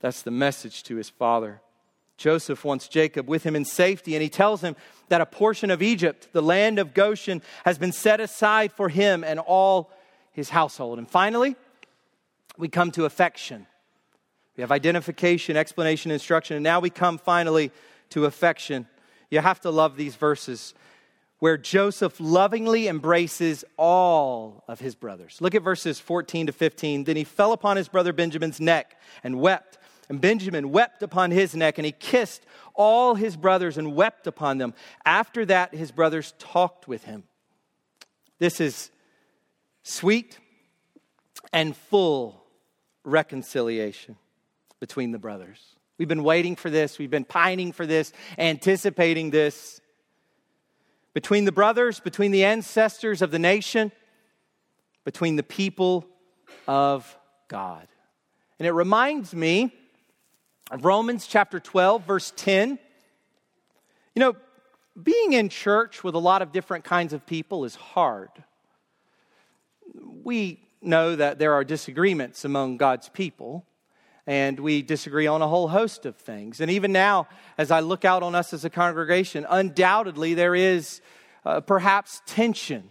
That's 0.00 0.22
the 0.22 0.30
message 0.30 0.82
to 0.84 0.96
his 0.96 1.08
father. 1.08 1.60
Joseph 2.16 2.64
wants 2.64 2.88
Jacob 2.88 3.28
with 3.28 3.42
him 3.44 3.54
in 3.54 3.64
safety, 3.64 4.14
and 4.14 4.22
he 4.22 4.28
tells 4.28 4.62
him 4.62 4.74
that 5.08 5.20
a 5.20 5.26
portion 5.26 5.70
of 5.70 5.82
Egypt, 5.82 6.28
the 6.32 6.42
land 6.42 6.78
of 6.78 6.94
Goshen, 6.94 7.42
has 7.64 7.78
been 7.78 7.92
set 7.92 8.20
aside 8.20 8.72
for 8.72 8.88
him 8.88 9.22
and 9.22 9.38
all 9.38 9.90
his 10.32 10.48
household. 10.50 10.98
And 10.98 11.08
finally, 11.08 11.56
we 12.56 12.68
come 12.68 12.90
to 12.92 13.04
affection. 13.04 13.66
We 14.56 14.62
have 14.62 14.72
identification, 14.72 15.56
explanation, 15.56 16.10
instruction, 16.10 16.56
and 16.56 16.64
now 16.64 16.80
we 16.80 16.90
come 16.90 17.18
finally 17.18 17.70
to 18.10 18.24
affection. 18.24 18.86
You 19.30 19.40
have 19.40 19.60
to 19.60 19.70
love 19.70 19.96
these 19.96 20.16
verses 20.16 20.74
where 21.38 21.58
Joseph 21.58 22.18
lovingly 22.18 22.88
embraces 22.88 23.64
all 23.76 24.64
of 24.68 24.80
his 24.80 24.94
brothers. 24.94 25.38
Look 25.40 25.54
at 25.54 25.62
verses 25.62 26.00
14 26.00 26.46
to 26.46 26.52
15. 26.52 27.04
Then 27.04 27.16
he 27.16 27.24
fell 27.24 27.52
upon 27.52 27.76
his 27.76 27.88
brother 27.88 28.14
Benjamin's 28.14 28.58
neck 28.58 28.98
and 29.22 29.38
wept. 29.38 29.78
And 30.08 30.20
Benjamin 30.20 30.70
wept 30.70 31.02
upon 31.02 31.30
his 31.30 31.54
neck, 31.54 31.78
and 31.78 31.84
he 31.84 31.92
kissed 31.92 32.44
all 32.74 33.14
his 33.14 33.36
brothers 33.36 33.76
and 33.76 33.94
wept 33.94 34.26
upon 34.26 34.58
them. 34.58 34.74
After 35.04 35.44
that, 35.46 35.74
his 35.74 35.90
brothers 35.90 36.34
talked 36.38 36.86
with 36.86 37.04
him. 37.04 37.24
This 38.38 38.60
is 38.60 38.90
sweet 39.82 40.38
and 41.52 41.76
full 41.76 42.44
reconciliation 43.04 44.16
between 44.78 45.10
the 45.10 45.18
brothers. 45.18 45.58
We've 45.98 46.08
been 46.08 46.24
waiting 46.24 46.56
for 46.56 46.70
this. 46.70 46.98
We've 46.98 47.10
been 47.10 47.24
pining 47.24 47.72
for 47.72 47.86
this, 47.86 48.12
anticipating 48.38 49.30
this. 49.30 49.80
Between 51.14 51.46
the 51.46 51.52
brothers, 51.52 51.98
between 51.98 52.30
the 52.30 52.44
ancestors 52.44 53.22
of 53.22 53.30
the 53.30 53.38
nation, 53.38 53.90
between 55.04 55.36
the 55.36 55.42
people 55.42 56.06
of 56.68 57.16
God. 57.48 57.88
And 58.58 58.66
it 58.66 58.72
reminds 58.72 59.34
me 59.34 59.72
Romans 60.72 61.28
chapter 61.28 61.60
12, 61.60 62.04
verse 62.04 62.32
10. 62.34 62.78
You 64.14 64.20
know, 64.20 64.36
being 65.00 65.32
in 65.32 65.48
church 65.48 66.02
with 66.02 66.14
a 66.14 66.18
lot 66.18 66.42
of 66.42 66.50
different 66.50 66.84
kinds 66.84 67.12
of 67.12 67.24
people 67.24 67.64
is 67.64 67.76
hard. 67.76 68.30
We 70.24 70.60
know 70.82 71.14
that 71.14 71.38
there 71.38 71.52
are 71.54 71.62
disagreements 71.62 72.44
among 72.44 72.78
God's 72.78 73.08
people, 73.08 73.64
and 74.26 74.58
we 74.58 74.82
disagree 74.82 75.28
on 75.28 75.40
a 75.40 75.46
whole 75.46 75.68
host 75.68 76.04
of 76.04 76.16
things. 76.16 76.60
And 76.60 76.68
even 76.70 76.90
now, 76.90 77.28
as 77.58 77.70
I 77.70 77.78
look 77.78 78.04
out 78.04 78.24
on 78.24 78.34
us 78.34 78.52
as 78.52 78.64
a 78.64 78.70
congregation, 78.70 79.46
undoubtedly 79.48 80.34
there 80.34 80.56
is 80.56 81.00
uh, 81.44 81.60
perhaps 81.60 82.22
tension 82.26 82.90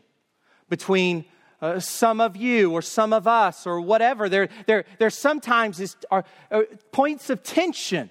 between 0.70 1.26
uh, 1.62 1.80
some 1.80 2.20
of 2.20 2.36
you 2.36 2.72
or 2.72 2.82
some 2.82 3.14
of 3.14 3.28
us 3.28 3.66
or 3.66 3.82
whatever. 3.82 4.30
There, 4.30 4.50
there, 4.66 4.86
there 5.00 5.10
sometimes 5.10 5.80
is, 5.80 5.96
are, 6.12 6.26
are 6.52 6.66
points 6.92 7.30
of 7.30 7.44
tension 7.44 8.10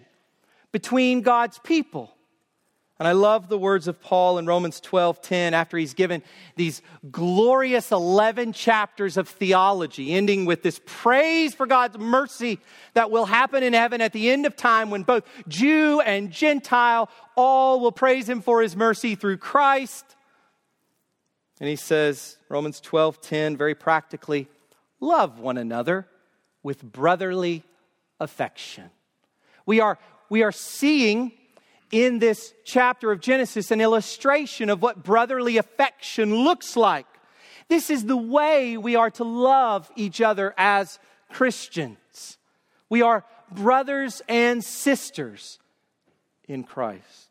between 0.72 1.22
God's 1.22 1.58
people. 1.58 2.14
And 2.98 3.08
I 3.08 3.12
love 3.12 3.48
the 3.48 3.58
words 3.58 3.88
of 3.88 4.00
Paul 4.00 4.38
in 4.38 4.46
Romans 4.46 4.78
12 4.78 5.20
10 5.20 5.52
after 5.52 5.76
he's 5.76 5.94
given 5.94 6.22
these 6.54 6.80
glorious 7.10 7.90
11 7.90 8.52
chapters 8.52 9.16
of 9.16 9.28
theology, 9.28 10.12
ending 10.12 10.44
with 10.44 10.62
this 10.62 10.80
praise 10.86 11.54
for 11.54 11.66
God's 11.66 11.98
mercy 11.98 12.60
that 12.94 13.10
will 13.10 13.24
happen 13.24 13.64
in 13.64 13.72
heaven 13.72 14.00
at 14.00 14.12
the 14.12 14.30
end 14.30 14.46
of 14.46 14.54
time 14.54 14.90
when 14.90 15.02
both 15.02 15.24
Jew 15.48 16.00
and 16.02 16.30
Gentile 16.30 17.10
all 17.36 17.80
will 17.80 17.92
praise 17.92 18.28
him 18.28 18.40
for 18.40 18.62
his 18.62 18.76
mercy 18.76 19.16
through 19.16 19.38
Christ. 19.38 20.14
And 21.60 21.68
he 21.68 21.76
says, 21.76 22.38
Romans 22.48 22.80
12 22.80 23.20
10, 23.20 23.56
very 23.56 23.74
practically, 23.74 24.48
love 25.00 25.38
one 25.38 25.56
another 25.56 26.06
with 26.62 26.82
brotherly 26.82 27.62
affection. 28.18 28.90
We 29.66 29.80
are, 29.80 29.98
we 30.28 30.42
are 30.42 30.52
seeing 30.52 31.32
in 31.90 32.18
this 32.18 32.52
chapter 32.64 33.12
of 33.12 33.20
Genesis 33.20 33.70
an 33.70 33.80
illustration 33.80 34.68
of 34.68 34.82
what 34.82 35.04
brotherly 35.04 35.58
affection 35.58 36.34
looks 36.34 36.76
like. 36.76 37.06
This 37.68 37.88
is 37.88 38.04
the 38.04 38.16
way 38.16 38.76
we 38.76 38.96
are 38.96 39.10
to 39.10 39.24
love 39.24 39.90
each 39.96 40.20
other 40.20 40.54
as 40.58 40.98
Christians. 41.30 42.38
We 42.90 43.02
are 43.02 43.24
brothers 43.50 44.22
and 44.28 44.62
sisters 44.62 45.58
in 46.46 46.64
Christ. 46.64 47.23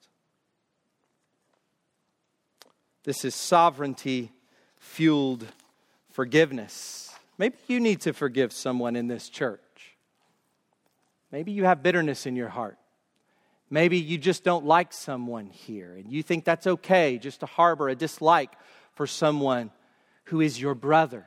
This 3.04 3.26
is 3.26 3.36
sovereignty 3.36 4.32
fueled 4.78 5.46
forgiveness. 6.12 7.14
Maybe 7.38 7.58
you 7.68 7.80
need 7.80 8.02
to 8.02 8.14
forgive 8.14 8.54
someone 8.54 8.96
in 8.96 9.08
this 9.08 9.28
church. 9.28 9.60
Maybe 11.32 11.52
you 11.52 11.66
have 11.66 11.84
bitterness 11.84 12.26
in 12.26 12.36
your 12.36 12.50
heart. 12.50 12.78
Maybe 13.70 13.98
you 13.98 14.18
just 14.18 14.44
don't 14.44 14.66
like 14.66 14.94
someone 14.94 15.48
here 15.48 15.96
and 15.96 16.12
you 16.12 16.22
think 16.22 16.46
that's 16.46 16.68
okay 16.68 17.18
just 17.18 17.40
to 17.40 17.48
harbor 17.48 17.90
a 17.90 17.96
dislike 17.96 18.54
for 18.94 19.08
someone 19.08 19.72
who 20.26 20.42
is 20.42 20.62
your 20.62 20.76
brother 20.76 21.26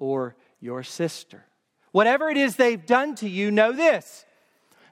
or 0.00 0.34
your 0.60 0.82
sister. 0.82 1.44
Whatever 1.92 2.28
it 2.28 2.36
is 2.36 2.56
they've 2.56 2.84
done 2.84 3.14
to 3.16 3.28
you, 3.28 3.52
know 3.52 3.72
this. 3.72 4.24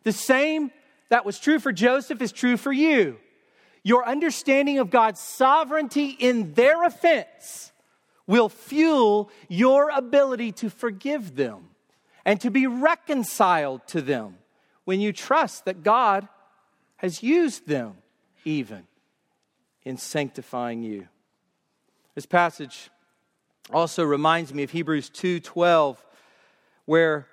The 0.05 0.13
same 0.13 0.71
that 1.09 1.27
was 1.27 1.41
true 1.41 1.59
for 1.59 1.73
Joseph 1.73 2.23
is 2.23 2.31
true 2.31 2.57
for 2.57 2.73
you. 2.73 3.19
Your 3.85 4.07
understanding 4.07 4.79
of 4.79 4.91
God's 4.91 5.21
sovereignty 5.21 6.11
in 6.11 6.55
their 6.55 6.85
offense 6.85 7.73
will 8.27 8.49
fuel 8.49 9.31
your 9.49 9.91
ability 9.91 10.53
to 10.53 10.71
forgive 10.71 11.35
them 11.35 11.71
and 12.25 12.41
to 12.41 12.51
be 12.51 12.67
reconciled 12.67 13.87
to 13.89 14.01
them 14.01 14.39
when 14.85 15.01
you 15.01 15.13
trust 15.13 15.65
that 15.65 15.83
God 15.83 16.29
has 16.97 17.23
used 17.23 17.67
them 17.67 17.97
even 18.45 18.87
in 19.85 19.97
sanctifying 19.97 20.83
you. 20.83 21.09
This 22.15 22.27
passage 22.27 22.91
also 23.73 24.05
reminds 24.05 24.55
me 24.55 24.63
of 24.63 24.71
Hebrews 24.71 25.11
2:12 25.11 26.05
where 26.85 27.27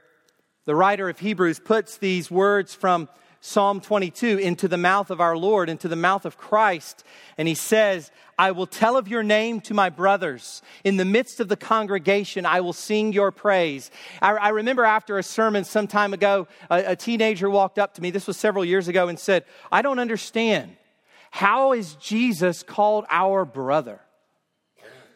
the 0.65 0.75
writer 0.75 1.09
of 1.09 1.19
Hebrews 1.19 1.59
puts 1.59 1.97
these 1.97 2.31
words 2.31 2.73
from 2.73 3.09
Psalm 3.41 3.79
22 3.79 4.37
into 4.37 4.67
the 4.67 4.77
mouth 4.77 5.09
of 5.09 5.21
our 5.21 5.37
Lord, 5.37 5.69
into 5.69 5.87
the 5.87 5.95
mouth 5.95 6.25
of 6.25 6.37
Christ. 6.37 7.03
And 7.37 7.47
he 7.47 7.55
says, 7.55 8.11
I 8.37 8.51
will 8.51 8.67
tell 8.67 8.97
of 8.97 9.07
your 9.07 9.23
name 9.23 9.61
to 9.61 9.73
my 9.73 9.89
brothers. 9.89 10.61
In 10.83 10.97
the 10.97 11.05
midst 11.05 11.39
of 11.39 11.47
the 11.47 11.55
congregation, 11.55 12.45
I 12.45 12.61
will 12.61 12.73
sing 12.73 13.13
your 13.13 13.31
praise. 13.31 13.91
I, 14.21 14.31
I 14.31 14.49
remember 14.49 14.83
after 14.83 15.17
a 15.17 15.23
sermon 15.23 15.63
some 15.63 15.87
time 15.87 16.13
ago, 16.13 16.47
a, 16.69 16.91
a 16.91 16.95
teenager 16.95 17.49
walked 17.49 17.79
up 17.79 17.93
to 17.95 18.01
me, 18.01 18.11
this 18.11 18.27
was 18.27 18.37
several 18.37 18.65
years 18.65 18.87
ago, 18.87 19.07
and 19.07 19.17
said, 19.17 19.45
I 19.71 19.81
don't 19.81 19.99
understand. 19.99 20.75
How 21.31 21.73
is 21.73 21.95
Jesus 21.95 22.63
called 22.63 23.05
our 23.09 23.45
brother? 23.45 24.01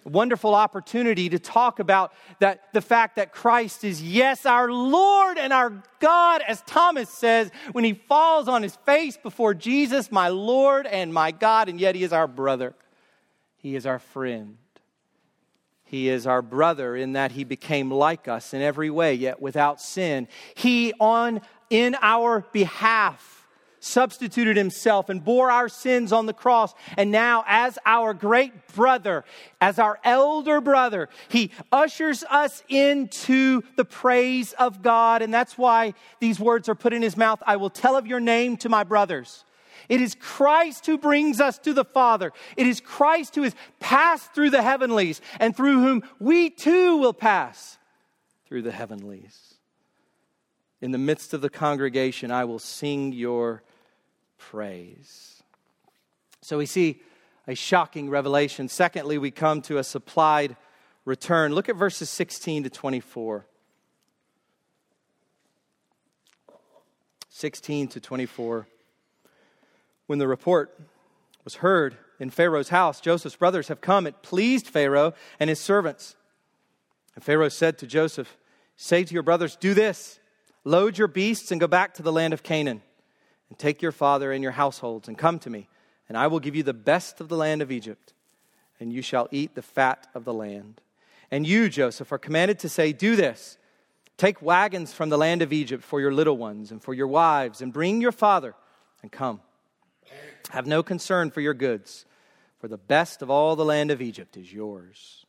Wonderful 0.06 0.56
opportunity 0.56 1.30
to 1.30 1.40
talk 1.40 1.80
about 1.80 2.14
that 2.40 2.72
the 2.74 2.82
fact 2.82 3.16
that 3.16 3.32
Christ 3.32 3.84
is 3.84 4.02
yes 4.02 4.46
our 4.46 4.72
Lord 4.72 5.38
and 5.38 5.54
our 5.54 5.84
God 6.00 6.42
as 6.48 6.62
Thomas 6.62 7.10
says 7.10 7.52
when 7.72 7.84
he 7.84 7.94
falls 7.94 8.48
on 8.48 8.64
his 8.64 8.76
face 8.78 9.18
before 9.18 9.54
Jesus 9.54 10.12
my 10.12 10.30
Lord 10.30 10.86
and 10.86 11.14
my 11.14 11.32
God 11.32 11.70
and 11.70 11.80
yet 11.80 11.96
he 11.96 12.04
is 12.04 12.14
our 12.14 12.28
brother. 12.28 12.76
He 13.58 13.76
is 13.76 13.86
our 13.86 14.00
friend. 14.00 14.58
He 15.86 16.10
is 16.10 16.26
our 16.26 16.42
brother 16.42 16.96
in 16.96 17.14
that 17.14 17.32
he 17.32 17.44
became 17.44 17.92
like 17.92 18.28
us 18.28 18.54
in 18.54 18.62
every 18.62 18.90
way 18.90 19.14
yet 19.14 19.42
without 19.42 19.80
sin. 19.80 20.28
He 20.56 20.92
on 21.00 21.42
in 21.70 21.96
our 22.02 22.46
behalf 22.52 23.43
substituted 23.84 24.56
himself 24.56 25.10
and 25.10 25.24
bore 25.24 25.52
our 25.52 25.68
sins 25.68 26.12
on 26.12 26.26
the 26.26 26.34
cross. 26.34 26.74
And 26.98 27.12
now, 27.12 27.44
as 27.48 27.78
our 27.86 28.14
great 28.14 28.68
brother, 28.74 29.26
as 29.60 29.78
our 29.78 30.00
elder 30.04 30.62
brother, 30.62 31.10
he 31.28 31.52
ushers 31.72 32.24
us 32.30 32.64
into 32.70 33.62
the 33.76 33.86
praise 33.86 34.54
of 34.54 34.82
God. 34.82 35.22
And 35.22 35.34
that's 35.34 35.58
why 35.58 35.94
these 36.20 36.40
words 36.40 36.70
are 36.70 36.76
put 36.76 36.94
in 36.94 37.02
his 37.02 37.18
mouth 37.18 37.44
I 37.46 37.58
will 37.58 37.70
tell 37.70 37.96
of 37.96 38.08
your 38.08 38.20
name 38.20 38.58
to 38.58 38.70
my 38.70 38.84
brothers. 38.84 39.44
It 39.90 40.00
is 40.00 40.16
Christ 40.16 40.86
who 40.86 40.98
brings 40.98 41.42
us 41.42 41.58
to 41.60 41.74
the 41.74 41.84
Father. 41.84 42.32
It 42.56 42.68
is 42.68 42.80
Christ 42.80 43.36
who 43.36 43.44
has 43.44 43.56
passed 43.80 44.34
through 44.34 44.52
the 44.52 44.62
heavenlies 44.62 45.20
and 45.40 45.56
through 45.56 45.82
whom 45.82 46.04
we 46.20 46.50
too 46.50 46.98
will 46.98 47.14
pass 47.14 47.78
through 48.48 48.62
the 48.62 48.72
heavenlies. 48.72 49.56
In 50.80 50.92
the 50.92 50.98
midst 50.98 51.34
of 51.34 51.42
the 51.42 51.50
congregation, 51.50 52.32
I 52.32 52.46
will 52.46 52.60
sing 52.60 53.14
your 53.14 53.64
praise. 54.50 55.42
So 56.42 56.58
we 56.58 56.66
see 56.66 57.02
a 57.48 57.56
shocking 57.56 58.10
revelation. 58.10 58.68
Secondly, 58.68 59.18
we 59.18 59.32
come 59.32 59.62
to 59.64 59.78
a 59.78 59.84
supplied 59.84 60.56
return. 61.06 61.54
Look 61.54 61.70
at 61.70 61.76
verses 61.76 62.10
16 62.10 62.64
to 62.64 62.70
24. 62.70 63.46
16 67.30 67.88
to 67.88 68.00
24. 68.00 68.68
When 70.08 70.20
the 70.20 70.28
report 70.28 70.78
was 71.44 71.56
heard 71.56 71.98
in 72.20 72.30
Pharaoh's 72.30 72.70
house, 72.70 73.00
Joseph's 73.00 73.36
brothers 73.36 73.70
have 73.70 73.82
come. 73.82 74.06
It 74.06 74.22
pleased 74.22 74.68
Pharaoh 74.68 75.14
and 75.40 75.50
his 75.50 75.60
servants. 75.60 76.16
And 77.16 77.24
Pharaoh 77.24 77.50
said 77.50 77.78
to 77.80 77.88
Joseph, 77.88 78.38
Say 78.76 79.04
to 79.04 79.14
your 79.14 79.24
brothers, 79.24 79.56
Do 79.56 79.74
this 79.74 80.20
load 80.66 80.98
your 80.98 81.08
beasts 81.08 81.52
and 81.52 81.60
go 81.60 81.68
back 81.68 81.94
to 81.96 82.04
the 82.04 82.12
land 82.12 82.34
of 82.34 82.44
Canaan 82.44 82.82
and 83.54 83.60
take 83.60 83.84
your 83.84 83.92
father 83.92 84.32
and 84.32 84.42
your 84.42 84.54
households 84.54 85.08
and 85.08 85.16
come 85.16 85.38
to 85.38 85.48
me, 85.48 85.70
and 86.10 86.18
I 86.18 86.26
will 86.26 86.40
give 86.40 86.56
you 86.56 86.64
the 86.64 86.74
best 86.74 87.22
of 87.22 87.30
the 87.30 87.38
land 87.38 87.62
of 87.62 87.72
Egypt, 87.72 88.12
and 88.80 88.92
you 88.92 89.04
shall 89.04 89.28
eat 89.30 89.54
the 89.54 89.62
fat 89.62 90.08
of 90.16 90.26
the 90.26 90.34
land. 90.34 90.82
And 91.30 91.46
you, 91.46 91.70
Joseph, 91.70 92.12
are 92.12 92.18
commanded 92.18 92.58
to 92.60 92.70
say, 92.70 92.94
Do 92.94 93.16
this 93.16 93.60
take 94.18 94.42
wagons 94.42 94.92
from 94.92 95.10
the 95.10 95.20
land 95.20 95.44
of 95.44 95.54
Egypt 95.54 95.84
for 95.84 96.02
your 96.02 96.12
little 96.12 96.36
ones 96.36 96.72
and 96.72 96.82
for 96.82 96.96
your 96.96 97.06
wives, 97.06 97.62
and 97.62 97.72
bring 97.72 98.02
your 98.02 98.12
father 98.12 98.56
and 99.04 99.12
come. 99.12 99.40
Have 100.50 100.66
no 100.66 100.82
concern 100.82 101.30
for 101.30 101.42
your 101.42 101.54
goods, 101.54 102.08
for 102.58 102.68
the 102.68 102.80
best 102.80 103.22
of 103.22 103.30
all 103.30 103.56
the 103.56 103.64
land 103.64 103.92
of 103.92 104.02
Egypt 104.02 104.36
is 104.36 104.52
yours. 104.52 105.28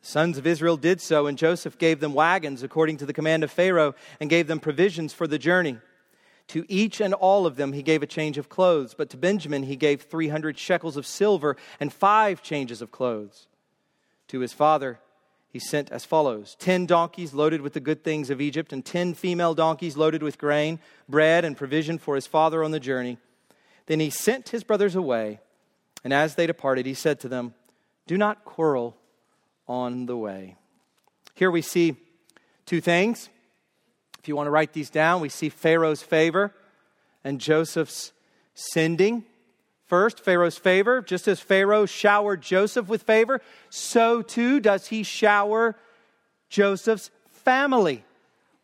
The 0.00 0.08
sons 0.08 0.36
of 0.36 0.48
Israel 0.48 0.76
did 0.76 1.00
so, 1.00 1.28
and 1.28 1.38
Joseph 1.38 1.78
gave 1.78 2.00
them 2.00 2.12
wagons 2.12 2.64
according 2.64 2.96
to 2.96 3.06
the 3.06 3.12
command 3.12 3.44
of 3.44 3.52
Pharaoh, 3.52 3.94
and 4.18 4.28
gave 4.28 4.48
them 4.48 4.58
provisions 4.58 5.12
for 5.12 5.28
the 5.28 5.38
journey. 5.38 5.78
To 6.48 6.64
each 6.68 7.00
and 7.00 7.12
all 7.12 7.46
of 7.46 7.56
them 7.56 7.72
he 7.72 7.82
gave 7.82 8.02
a 8.02 8.06
change 8.06 8.38
of 8.38 8.48
clothes, 8.48 8.94
but 8.94 9.10
to 9.10 9.16
Benjamin 9.16 9.64
he 9.64 9.76
gave 9.76 10.02
300 10.02 10.58
shekels 10.58 10.96
of 10.96 11.06
silver 11.06 11.56
and 11.80 11.92
five 11.92 12.42
changes 12.42 12.80
of 12.80 12.92
clothes. 12.92 13.48
To 14.28 14.40
his 14.40 14.52
father 14.52 15.00
he 15.56 15.58
sent 15.58 15.90
as 15.90 16.04
follows 16.04 16.54
10 16.58 16.86
donkeys 16.86 17.32
loaded 17.32 17.62
with 17.62 17.72
the 17.72 17.80
good 17.80 18.04
things 18.04 18.28
of 18.30 18.40
Egypt, 18.40 18.72
and 18.72 18.84
10 18.84 19.14
female 19.14 19.54
donkeys 19.54 19.96
loaded 19.96 20.22
with 20.22 20.38
grain, 20.38 20.78
bread, 21.08 21.44
and 21.44 21.56
provision 21.56 21.98
for 21.98 22.14
his 22.14 22.26
father 22.26 22.62
on 22.62 22.72
the 22.72 22.80
journey. 22.80 23.18
Then 23.86 24.00
he 24.00 24.10
sent 24.10 24.50
his 24.50 24.64
brothers 24.64 24.94
away, 24.94 25.40
and 26.04 26.12
as 26.12 26.34
they 26.34 26.46
departed, 26.46 26.84
he 26.84 26.94
said 26.94 27.20
to 27.20 27.28
them, 27.28 27.54
Do 28.06 28.18
not 28.18 28.44
quarrel 28.44 28.96
on 29.66 30.06
the 30.06 30.16
way. 30.16 30.56
Here 31.34 31.50
we 31.50 31.62
see 31.62 31.96
two 32.66 32.80
things. 32.80 33.30
If 34.26 34.28
you 34.28 34.34
want 34.34 34.48
to 34.48 34.50
write 34.50 34.72
these 34.72 34.90
down, 34.90 35.20
we 35.20 35.28
see 35.28 35.48
Pharaoh's 35.48 36.02
favor 36.02 36.52
and 37.22 37.40
Joseph's 37.40 38.10
sending. 38.54 39.24
First, 39.84 40.18
Pharaoh's 40.18 40.58
favor. 40.58 41.00
Just 41.00 41.28
as 41.28 41.38
Pharaoh 41.38 41.86
showered 41.86 42.42
Joseph 42.42 42.88
with 42.88 43.04
favor, 43.04 43.40
so 43.70 44.22
too 44.22 44.58
does 44.58 44.88
he 44.88 45.04
shower 45.04 45.76
Joseph's 46.48 47.12
family 47.44 48.04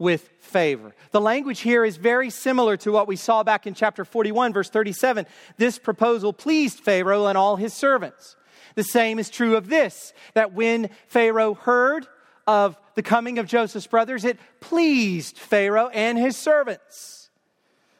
with 0.01 0.31
favor. 0.41 0.97
The 1.13 1.21
language 1.21 1.61
here 1.61 1.85
is 1.85 1.97
very 1.97 2.31
similar 2.31 2.77
to 2.79 2.91
what 2.91 3.07
we 3.07 3.15
saw 3.15 3.45
back 3.45 3.65
in 3.65 3.75
chapter 3.75 4.05
41, 4.05 4.53
verse 4.53 4.69
37. 4.69 5.27
This 5.59 5.79
proposal 5.79 6.33
pleased 6.33 6.81
Pharaoh 6.81 7.27
and 7.27 7.39
all 7.39 7.55
his 7.55 7.73
servants. 7.73 8.35
The 8.75 8.83
same 8.83 9.21
is 9.21 9.31
true 9.31 9.55
of 9.55 9.69
this 9.69 10.13
that 10.35 10.55
when 10.55 10.91
Pharaoh 11.07 11.55
heard 11.55 12.09
of 12.47 12.79
the 12.95 13.03
coming 13.03 13.39
of 13.39 13.47
Joseph's 13.47 13.87
brothers, 13.87 14.25
it 14.25 14.39
pleased 14.61 15.39
Pharaoh 15.39 15.89
and 15.89 16.19
his 16.19 16.37
servants. 16.37 17.31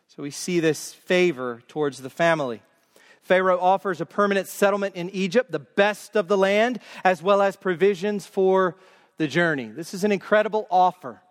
So 0.09 0.23
we 0.23 0.31
see 0.31 0.61
this 0.61 0.93
favor 0.93 1.63
towards 1.69 2.03
the 2.03 2.11
family. 2.11 2.63
Pharaoh 3.23 3.59
offers 3.61 4.01
a 4.01 4.07
permanent 4.07 4.49
settlement 4.49 4.97
in 4.97 5.09
Egypt, 5.11 5.53
the 5.53 5.59
best 5.59 6.17
of 6.17 6.29
the 6.29 6.37
land, 6.37 6.81
as 7.05 7.23
well 7.23 7.41
as 7.41 7.57
provisions 7.57 8.27
for 8.27 8.77
the 9.17 9.29
journey. 9.29 9.67
This 9.67 9.95
is 9.95 10.05
an 10.05 10.13
incredible 10.13 10.67
offer, 10.71 11.23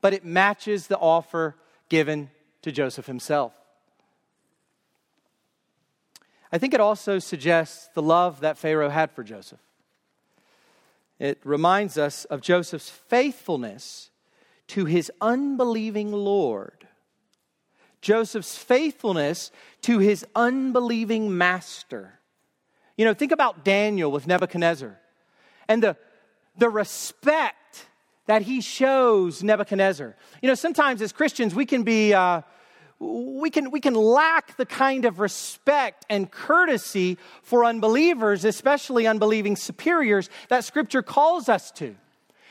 but 0.00 0.12
it 0.12 0.24
matches 0.24 0.88
the 0.88 0.98
offer 0.98 1.54
given 1.88 2.30
to 2.62 2.72
Joseph 2.72 3.06
himself. 3.06 3.52
I 6.50 6.58
think 6.58 6.74
it 6.74 6.80
also 6.80 7.18
suggests 7.18 7.88
the 7.94 8.02
love 8.02 8.40
that 8.40 8.58
Pharaoh 8.58 8.90
had 8.90 9.10
for 9.12 9.22
Joseph. 9.22 9.60
It 11.18 11.40
reminds 11.44 11.96
us 11.96 12.24
of 12.26 12.40
Joseph's 12.40 12.90
faithfulness 12.90 14.10
to 14.68 14.84
his 14.84 15.12
unbelieving 15.20 16.12
Lord. 16.12 16.88
Joseph's 18.00 18.56
faithfulness 18.56 19.50
to 19.82 19.98
his 19.98 20.26
unbelieving 20.34 21.36
master. 21.36 22.18
You 22.96 23.04
know, 23.04 23.14
think 23.14 23.32
about 23.32 23.64
Daniel 23.64 24.10
with 24.10 24.26
Nebuchadnezzar 24.26 24.98
and 25.68 25.82
the, 25.82 25.96
the 26.56 26.68
respect 26.68 27.86
that 28.26 28.42
he 28.42 28.60
shows 28.60 29.42
Nebuchadnezzar. 29.42 30.16
You 30.42 30.48
know, 30.48 30.54
sometimes 30.54 31.02
as 31.02 31.12
Christians, 31.12 31.54
we 31.54 31.66
can 31.66 31.82
be. 31.82 32.14
Uh, 32.14 32.42
we 33.04 33.50
can, 33.50 33.70
we 33.70 33.80
can 33.80 33.94
lack 33.94 34.56
the 34.56 34.66
kind 34.66 35.04
of 35.04 35.20
respect 35.20 36.06
and 36.08 36.30
courtesy 36.30 37.18
for 37.42 37.64
unbelievers, 37.64 38.44
especially 38.44 39.06
unbelieving 39.06 39.56
superiors, 39.56 40.30
that 40.48 40.64
Scripture 40.64 41.02
calls 41.02 41.48
us 41.48 41.70
to. 41.72 41.94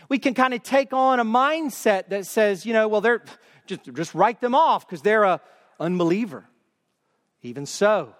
We 0.09 0.19
can 0.19 0.33
kind 0.33 0.53
of 0.53 0.61
take 0.61 0.93
on 0.93 1.19
a 1.19 1.25
mindset 1.25 2.09
that 2.09 2.25
says, 2.25 2.65
you 2.65 2.73
know, 2.73 2.87
well, 2.87 3.01
they're 3.01 3.23
just, 3.65 3.91
just 3.93 4.13
write 4.13 4.41
them 4.41 4.53
off 4.53 4.87
because 4.87 5.01
they're 5.01 5.23
a 5.23 5.41
unbeliever. 5.79 6.45
Even 7.41 7.65
so, 7.65 8.15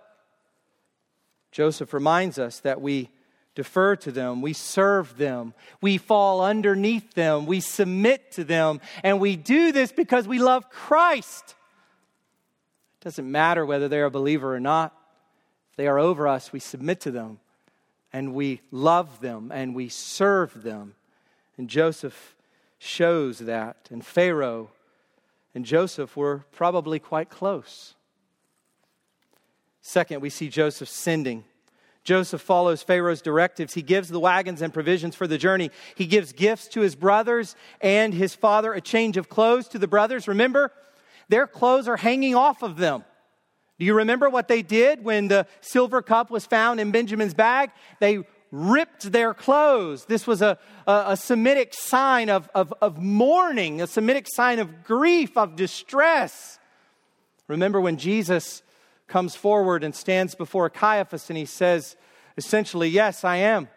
Joseph 1.51 1.93
reminds 1.93 2.39
us 2.39 2.59
that 2.61 2.81
we 2.81 3.09
defer 3.55 3.95
to 3.97 4.11
them, 4.11 4.41
we 4.41 4.53
serve 4.53 5.17
them, 5.17 5.53
we 5.79 5.97
fall 5.99 6.41
underneath 6.41 7.13
them, 7.13 7.45
we 7.45 7.59
submit 7.59 8.31
to 8.31 8.43
them, 8.43 8.81
and 9.03 9.19
we 9.19 9.36
do 9.36 9.71
this 9.71 9.91
because 9.91 10.27
we 10.27 10.39
love 10.39 10.69
Christ. 10.71 11.55
Doesn't 13.04 13.30
matter 13.30 13.66
whether 13.66 13.89
they're 13.89 14.06
a 14.06 14.12
believer 14.12 14.56
or 14.56 14.62
not. 14.62 14.97
If 15.72 15.76
they 15.76 15.88
are 15.88 15.99
over 15.99 16.26
us, 16.26 16.54
we 16.54 16.60
submit 16.60 17.01
to 17.01 17.12
them 17.12 17.39
and 18.14 18.34
we 18.34 18.62
love 18.72 19.20
them 19.20 19.51
and 19.54 19.76
we 19.76 19.89
serve 19.89 20.64
them. 20.64 20.95
And 21.58 21.70
Joseph 21.70 22.36
shows 22.80 23.39
that. 23.39 23.89
And 23.91 24.06
Pharaoh 24.06 24.70
and 25.54 25.66
Joseph 25.66 26.16
were 26.16 26.45
probably 26.54 26.97
quite 26.97 27.30
close. 27.30 27.95
Second, 29.82 30.22
we 30.22 30.30
see 30.30 30.47
Joseph 30.47 30.88
sending. 30.88 31.43
Joseph 32.06 32.41
follows 32.41 32.84
Pharaoh's 32.84 33.22
directives. 33.22 33.74
He 33.74 33.82
gives 33.82 34.08
the 34.08 34.20
wagons 34.20 34.62
and 34.62 34.74
provisions 34.74 35.14
for 35.14 35.28
the 35.28 35.38
journey. 35.38 35.72
He 35.95 36.06
gives 36.06 36.32
gifts 36.32 36.70
to 36.70 36.82
his 36.82 36.95
brothers 36.95 37.56
and 37.82 38.14
his 38.14 38.34
father, 38.34 38.74
a 38.74 38.80
change 38.82 39.18
of 39.18 39.28
clothes 39.28 39.68
to 39.70 39.80
the 39.80 39.88
brothers. 39.88 40.28
Remember, 40.28 40.72
their 41.30 41.47
clothes 41.47 41.88
are 41.88 41.97
hanging 41.97 42.36
off 42.36 42.63
of 42.63 42.78
them. 42.78 43.03
Do 43.80 43.86
you 43.86 43.95
remember 43.95 44.30
what 44.30 44.47
they 44.47 44.61
did 44.61 45.03
when 45.03 45.28
the 45.28 45.47
silver 45.61 46.01
cup 46.01 46.30
was 46.30 46.45
found 46.45 46.80
in 46.80 46.91
Benjamin's 46.91 47.34
bag? 47.34 47.71
They 47.99 48.24
ripped 48.51 49.11
their 49.11 49.34
clothes. 49.34 50.05
This 50.05 50.28
was 50.28 50.41
a, 50.43 50.59
a, 50.86 51.03
a, 51.07 51.17
Semitic 51.17 51.74
sign 51.74 52.30
of, 52.30 52.49
of, 52.53 52.71
of 52.82 53.01
mourning, 53.01 53.82
a 53.82 53.88
Semitic 53.88 54.28
sign 54.30 54.59
of 54.59 54.84
grief, 54.84 55.36
of 55.36 55.55
distress. 55.55 56.59
Remember 57.47 57.82
when 57.82 57.97
Jesus 57.97 58.61
comes 59.07 59.36
forward 59.36 59.84
and 59.84 59.95
stands 59.95 60.36
before 60.36 60.69
Caiaphas 60.69 61.30
and 61.30 61.38
he 61.38 61.45
says, 61.45 61.95
essentially, 62.38 62.89
Yes, 62.89 63.24
I 63.24 63.38
am 63.38 63.69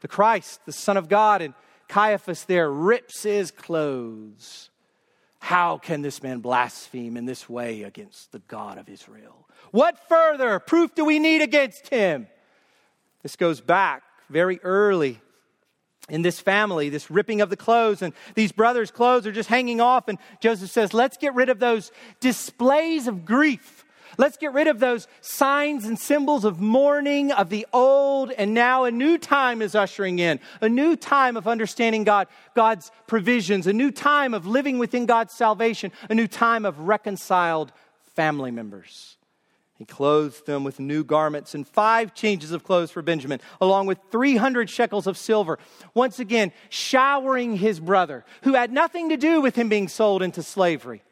the 0.00 0.08
Christ, 0.08 0.60
the 0.66 0.72
Son 0.72 0.98
of 0.98 1.08
God. 1.08 1.40
And 1.40 1.54
Caiaphas 1.88 2.44
there 2.44 2.70
rips 2.70 3.22
his 3.22 3.50
clothes. 3.50 4.68
How 5.44 5.76
can 5.76 6.00
this 6.00 6.22
man 6.22 6.38
blaspheme 6.38 7.18
in 7.18 7.26
this 7.26 7.50
way 7.50 7.82
against 7.82 8.32
the 8.32 8.38
God 8.38 8.78
of 8.78 8.88
Israel? 8.88 9.46
What 9.72 10.08
further 10.08 10.58
proof 10.58 10.94
do 10.94 11.04
we 11.04 11.18
need 11.18 11.42
against 11.42 11.88
him? 11.88 12.28
This 13.22 13.36
goes 13.36 13.60
back 13.60 14.04
very 14.30 14.58
early 14.62 15.20
in 16.08 16.22
this 16.22 16.40
family, 16.40 16.88
this 16.88 17.10
ripping 17.10 17.42
of 17.42 17.50
the 17.50 17.58
clothes, 17.58 18.00
and 18.00 18.14
these 18.34 18.52
brothers' 18.52 18.90
clothes 18.90 19.26
are 19.26 19.32
just 19.32 19.50
hanging 19.50 19.82
off. 19.82 20.08
And 20.08 20.16
Joseph 20.40 20.70
says, 20.70 20.94
Let's 20.94 21.18
get 21.18 21.34
rid 21.34 21.50
of 21.50 21.58
those 21.58 21.92
displays 22.20 23.06
of 23.06 23.26
grief 23.26 23.83
Let's 24.18 24.36
get 24.36 24.52
rid 24.52 24.66
of 24.66 24.80
those 24.80 25.08
signs 25.20 25.84
and 25.84 25.98
symbols 25.98 26.44
of 26.44 26.60
mourning 26.60 27.32
of 27.32 27.50
the 27.50 27.66
old, 27.72 28.30
and 28.32 28.54
now 28.54 28.84
a 28.84 28.90
new 28.90 29.18
time 29.18 29.62
is 29.62 29.74
ushering 29.74 30.18
in. 30.18 30.40
A 30.60 30.68
new 30.68 30.96
time 30.96 31.36
of 31.36 31.46
understanding 31.46 32.04
God, 32.04 32.28
God's 32.54 32.90
provisions, 33.06 33.66
a 33.66 33.72
new 33.72 33.90
time 33.90 34.34
of 34.34 34.46
living 34.46 34.78
within 34.78 35.06
God's 35.06 35.34
salvation, 35.34 35.92
a 36.08 36.14
new 36.14 36.26
time 36.26 36.64
of 36.64 36.78
reconciled 36.80 37.72
family 38.14 38.50
members. 38.50 39.16
He 39.76 39.84
clothed 39.84 40.46
them 40.46 40.62
with 40.62 40.78
new 40.78 41.02
garments 41.02 41.54
and 41.54 41.66
five 41.66 42.14
changes 42.14 42.52
of 42.52 42.62
clothes 42.62 42.92
for 42.92 43.02
Benjamin, 43.02 43.40
along 43.60 43.86
with 43.86 43.98
300 44.12 44.70
shekels 44.70 45.08
of 45.08 45.18
silver. 45.18 45.58
Once 45.94 46.20
again, 46.20 46.52
showering 46.68 47.56
his 47.56 47.80
brother, 47.80 48.24
who 48.42 48.54
had 48.54 48.72
nothing 48.72 49.08
to 49.08 49.16
do 49.16 49.40
with 49.40 49.56
him 49.56 49.68
being 49.68 49.88
sold 49.88 50.22
into 50.22 50.42
slavery. 50.42 51.02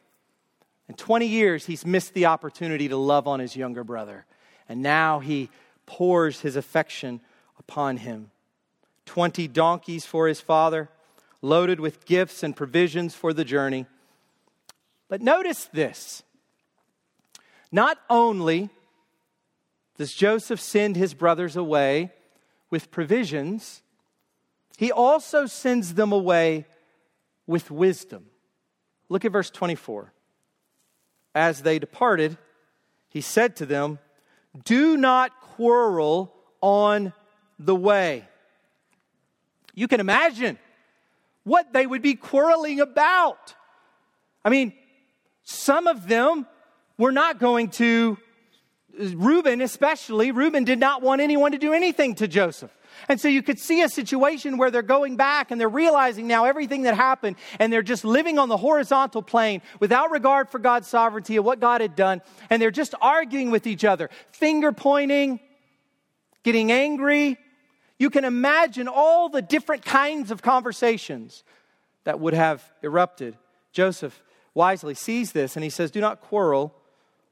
In 0.92 0.96
20 0.96 1.26
years, 1.26 1.64
he's 1.64 1.86
missed 1.86 2.12
the 2.12 2.26
opportunity 2.26 2.86
to 2.88 2.98
love 2.98 3.26
on 3.26 3.40
his 3.40 3.56
younger 3.56 3.82
brother. 3.82 4.26
And 4.68 4.82
now 4.82 5.20
he 5.20 5.48
pours 5.86 6.40
his 6.40 6.54
affection 6.54 7.22
upon 7.58 7.96
him. 7.96 8.30
20 9.06 9.48
donkeys 9.48 10.04
for 10.04 10.28
his 10.28 10.42
father, 10.42 10.90
loaded 11.40 11.80
with 11.80 12.04
gifts 12.04 12.42
and 12.42 12.54
provisions 12.54 13.14
for 13.14 13.32
the 13.32 13.42
journey. 13.42 13.86
But 15.08 15.22
notice 15.22 15.64
this 15.72 16.24
not 17.72 17.96
only 18.10 18.68
does 19.96 20.12
Joseph 20.12 20.60
send 20.60 20.96
his 20.96 21.14
brothers 21.14 21.56
away 21.56 22.12
with 22.68 22.90
provisions, 22.90 23.80
he 24.76 24.92
also 24.92 25.46
sends 25.46 25.94
them 25.94 26.12
away 26.12 26.66
with 27.46 27.70
wisdom. 27.70 28.26
Look 29.08 29.24
at 29.24 29.32
verse 29.32 29.48
24 29.48 30.12
as 31.34 31.62
they 31.62 31.78
departed, 31.78 32.36
he 33.08 33.20
said 33.20 33.56
to 33.56 33.66
them, 33.66 33.98
Do 34.64 34.96
not 34.96 35.38
quarrel 35.40 36.34
on 36.60 37.12
the 37.58 37.74
way. 37.74 38.24
You 39.74 39.88
can 39.88 40.00
imagine 40.00 40.58
what 41.44 41.72
they 41.72 41.86
would 41.86 42.02
be 42.02 42.14
quarreling 42.14 42.80
about. 42.80 43.54
I 44.44 44.50
mean, 44.50 44.72
some 45.44 45.86
of 45.86 46.08
them 46.08 46.46
were 46.98 47.12
not 47.12 47.38
going 47.38 47.70
to, 47.70 48.18
Reuben 48.98 49.60
especially, 49.60 50.30
Reuben 50.30 50.64
did 50.64 50.78
not 50.78 51.02
want 51.02 51.20
anyone 51.20 51.52
to 51.52 51.58
do 51.58 51.72
anything 51.72 52.14
to 52.16 52.28
Joseph. 52.28 52.70
And 53.08 53.20
so 53.20 53.28
you 53.28 53.42
could 53.42 53.58
see 53.58 53.82
a 53.82 53.88
situation 53.88 54.58
where 54.58 54.70
they're 54.70 54.82
going 54.82 55.16
back 55.16 55.50
and 55.50 55.60
they're 55.60 55.68
realizing 55.68 56.26
now 56.26 56.44
everything 56.44 56.82
that 56.82 56.94
happened 56.94 57.36
and 57.58 57.72
they're 57.72 57.82
just 57.82 58.04
living 58.04 58.38
on 58.38 58.48
the 58.48 58.56
horizontal 58.56 59.22
plane 59.22 59.62
without 59.80 60.10
regard 60.10 60.50
for 60.50 60.58
God's 60.58 60.88
sovereignty 60.88 61.36
and 61.36 61.44
what 61.44 61.60
God 61.60 61.80
had 61.80 61.96
done. 61.96 62.22
And 62.50 62.60
they're 62.60 62.70
just 62.70 62.94
arguing 63.00 63.50
with 63.50 63.66
each 63.66 63.84
other, 63.84 64.10
finger 64.30 64.72
pointing, 64.72 65.40
getting 66.42 66.70
angry. 66.72 67.38
You 67.98 68.10
can 68.10 68.24
imagine 68.24 68.88
all 68.88 69.28
the 69.28 69.42
different 69.42 69.84
kinds 69.84 70.30
of 70.30 70.42
conversations 70.42 71.44
that 72.04 72.20
would 72.20 72.34
have 72.34 72.64
erupted. 72.82 73.36
Joseph 73.72 74.22
wisely 74.54 74.94
sees 74.94 75.32
this 75.32 75.56
and 75.56 75.64
he 75.64 75.70
says, 75.70 75.90
Do 75.90 76.00
not 76.00 76.20
quarrel 76.20 76.74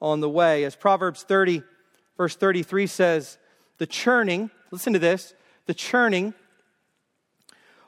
on 0.00 0.20
the 0.20 0.28
way. 0.28 0.64
As 0.64 0.76
Proverbs 0.76 1.22
30, 1.22 1.62
verse 2.16 2.36
33 2.36 2.86
says, 2.86 3.38
the 3.80 3.86
churning, 3.86 4.50
listen 4.70 4.92
to 4.92 4.98
this, 4.98 5.34
the 5.66 5.74
churning 5.74 6.34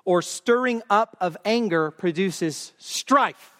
or 0.05 0.23
stirring 0.23 0.83
up 0.91 1.17
of 1.21 1.37
anger 1.45 1.91
produces 1.91 2.73
strife. 2.79 3.51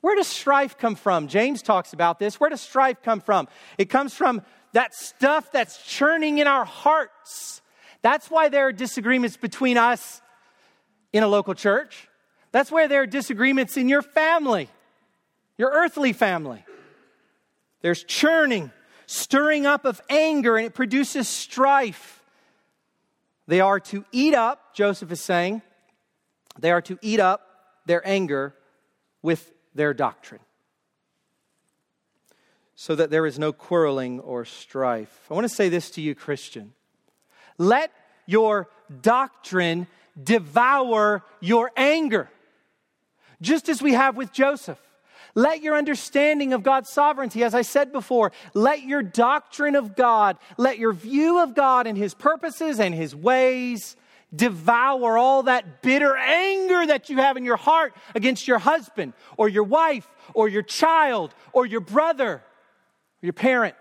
Where 0.00 0.16
does 0.16 0.26
strife 0.26 0.78
come 0.78 0.94
from? 0.94 1.28
James 1.28 1.60
talks 1.62 1.92
about 1.92 2.18
this. 2.18 2.38
Where 2.38 2.50
does 2.50 2.60
strife 2.60 3.02
come 3.02 3.20
from? 3.20 3.48
It 3.76 3.90
comes 3.90 4.14
from 4.14 4.42
that 4.72 4.94
stuff 4.94 5.50
that's 5.50 5.84
churning 5.84 6.38
in 6.38 6.46
our 6.46 6.64
hearts. 6.64 7.62
That's 8.02 8.30
why 8.30 8.48
there 8.48 8.68
are 8.68 8.72
disagreements 8.72 9.36
between 9.36 9.76
us 9.76 10.22
in 11.12 11.22
a 11.22 11.28
local 11.28 11.54
church. 11.54 12.08
That's 12.52 12.70
why 12.70 12.86
there 12.86 13.02
are 13.02 13.06
disagreements 13.06 13.76
in 13.76 13.88
your 13.88 14.02
family, 14.02 14.68
your 15.56 15.70
earthly 15.70 16.12
family. 16.12 16.64
There's 17.82 18.04
churning, 18.04 18.70
stirring 19.06 19.66
up 19.66 19.84
of 19.84 20.00
anger, 20.08 20.56
and 20.56 20.66
it 20.66 20.74
produces 20.74 21.28
strife. 21.28 22.17
They 23.48 23.60
are 23.60 23.80
to 23.80 24.04
eat 24.12 24.34
up, 24.34 24.74
Joseph 24.74 25.10
is 25.10 25.22
saying, 25.22 25.62
they 26.58 26.70
are 26.70 26.82
to 26.82 26.98
eat 27.00 27.18
up 27.18 27.40
their 27.86 28.06
anger 28.06 28.54
with 29.22 29.50
their 29.74 29.94
doctrine 29.94 30.42
so 32.76 32.94
that 32.94 33.10
there 33.10 33.26
is 33.26 33.38
no 33.38 33.52
quarreling 33.52 34.20
or 34.20 34.44
strife. 34.44 35.26
I 35.30 35.34
want 35.34 35.48
to 35.48 35.54
say 35.54 35.70
this 35.70 35.90
to 35.92 36.02
you, 36.02 36.14
Christian. 36.14 36.74
Let 37.56 37.90
your 38.26 38.68
doctrine 39.00 39.86
devour 40.22 41.24
your 41.40 41.72
anger, 41.74 42.28
just 43.40 43.68
as 43.70 43.80
we 43.80 43.94
have 43.94 44.16
with 44.16 44.30
Joseph. 44.30 44.78
Let 45.38 45.62
your 45.62 45.76
understanding 45.76 46.52
of 46.52 46.64
God's 46.64 46.90
sovereignty, 46.90 47.44
as 47.44 47.54
I 47.54 47.62
said 47.62 47.92
before, 47.92 48.32
let 48.54 48.82
your 48.82 49.04
doctrine 49.04 49.76
of 49.76 49.94
God, 49.94 50.36
let 50.56 50.80
your 50.80 50.92
view 50.92 51.40
of 51.40 51.54
God 51.54 51.86
and 51.86 51.96
His 51.96 52.12
purposes 52.12 52.80
and 52.80 52.92
His 52.92 53.14
ways 53.14 53.94
devour 54.34 55.16
all 55.16 55.44
that 55.44 55.80
bitter 55.80 56.16
anger 56.16 56.84
that 56.84 57.08
you 57.08 57.18
have 57.18 57.36
in 57.36 57.44
your 57.44 57.56
heart 57.56 57.94
against 58.16 58.48
your 58.48 58.58
husband 58.58 59.12
or 59.36 59.48
your 59.48 59.62
wife 59.62 60.08
or 60.34 60.48
your 60.48 60.62
child 60.62 61.32
or 61.52 61.64
your 61.64 61.82
brother 61.82 62.42
or 62.42 62.42
your 63.22 63.32
parent 63.32 63.76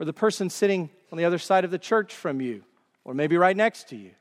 or 0.00 0.06
the 0.06 0.14
person 0.14 0.48
sitting 0.48 0.88
on 1.12 1.18
the 1.18 1.26
other 1.26 1.36
side 1.36 1.66
of 1.66 1.72
the 1.72 1.78
church 1.78 2.14
from 2.14 2.40
you 2.40 2.64
or 3.04 3.12
maybe 3.12 3.36
right 3.36 3.54
next 3.54 3.90
to 3.90 3.96
you 3.96 4.12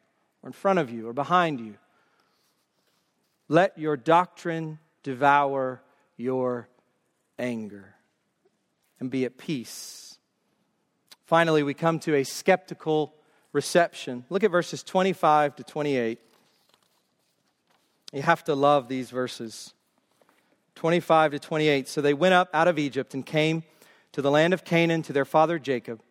or 0.41 0.47
in 0.47 0.53
front 0.53 0.77
of 0.77 0.91
you 0.91 1.07
or 1.07 1.13
behind 1.13 1.61
you. 1.61 1.75
Let 3.47 3.77
your 3.77 3.95
doctrine 3.95 4.79
devour 5.03 5.81
your 6.17 6.67
anger 7.39 7.95
and 8.99 9.09
be 9.09 9.25
at 9.25 9.37
peace. 9.37 10.17
Finally, 11.25 11.63
we 11.63 11.73
come 11.73 11.99
to 11.99 12.15
a 12.15 12.23
skeptical 12.23 13.13
reception. 13.53 14.25
Look 14.29 14.43
at 14.43 14.51
verses 14.51 14.83
25 14.83 15.55
to 15.57 15.63
28. 15.63 16.19
You 18.13 18.21
have 18.21 18.43
to 18.45 18.55
love 18.55 18.87
these 18.87 19.09
verses. 19.09 19.73
25 20.75 21.31
to 21.31 21.39
28. 21.39 21.87
So 21.87 22.01
they 22.01 22.13
went 22.13 22.33
up 22.33 22.49
out 22.53 22.67
of 22.67 22.77
Egypt 22.77 23.13
and 23.13 23.25
came 23.25 23.63
to 24.11 24.21
the 24.21 24.31
land 24.31 24.53
of 24.53 24.63
Canaan 24.63 25.01
to 25.03 25.13
their 25.13 25.25
father 25.25 25.57
Jacob. 25.57 26.01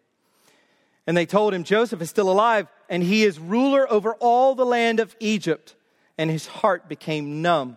And 1.07 1.17
they 1.17 1.27
told 1.27 1.53
him, 1.53 1.65
Joseph 1.65 2.01
is 2.01 2.11
still 2.11 2.31
alive, 2.31 2.69
and 2.89 3.03
he 3.03 3.25
is 3.25 3.39
ruler 3.39 3.91
over 3.91 4.15
all 4.15 4.55
the 4.55 4.67
land 4.67 5.01
of 5.01 5.17
Egypt. 5.19 5.75
And 6.17 6.31
his 6.31 6.47
heart 6.47 6.89
became 6.89 7.43
numb, 7.43 7.77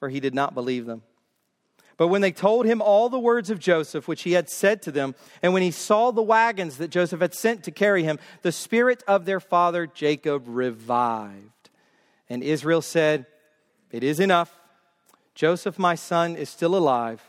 for 0.00 0.08
he 0.08 0.20
did 0.20 0.34
not 0.34 0.54
believe 0.54 0.86
them. 0.86 1.02
But 1.98 2.08
when 2.08 2.22
they 2.22 2.30
told 2.30 2.64
him 2.64 2.80
all 2.80 3.08
the 3.08 3.18
words 3.18 3.50
of 3.50 3.58
Joseph, 3.58 4.06
which 4.06 4.22
he 4.22 4.32
had 4.32 4.48
said 4.48 4.80
to 4.82 4.92
them, 4.92 5.16
and 5.42 5.52
when 5.52 5.62
he 5.64 5.72
saw 5.72 6.12
the 6.12 6.22
wagons 6.22 6.78
that 6.78 6.92
Joseph 6.92 7.20
had 7.20 7.34
sent 7.34 7.64
to 7.64 7.72
carry 7.72 8.04
him, 8.04 8.20
the 8.42 8.52
spirit 8.52 9.02
of 9.08 9.24
their 9.24 9.40
father 9.40 9.84
Jacob 9.84 10.44
revived. 10.46 11.70
And 12.30 12.44
Israel 12.44 12.82
said, 12.82 13.26
It 13.90 14.04
is 14.04 14.20
enough. 14.20 14.56
Joseph, 15.34 15.76
my 15.76 15.96
son, 15.96 16.36
is 16.36 16.48
still 16.48 16.76
alive. 16.76 17.20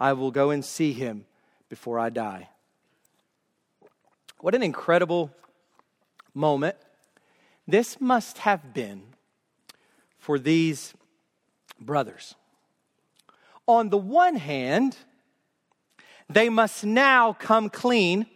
I 0.00 0.14
will 0.14 0.30
go 0.30 0.48
and 0.48 0.64
see 0.64 0.94
him 0.94 1.26
before 1.68 1.98
I 1.98 2.08
die. 2.08 2.48
What 4.40 4.54
an 4.54 4.62
incredible 4.62 5.30
moment. 6.32 6.76
This 7.68 8.00
must 8.00 8.38
have 8.38 8.72
been 8.72 9.02
for 10.18 10.38
these 10.38 10.94
brothers 11.78 12.34
on 13.66 13.90
the 13.90 13.98
one 13.98 14.36
hand, 14.36 14.96
they 16.28 16.48
must 16.48 16.84
now 16.84 17.32
come 17.32 17.68
clean 17.68 18.26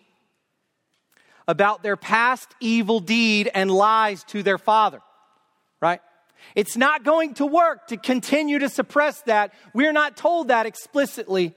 about 1.48 1.82
their 1.82 1.96
past 1.96 2.54
evil 2.60 3.00
deed 3.00 3.50
and 3.52 3.70
lies 3.70 4.22
to 4.24 4.42
their 4.42 4.58
father, 4.58 5.00
right? 5.80 6.00
It's 6.54 6.76
not 6.76 7.04
going 7.04 7.34
to 7.34 7.46
work 7.46 7.88
to 7.88 7.96
continue 7.96 8.60
to 8.60 8.68
suppress 8.68 9.22
that. 9.22 9.52
We're 9.74 9.92
not 9.92 10.16
told 10.16 10.48
that 10.48 10.66
explicitly, 10.66 11.54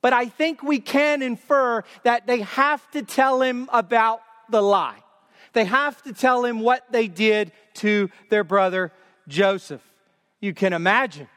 but 0.00 0.12
I 0.12 0.26
think 0.26 0.62
we 0.62 0.80
can 0.80 1.22
infer 1.22 1.82
that 2.04 2.26
they 2.26 2.40
have 2.42 2.88
to 2.92 3.02
tell 3.02 3.42
him 3.42 3.68
about 3.72 4.20
the 4.48 4.62
lie. 4.62 4.98
They 5.52 5.64
have 5.64 6.02
to 6.02 6.12
tell 6.12 6.44
him 6.44 6.60
what 6.60 6.84
they 6.90 7.08
did 7.08 7.52
to 7.74 8.10
their 8.30 8.44
brother 8.44 8.92
Joseph. 9.28 9.82
You 10.40 10.54
can 10.54 10.72
imagine 10.72 11.28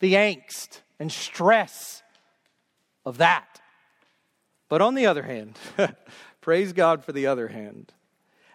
the 0.00 0.14
angst 0.14 0.80
and 0.98 1.10
stress 1.10 2.02
of 3.04 3.18
that. 3.18 3.60
But 4.68 4.82
on 4.82 4.94
the 4.94 5.06
other 5.06 5.22
hand, 5.22 5.58
praise 6.40 6.72
God 6.72 7.04
for 7.04 7.12
the 7.12 7.26
other 7.26 7.48
hand, 7.48 7.92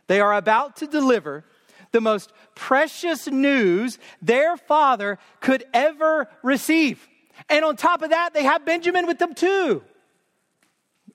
they 0.07 0.19
are 0.19 0.33
about 0.33 0.77
to 0.77 0.87
deliver 0.87 1.45
the 1.91 2.01
most 2.01 2.31
precious 2.55 3.27
news 3.27 3.97
their 4.21 4.57
father 4.57 5.19
could 5.39 5.63
ever 5.73 6.29
receive. 6.41 7.07
And 7.49 7.65
on 7.65 7.75
top 7.75 8.01
of 8.01 8.09
that, 8.11 8.33
they 8.33 8.43
have 8.43 8.65
Benjamin 8.65 9.07
with 9.07 9.19
them 9.19 9.33
too. 9.33 9.83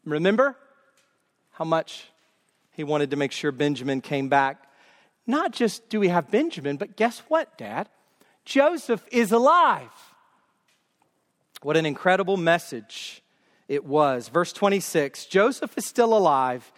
Remember 0.04 0.56
how 1.50 1.64
much 1.64 2.04
he 2.72 2.84
wanted 2.84 3.10
to 3.10 3.16
make 3.16 3.32
sure 3.32 3.52
Benjamin 3.52 4.00
came 4.00 4.28
back? 4.28 4.62
Not 5.26 5.52
just 5.52 5.88
do 5.88 5.98
we 5.98 6.08
have 6.08 6.30
Benjamin, 6.30 6.76
but 6.76 6.96
guess 6.96 7.20
what, 7.28 7.58
Dad? 7.58 7.88
Joseph 8.44 9.04
is 9.10 9.32
alive. 9.32 9.90
What 11.62 11.76
an 11.76 11.86
incredible 11.86 12.36
message 12.36 13.22
it 13.68 13.84
was. 13.84 14.28
Verse 14.28 14.52
26 14.52 15.26
Joseph 15.26 15.76
is 15.76 15.86
still 15.86 16.16
alive, 16.16 16.70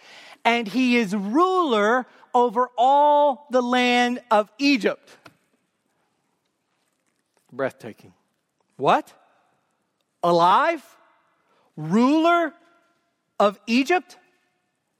and 0.43 0.67
he 0.67 0.97
is 0.97 1.15
ruler 1.15 2.05
over 2.33 2.69
all 2.77 3.47
the 3.51 3.61
land 3.61 4.21
of 4.31 4.51
Egypt. 4.57 5.09
Breathtaking. 7.51 8.13
What? 8.77 9.11
Alive? 10.23 10.83
Ruler 11.75 12.53
of 13.39 13.59
Egypt? 13.67 14.17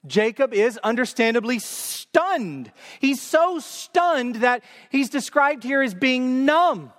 Jacob 0.07 0.53
is 0.53 0.77
understandably 0.77 1.59
stunned. 1.59 2.71
He's 2.99 3.21
so 3.21 3.59
stunned 3.59 4.35
that 4.37 4.63
he's 4.89 5.09
described 5.09 5.63
here 5.63 5.81
as 5.81 5.93
being 5.93 6.45
numb. 6.45 6.91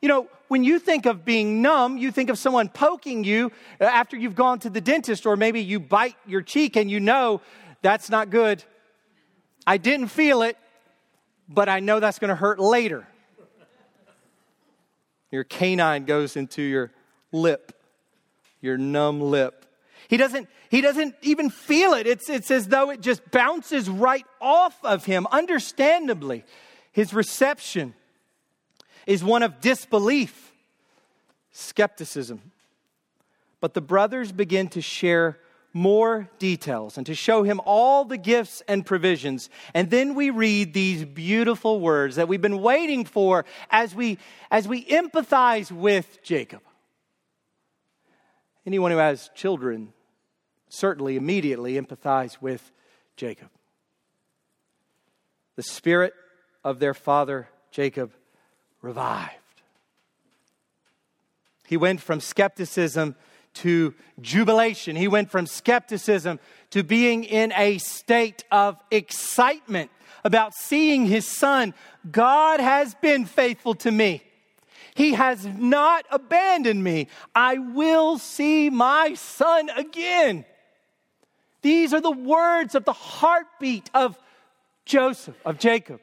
You 0.00 0.08
know, 0.08 0.28
when 0.48 0.64
you 0.64 0.78
think 0.78 1.06
of 1.06 1.24
being 1.24 1.60
numb, 1.60 1.98
you 1.98 2.10
think 2.10 2.30
of 2.30 2.38
someone 2.38 2.68
poking 2.68 3.24
you 3.24 3.52
uh, 3.80 3.84
after 3.84 4.16
you've 4.16 4.34
gone 4.34 4.58
to 4.60 4.70
the 4.70 4.80
dentist, 4.80 5.26
or 5.26 5.36
maybe 5.36 5.60
you 5.60 5.80
bite 5.80 6.16
your 6.26 6.42
cheek 6.42 6.76
and 6.76 6.90
you 6.90 7.00
know 7.00 7.40
that's 7.82 8.10
not 8.10 8.30
good. 8.30 8.62
I 9.66 9.76
didn't 9.76 10.08
feel 10.08 10.42
it, 10.42 10.56
but 11.48 11.68
I 11.68 11.80
know 11.80 12.00
that's 12.00 12.18
going 12.18 12.30
to 12.30 12.34
hurt 12.34 12.58
later. 12.58 13.06
Your 15.30 15.44
canine 15.44 16.04
goes 16.04 16.36
into 16.36 16.62
your 16.62 16.90
lip, 17.32 17.72
your 18.60 18.78
numb 18.78 19.20
lip. 19.20 19.66
He 20.08 20.16
doesn't, 20.16 20.48
he 20.70 20.80
doesn't 20.80 21.14
even 21.20 21.50
feel 21.50 21.92
it. 21.92 22.06
It's, 22.06 22.30
it's 22.30 22.50
as 22.50 22.68
though 22.68 22.90
it 22.90 23.02
just 23.02 23.30
bounces 23.30 23.90
right 23.90 24.24
off 24.40 24.82
of 24.82 25.04
him, 25.04 25.26
understandably. 25.30 26.44
His 26.92 27.12
reception 27.12 27.94
is 29.08 29.24
one 29.24 29.42
of 29.42 29.58
disbelief, 29.60 30.52
skepticism. 31.50 32.52
But 33.58 33.72
the 33.72 33.80
brothers 33.80 34.30
begin 34.32 34.68
to 34.68 34.82
share 34.82 35.38
more 35.72 36.28
details 36.38 36.98
and 36.98 37.06
to 37.06 37.14
show 37.14 37.42
him 37.42 37.58
all 37.64 38.04
the 38.04 38.18
gifts 38.18 38.62
and 38.68 38.84
provisions. 38.84 39.48
And 39.72 39.88
then 39.90 40.14
we 40.14 40.28
read 40.28 40.74
these 40.74 41.06
beautiful 41.06 41.80
words 41.80 42.16
that 42.16 42.28
we've 42.28 42.42
been 42.42 42.60
waiting 42.60 43.06
for 43.06 43.46
as 43.70 43.94
we, 43.94 44.18
as 44.50 44.68
we 44.68 44.84
empathize 44.84 45.72
with 45.72 46.22
Jacob. 46.22 46.60
Anyone 48.66 48.90
who 48.90 48.98
has 48.98 49.30
children 49.34 49.94
certainly 50.68 51.16
immediately 51.16 51.80
empathize 51.80 52.42
with 52.42 52.70
Jacob. 53.16 53.48
The 55.56 55.62
spirit 55.62 56.12
of 56.62 56.78
their 56.78 56.92
father 56.92 57.48
Jacob 57.70 58.12
revived. 58.82 59.34
He 61.66 61.76
went 61.76 62.00
from 62.00 62.20
skepticism 62.20 63.14
to 63.54 63.94
jubilation. 64.20 64.96
He 64.96 65.08
went 65.08 65.30
from 65.30 65.46
skepticism 65.46 66.40
to 66.70 66.82
being 66.82 67.24
in 67.24 67.52
a 67.52 67.78
state 67.78 68.44
of 68.50 68.78
excitement 68.90 69.90
about 70.24 70.54
seeing 70.54 71.06
his 71.06 71.26
son. 71.26 71.74
God 72.10 72.60
has 72.60 72.94
been 72.94 73.26
faithful 73.26 73.74
to 73.76 73.90
me. 73.90 74.22
He 74.94 75.12
has 75.12 75.46
not 75.46 76.06
abandoned 76.10 76.82
me. 76.82 77.08
I 77.34 77.58
will 77.58 78.18
see 78.18 78.70
my 78.70 79.14
son 79.14 79.70
again. 79.76 80.44
These 81.62 81.92
are 81.92 82.00
the 82.00 82.10
words 82.10 82.74
of 82.74 82.84
the 82.84 82.92
heartbeat 82.92 83.90
of 83.94 84.18
Joseph, 84.84 85.36
of 85.44 85.58
Jacob. 85.58 86.00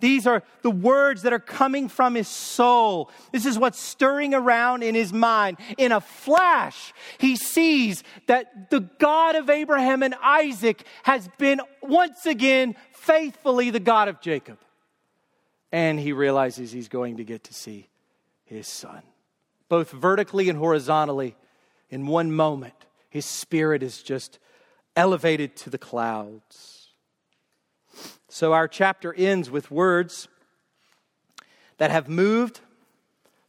These 0.00 0.28
are 0.28 0.44
the 0.62 0.70
words 0.70 1.22
that 1.22 1.32
are 1.32 1.40
coming 1.40 1.88
from 1.88 2.14
his 2.14 2.28
soul. 2.28 3.10
This 3.32 3.46
is 3.46 3.58
what's 3.58 3.80
stirring 3.80 4.32
around 4.32 4.84
in 4.84 4.94
his 4.94 5.12
mind. 5.12 5.58
In 5.76 5.90
a 5.90 6.00
flash, 6.00 6.94
he 7.18 7.34
sees 7.34 8.04
that 8.26 8.70
the 8.70 8.80
God 8.80 9.34
of 9.34 9.50
Abraham 9.50 10.04
and 10.04 10.14
Isaac 10.22 10.84
has 11.02 11.28
been 11.36 11.60
once 11.82 12.26
again 12.26 12.76
faithfully 12.92 13.70
the 13.70 13.80
God 13.80 14.06
of 14.06 14.20
Jacob. 14.20 14.58
And 15.72 15.98
he 15.98 16.12
realizes 16.12 16.70
he's 16.70 16.88
going 16.88 17.16
to 17.16 17.24
get 17.24 17.44
to 17.44 17.54
see 17.54 17.88
his 18.44 18.68
son. 18.68 19.02
Both 19.68 19.90
vertically 19.90 20.48
and 20.48 20.58
horizontally, 20.58 21.36
in 21.90 22.06
one 22.06 22.32
moment, 22.32 22.74
his 23.10 23.26
spirit 23.26 23.82
is 23.82 24.02
just 24.02 24.38
elevated 24.94 25.56
to 25.56 25.70
the 25.70 25.78
clouds. 25.78 26.87
So 28.28 28.52
our 28.52 28.68
chapter 28.68 29.14
ends 29.14 29.50
with 29.50 29.70
words 29.70 30.28
that 31.78 31.90
have 31.90 32.08
moved 32.08 32.60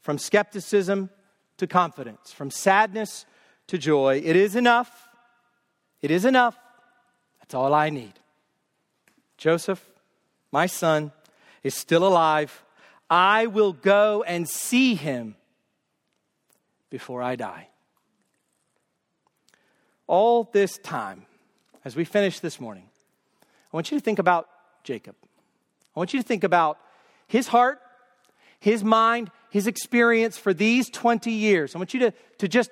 from 0.02 0.18
skepticism 0.18 1.10
to 1.58 1.68
confidence, 1.68 2.32
from 2.32 2.50
sadness 2.50 3.26
to 3.68 3.78
joy. 3.78 4.22
It 4.24 4.36
is 4.36 4.56
enough. 4.56 5.10
It 6.02 6.12
is 6.12 6.26
enough. 6.26 6.58
That's 7.39 7.54
all 7.54 7.74
I 7.74 7.89
need. 7.89 8.14
Joseph, 9.38 9.84
my 10.52 10.66
son, 10.66 11.12
is 11.64 11.76
still 11.76 12.08
alive. 12.08 12.64
I 13.10 13.47
will 13.47 13.74
go 13.74 14.24
and 14.24 14.47
see 14.47 14.95
him 14.95 15.36
before 16.89 17.22
I 17.22 17.36
die. 17.36 17.68
All 20.08 20.50
this 20.52 20.78
time, 20.80 21.26
as 21.86 21.95
we 21.95 22.04
finish 22.04 22.39
this 22.39 22.60
morning, 22.60 22.89
I 23.72 23.78
want 23.78 23.91
you 23.91 23.97
to 23.97 24.03
think 24.03 24.20
about 24.20 24.49
Jacob. 24.84 25.15
I 25.95 25.99
want 25.99 26.13
you 26.13 26.22
to 26.22 26.28
think 26.28 26.43
about 26.43 26.80
his 27.28 27.47
heart, 27.47 27.80
his 28.59 28.84
mind, 28.84 29.32
his 29.49 29.67
experience 29.67 30.38
for 30.38 30.53
these 30.53 30.89
20 30.89 31.32
years. 31.32 31.76
I 31.76 31.78
want 31.78 31.93
you 31.93 31.99
to, 32.01 32.13
to 32.39 32.47
just 32.47 32.72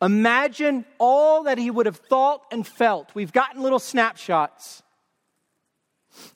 imagine 0.00 0.84
all 0.98 1.44
that 1.44 1.58
he 1.58 1.70
would 1.70 1.86
have 1.86 1.96
thought 1.96 2.42
and 2.50 2.66
felt. 2.66 3.14
We've 3.14 3.32
gotten 3.32 3.62
little 3.62 3.78
snapshots. 3.78 4.82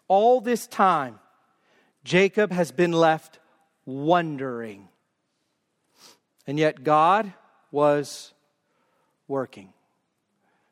All 0.09 0.41
this 0.41 0.67
time, 0.67 1.19
Jacob 2.05 2.53
has 2.53 2.71
been 2.71 2.93
left 2.93 3.41
wondering. 3.85 4.89
And 6.47 6.59
yet, 6.59 6.85
God 6.85 7.33
was 7.73 8.33
working. 9.27 9.73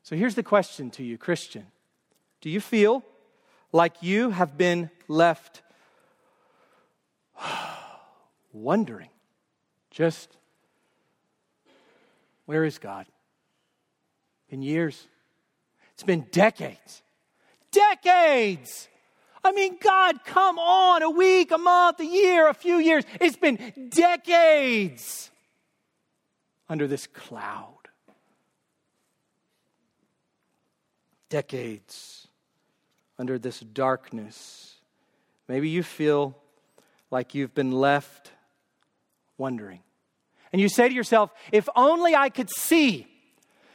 So 0.05 0.15
here's 0.17 0.37
the 0.37 0.43
question 0.43 0.91
to 0.93 1.03
you, 1.03 1.19
Christian 1.19 1.67
Do 2.41 2.49
you 2.49 2.61
feel 2.61 3.05
like 3.75 4.05
you 4.05 4.31
have 4.31 4.57
been 4.57 4.89
left 5.09 5.61
wondering 8.53 9.11
just 9.91 10.37
where 12.47 12.65
is 12.65 12.79
God? 12.79 13.07
In 14.49 14.63
years. 14.63 15.09
It's 15.95 16.03
been 16.03 16.27
decades. 16.31 17.03
Decades! 17.73 18.89
I 19.43 19.53
mean, 19.53 19.79
God, 19.83 20.25
come 20.25 20.59
on, 20.59 21.03
a 21.03 21.11
week, 21.11 21.51
a 21.51 21.59
month, 21.59 22.01
a 22.01 22.05
year, 22.05 22.49
a 22.49 22.55
few 22.55 22.77
years. 22.77 23.05
It's 23.21 23.37
been 23.37 23.91
decades 23.91 25.31
under 26.69 26.87
this 26.87 27.07
cloud. 27.07 27.89
Decades 31.29 32.24
under 33.19 33.39
this 33.39 33.61
darkness. 33.61 34.75
Maybe 35.49 35.69
you 35.69 35.83
feel 35.83 36.37
like 37.11 37.35
you've 37.35 37.55
been 37.55 37.73
left 37.73 38.33
wondering. 39.39 39.81
And 40.53 40.61
you 40.61 40.69
say 40.69 40.89
to 40.89 40.95
yourself, 40.95 41.33
if 41.53 41.69
only 41.75 42.15
I 42.15 42.29
could 42.29 42.51
see. 42.51 43.09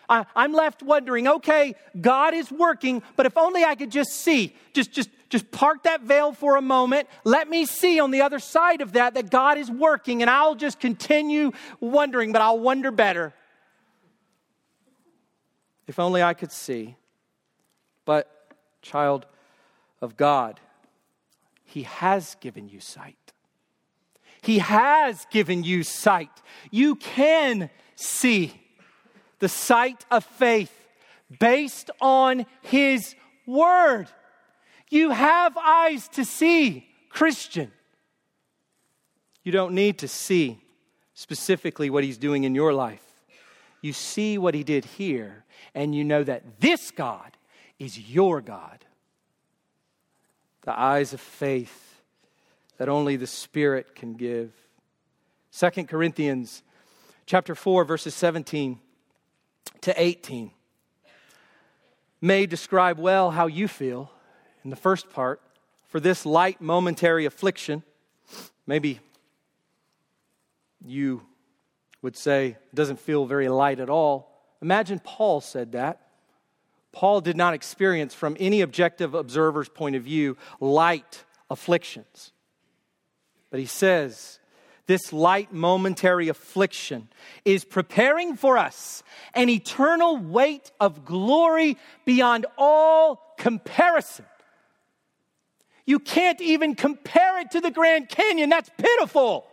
I, 0.08 0.26
am 0.36 0.54
left 0.54 0.82
wondering, 0.82 1.28
okay, 1.28 1.76
God 2.00 2.34
is 2.34 2.52
working, 2.52 3.04
but 3.16 3.26
if 3.26 3.38
only 3.38 3.64
I 3.64 3.76
could 3.76 3.92
just 3.92 4.12
see, 4.12 4.56
just, 4.74 4.92
just, 4.92 5.10
just 5.30 5.52
park 5.52 5.84
that 5.84 6.02
veil 6.02 6.34
for 6.34 6.56
a 6.56 6.62
moment. 6.62 7.08
Let 7.24 7.48
me 7.48 7.66
see 7.66 8.00
on 8.00 8.10
the 8.10 8.22
other 8.22 8.40
side 8.40 8.82
of 8.82 8.94
that 8.94 9.14
that 9.14 9.30
God 9.30 9.60
is 9.60 9.70
working, 9.70 10.24
and 10.24 10.30
I'll 10.30 10.56
just 10.56 10.80
continue 10.80 11.52
wondering, 11.80 12.32
but 12.32 12.42
I'll 12.42 12.60
wonder 12.60 12.90
better. 12.90 13.34
If 15.86 16.00
only 16.00 16.24
I 16.24 16.34
could 16.34 16.52
see. 16.52 16.96
But 18.06 18.39
child 18.82 19.26
of 20.02 20.18
God, 20.18 20.60
He 21.64 21.84
has 21.84 22.36
given 22.40 22.70
you 22.70 22.80
sight. 22.80 23.16
He 24.42 24.60
has 24.60 25.26
given 25.32 25.64
you 25.64 25.84
sight. 25.84 26.32
You 26.72 26.96
can 26.96 27.70
see 27.96 28.54
the 29.40 29.50
sight 29.50 30.06
of 30.10 30.24
faith 30.24 30.74
based 31.40 31.92
on 32.00 32.46
His 32.62 33.16
Word. 33.46 34.08
You 34.90 35.12
have 35.12 35.58
eyes 35.58 36.08
to 36.10 36.26
see, 36.26 36.88
Christian. 37.10 37.72
You 39.44 39.52
don't 39.52 39.74
need 39.74 40.00
to 40.00 40.08
see 40.08 40.60
specifically 41.14 41.90
what 41.90 42.04
He's 42.04 42.18
doing 42.18 42.44
in 42.44 42.56
your 42.56 42.74
life. 42.74 43.04
You 43.82 43.94
see 43.94 44.38
what 44.38 44.54
He 44.54 44.64
did 44.64 44.86
here, 44.86 45.44
and 45.76 45.94
you 45.94 46.04
know 46.04 46.24
that 46.24 46.60
this 46.60 46.92
God 46.92 47.38
is 47.80 47.98
your 47.98 48.42
God. 48.42 48.86
The 50.64 50.78
eyes 50.78 51.14
of 51.14 51.22
faith 51.22 52.02
that 52.78 52.90
only 52.90 53.16
the 53.16 53.28
Spirit 53.28 53.96
can 53.96 54.14
give. 54.14 54.54
2 55.58 55.86
Corinthians 55.86 56.62
chapter 57.26 57.56
4 57.56 57.84
verses 57.84 58.14
17 58.16 58.80
to 59.82 60.02
18 60.02 60.52
may 62.22 62.46
describe 62.46 62.98
well 63.00 63.32
how 63.32 63.48
you 63.48 63.68
feel 63.68 64.12
in 64.64 64.70
the 64.70 64.76
first 64.76 65.10
part 65.12 65.42
for 65.88 66.00
this 66.00 66.26
light 66.26 66.60
momentary 66.60 67.26
affliction 67.26 67.84
maybe 68.66 69.00
you 70.84 71.22
would 72.02 72.16
say 72.16 72.58
doesn't 72.74 73.00
feel 73.00 73.26
very 73.26 73.48
light 73.48 73.80
at 73.80 73.92
all 73.92 74.44
imagine 74.62 75.00
paul 75.00 75.40
said 75.40 75.74
that 75.74 76.09
Paul 76.92 77.22
did 77.22 77.38
not 77.38 77.54
experience, 77.54 78.14
from 78.14 78.36
any 78.40 78.62
objective 78.62 79.14
observer's 79.14 79.70
point 79.70 79.96
of 79.96 80.04
view, 80.04 80.38
light 80.60 81.24
afflictions. 81.50 82.32
But 83.52 83.60
he 83.60 83.66
says, 83.66 84.40
this 84.88 85.14
light 85.14 85.54
momentary 85.54 86.30
affliction 86.30 87.10
is 87.46 87.64
preparing 87.64 88.36
for 88.36 88.58
us 88.58 89.04
an 89.36 89.48
eternal 89.50 90.18
weight 90.18 90.72
of 90.80 91.06
glory 91.06 91.78
beyond 92.06 92.48
all 92.58 93.36
comparison. 93.38 94.26
You 95.86 96.00
can't 96.00 96.42
even 96.42 96.76
compare 96.76 97.40
it 97.40 97.52
to 97.52 97.62
the 97.62 97.72
Grand 97.72 98.10
Canyon. 98.10 98.50
That's 98.50 98.70
pitiful. 98.78 99.46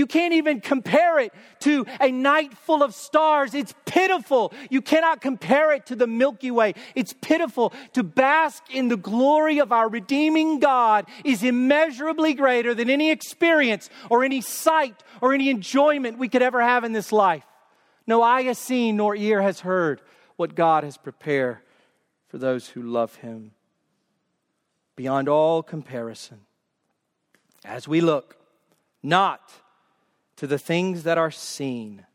You 0.00 0.06
can't 0.06 0.32
even 0.32 0.62
compare 0.62 1.18
it 1.18 1.30
to 1.58 1.84
a 2.00 2.10
night 2.10 2.56
full 2.56 2.82
of 2.82 2.94
stars. 2.94 3.52
It's 3.52 3.74
pitiful. 3.84 4.50
You 4.70 4.80
cannot 4.80 5.20
compare 5.20 5.74
it 5.74 5.84
to 5.86 5.94
the 5.94 6.06
Milky 6.06 6.50
Way. 6.50 6.72
It's 6.94 7.12
pitiful. 7.12 7.74
To 7.92 8.02
bask 8.02 8.62
in 8.70 8.88
the 8.88 8.96
glory 8.96 9.58
of 9.58 9.72
our 9.72 9.90
redeeming 9.90 10.58
God 10.58 11.04
is 11.22 11.42
immeasurably 11.42 12.32
greater 12.32 12.74
than 12.74 12.88
any 12.88 13.10
experience 13.10 13.90
or 14.08 14.24
any 14.24 14.40
sight 14.40 14.94
or 15.20 15.34
any 15.34 15.50
enjoyment 15.50 16.16
we 16.16 16.30
could 16.30 16.40
ever 16.40 16.62
have 16.62 16.82
in 16.82 16.94
this 16.94 17.12
life. 17.12 17.44
No 18.06 18.22
eye 18.22 18.44
has 18.44 18.56
seen 18.58 18.96
nor 18.96 19.14
ear 19.14 19.42
has 19.42 19.60
heard 19.60 20.00
what 20.36 20.54
God 20.54 20.82
has 20.82 20.96
prepared 20.96 21.58
for 22.28 22.38
those 22.38 22.68
who 22.68 22.80
love 22.80 23.16
Him. 23.16 23.50
Beyond 24.96 25.28
all 25.28 25.62
comparison, 25.62 26.40
as 27.66 27.86
we 27.86 28.00
look, 28.00 28.38
not 29.02 29.42
to 30.40 30.46
the 30.46 30.58
things 30.58 31.02
that 31.02 31.18
are 31.18 31.30
seen, 31.30 32.06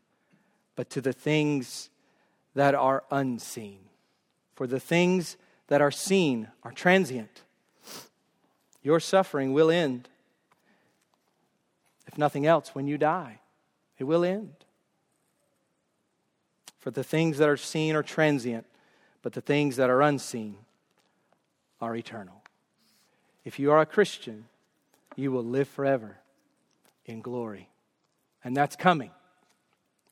but 0.74 0.90
to 0.90 1.00
the 1.00 1.12
things 1.12 1.90
that 2.56 2.74
are 2.74 3.04
unseen. 3.08 3.78
For 4.56 4.66
the 4.66 4.80
things 4.80 5.36
that 5.68 5.80
are 5.80 5.92
seen 5.92 6.48
are 6.64 6.72
transient. 6.72 7.42
Your 8.82 8.98
suffering 8.98 9.52
will 9.52 9.70
end. 9.70 10.08
If 12.08 12.18
nothing 12.18 12.46
else, 12.46 12.74
when 12.74 12.88
you 12.88 12.98
die, 12.98 13.38
it 13.96 14.02
will 14.02 14.24
end. 14.24 14.56
For 16.80 16.90
the 16.90 17.04
things 17.04 17.38
that 17.38 17.48
are 17.48 17.56
seen 17.56 17.94
are 17.94 18.02
transient, 18.02 18.66
but 19.22 19.34
the 19.34 19.40
things 19.40 19.76
that 19.76 19.88
are 19.88 20.02
unseen 20.02 20.56
are 21.80 21.94
eternal. 21.94 22.42
If 23.44 23.60
you 23.60 23.70
are 23.70 23.80
a 23.80 23.86
Christian, 23.86 24.46
you 25.14 25.30
will 25.30 25.44
live 25.44 25.68
forever 25.68 26.16
in 27.04 27.20
glory. 27.20 27.68
And 28.46 28.56
that's 28.56 28.76
coming. 28.76 29.10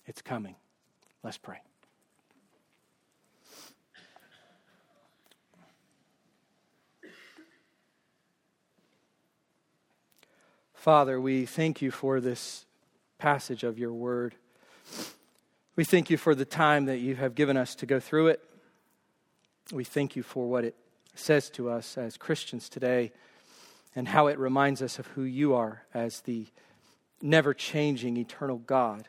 It's 0.06 0.20
coming. 0.20 0.56
Let's 1.22 1.38
pray. 1.38 1.58
Father, 10.74 11.20
we 11.20 11.46
thank 11.46 11.80
you 11.80 11.92
for 11.92 12.20
this 12.20 12.66
passage 13.18 13.62
of 13.62 13.78
your 13.78 13.92
word. 13.92 14.34
We 15.76 15.84
thank 15.84 16.10
you 16.10 16.16
for 16.16 16.34
the 16.34 16.44
time 16.44 16.86
that 16.86 16.98
you 16.98 17.14
have 17.14 17.36
given 17.36 17.56
us 17.56 17.76
to 17.76 17.86
go 17.86 18.00
through 18.00 18.26
it. 18.26 18.42
We 19.70 19.84
thank 19.84 20.16
you 20.16 20.24
for 20.24 20.48
what 20.48 20.64
it 20.64 20.74
says 21.14 21.50
to 21.50 21.70
us 21.70 21.96
as 21.96 22.16
Christians 22.16 22.68
today 22.68 23.12
and 23.94 24.08
how 24.08 24.26
it 24.26 24.40
reminds 24.40 24.82
us 24.82 24.98
of 24.98 25.06
who 25.06 25.22
you 25.22 25.54
are 25.54 25.84
as 25.94 26.22
the 26.22 26.46
never 27.24 27.54
changing 27.54 28.18
eternal 28.18 28.58
God. 28.58 29.08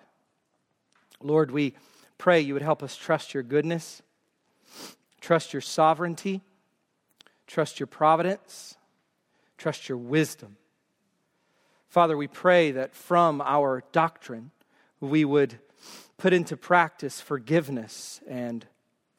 Lord, 1.22 1.51
we 1.51 1.74
pray 2.18 2.39
you 2.39 2.53
would 2.53 2.63
help 2.63 2.82
us 2.82 2.95
trust 2.95 3.34
your 3.34 3.43
goodness, 3.43 4.01
trust 5.20 5.53
your 5.53 5.61
sovereignty, 5.61 6.41
trust 7.45 7.80
your 7.80 7.88
providence, 7.88 8.78
trust 9.57 9.89
your 9.89 9.97
wisdom. 9.97 10.55
Father, 11.89 12.16
we 12.16 12.28
pray 12.28 12.72
that 12.72 12.95
from 12.95 13.41
our 13.41 13.84
doctrine 13.91 14.51
we 15.01 15.26
would 15.26 15.59
put 16.18 16.32
into 16.32 16.55
practice 16.55 17.20
forgiveness 17.20 18.22
and 18.28 18.66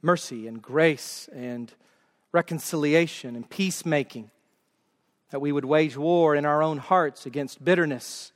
mercy 0.00 0.46
and 0.46 0.62
grace 0.62 1.28
and 1.34 1.72
reconciliation 2.32 3.36
and 3.36 3.48
peacemaking, 3.48 4.30
that 5.30 5.40
we 5.40 5.52
would 5.52 5.64
wage 5.66 5.96
war 5.98 6.34
in 6.34 6.46
our 6.46 6.62
own 6.62 6.78
hearts 6.78 7.26
against 7.26 7.62
bitterness 7.62 8.32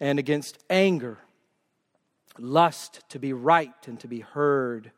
and 0.00 0.18
against 0.18 0.58
anger, 0.68 1.18
lust 2.38 3.02
to 3.10 3.18
be 3.18 3.32
right 3.32 3.86
and 3.86 4.00
to 4.00 4.08
be 4.08 4.20
heard. 4.20 4.90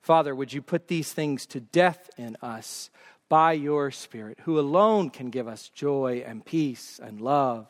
Father, 0.00 0.34
would 0.34 0.52
you 0.52 0.62
put 0.62 0.88
these 0.88 1.12
things 1.12 1.46
to 1.46 1.60
death 1.60 2.10
in 2.16 2.36
us 2.42 2.90
by 3.32 3.54
your 3.54 3.90
Spirit, 3.90 4.38
who 4.42 4.60
alone 4.60 5.08
can 5.08 5.30
give 5.30 5.48
us 5.48 5.70
joy 5.70 6.22
and 6.26 6.44
peace 6.44 7.00
and 7.02 7.18
love, 7.18 7.66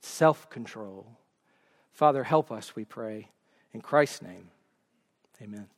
self 0.00 0.48
control. 0.48 1.06
Father, 1.92 2.24
help 2.24 2.50
us, 2.50 2.74
we 2.74 2.86
pray. 2.86 3.28
In 3.74 3.82
Christ's 3.82 4.22
name, 4.22 4.48
amen. 5.42 5.73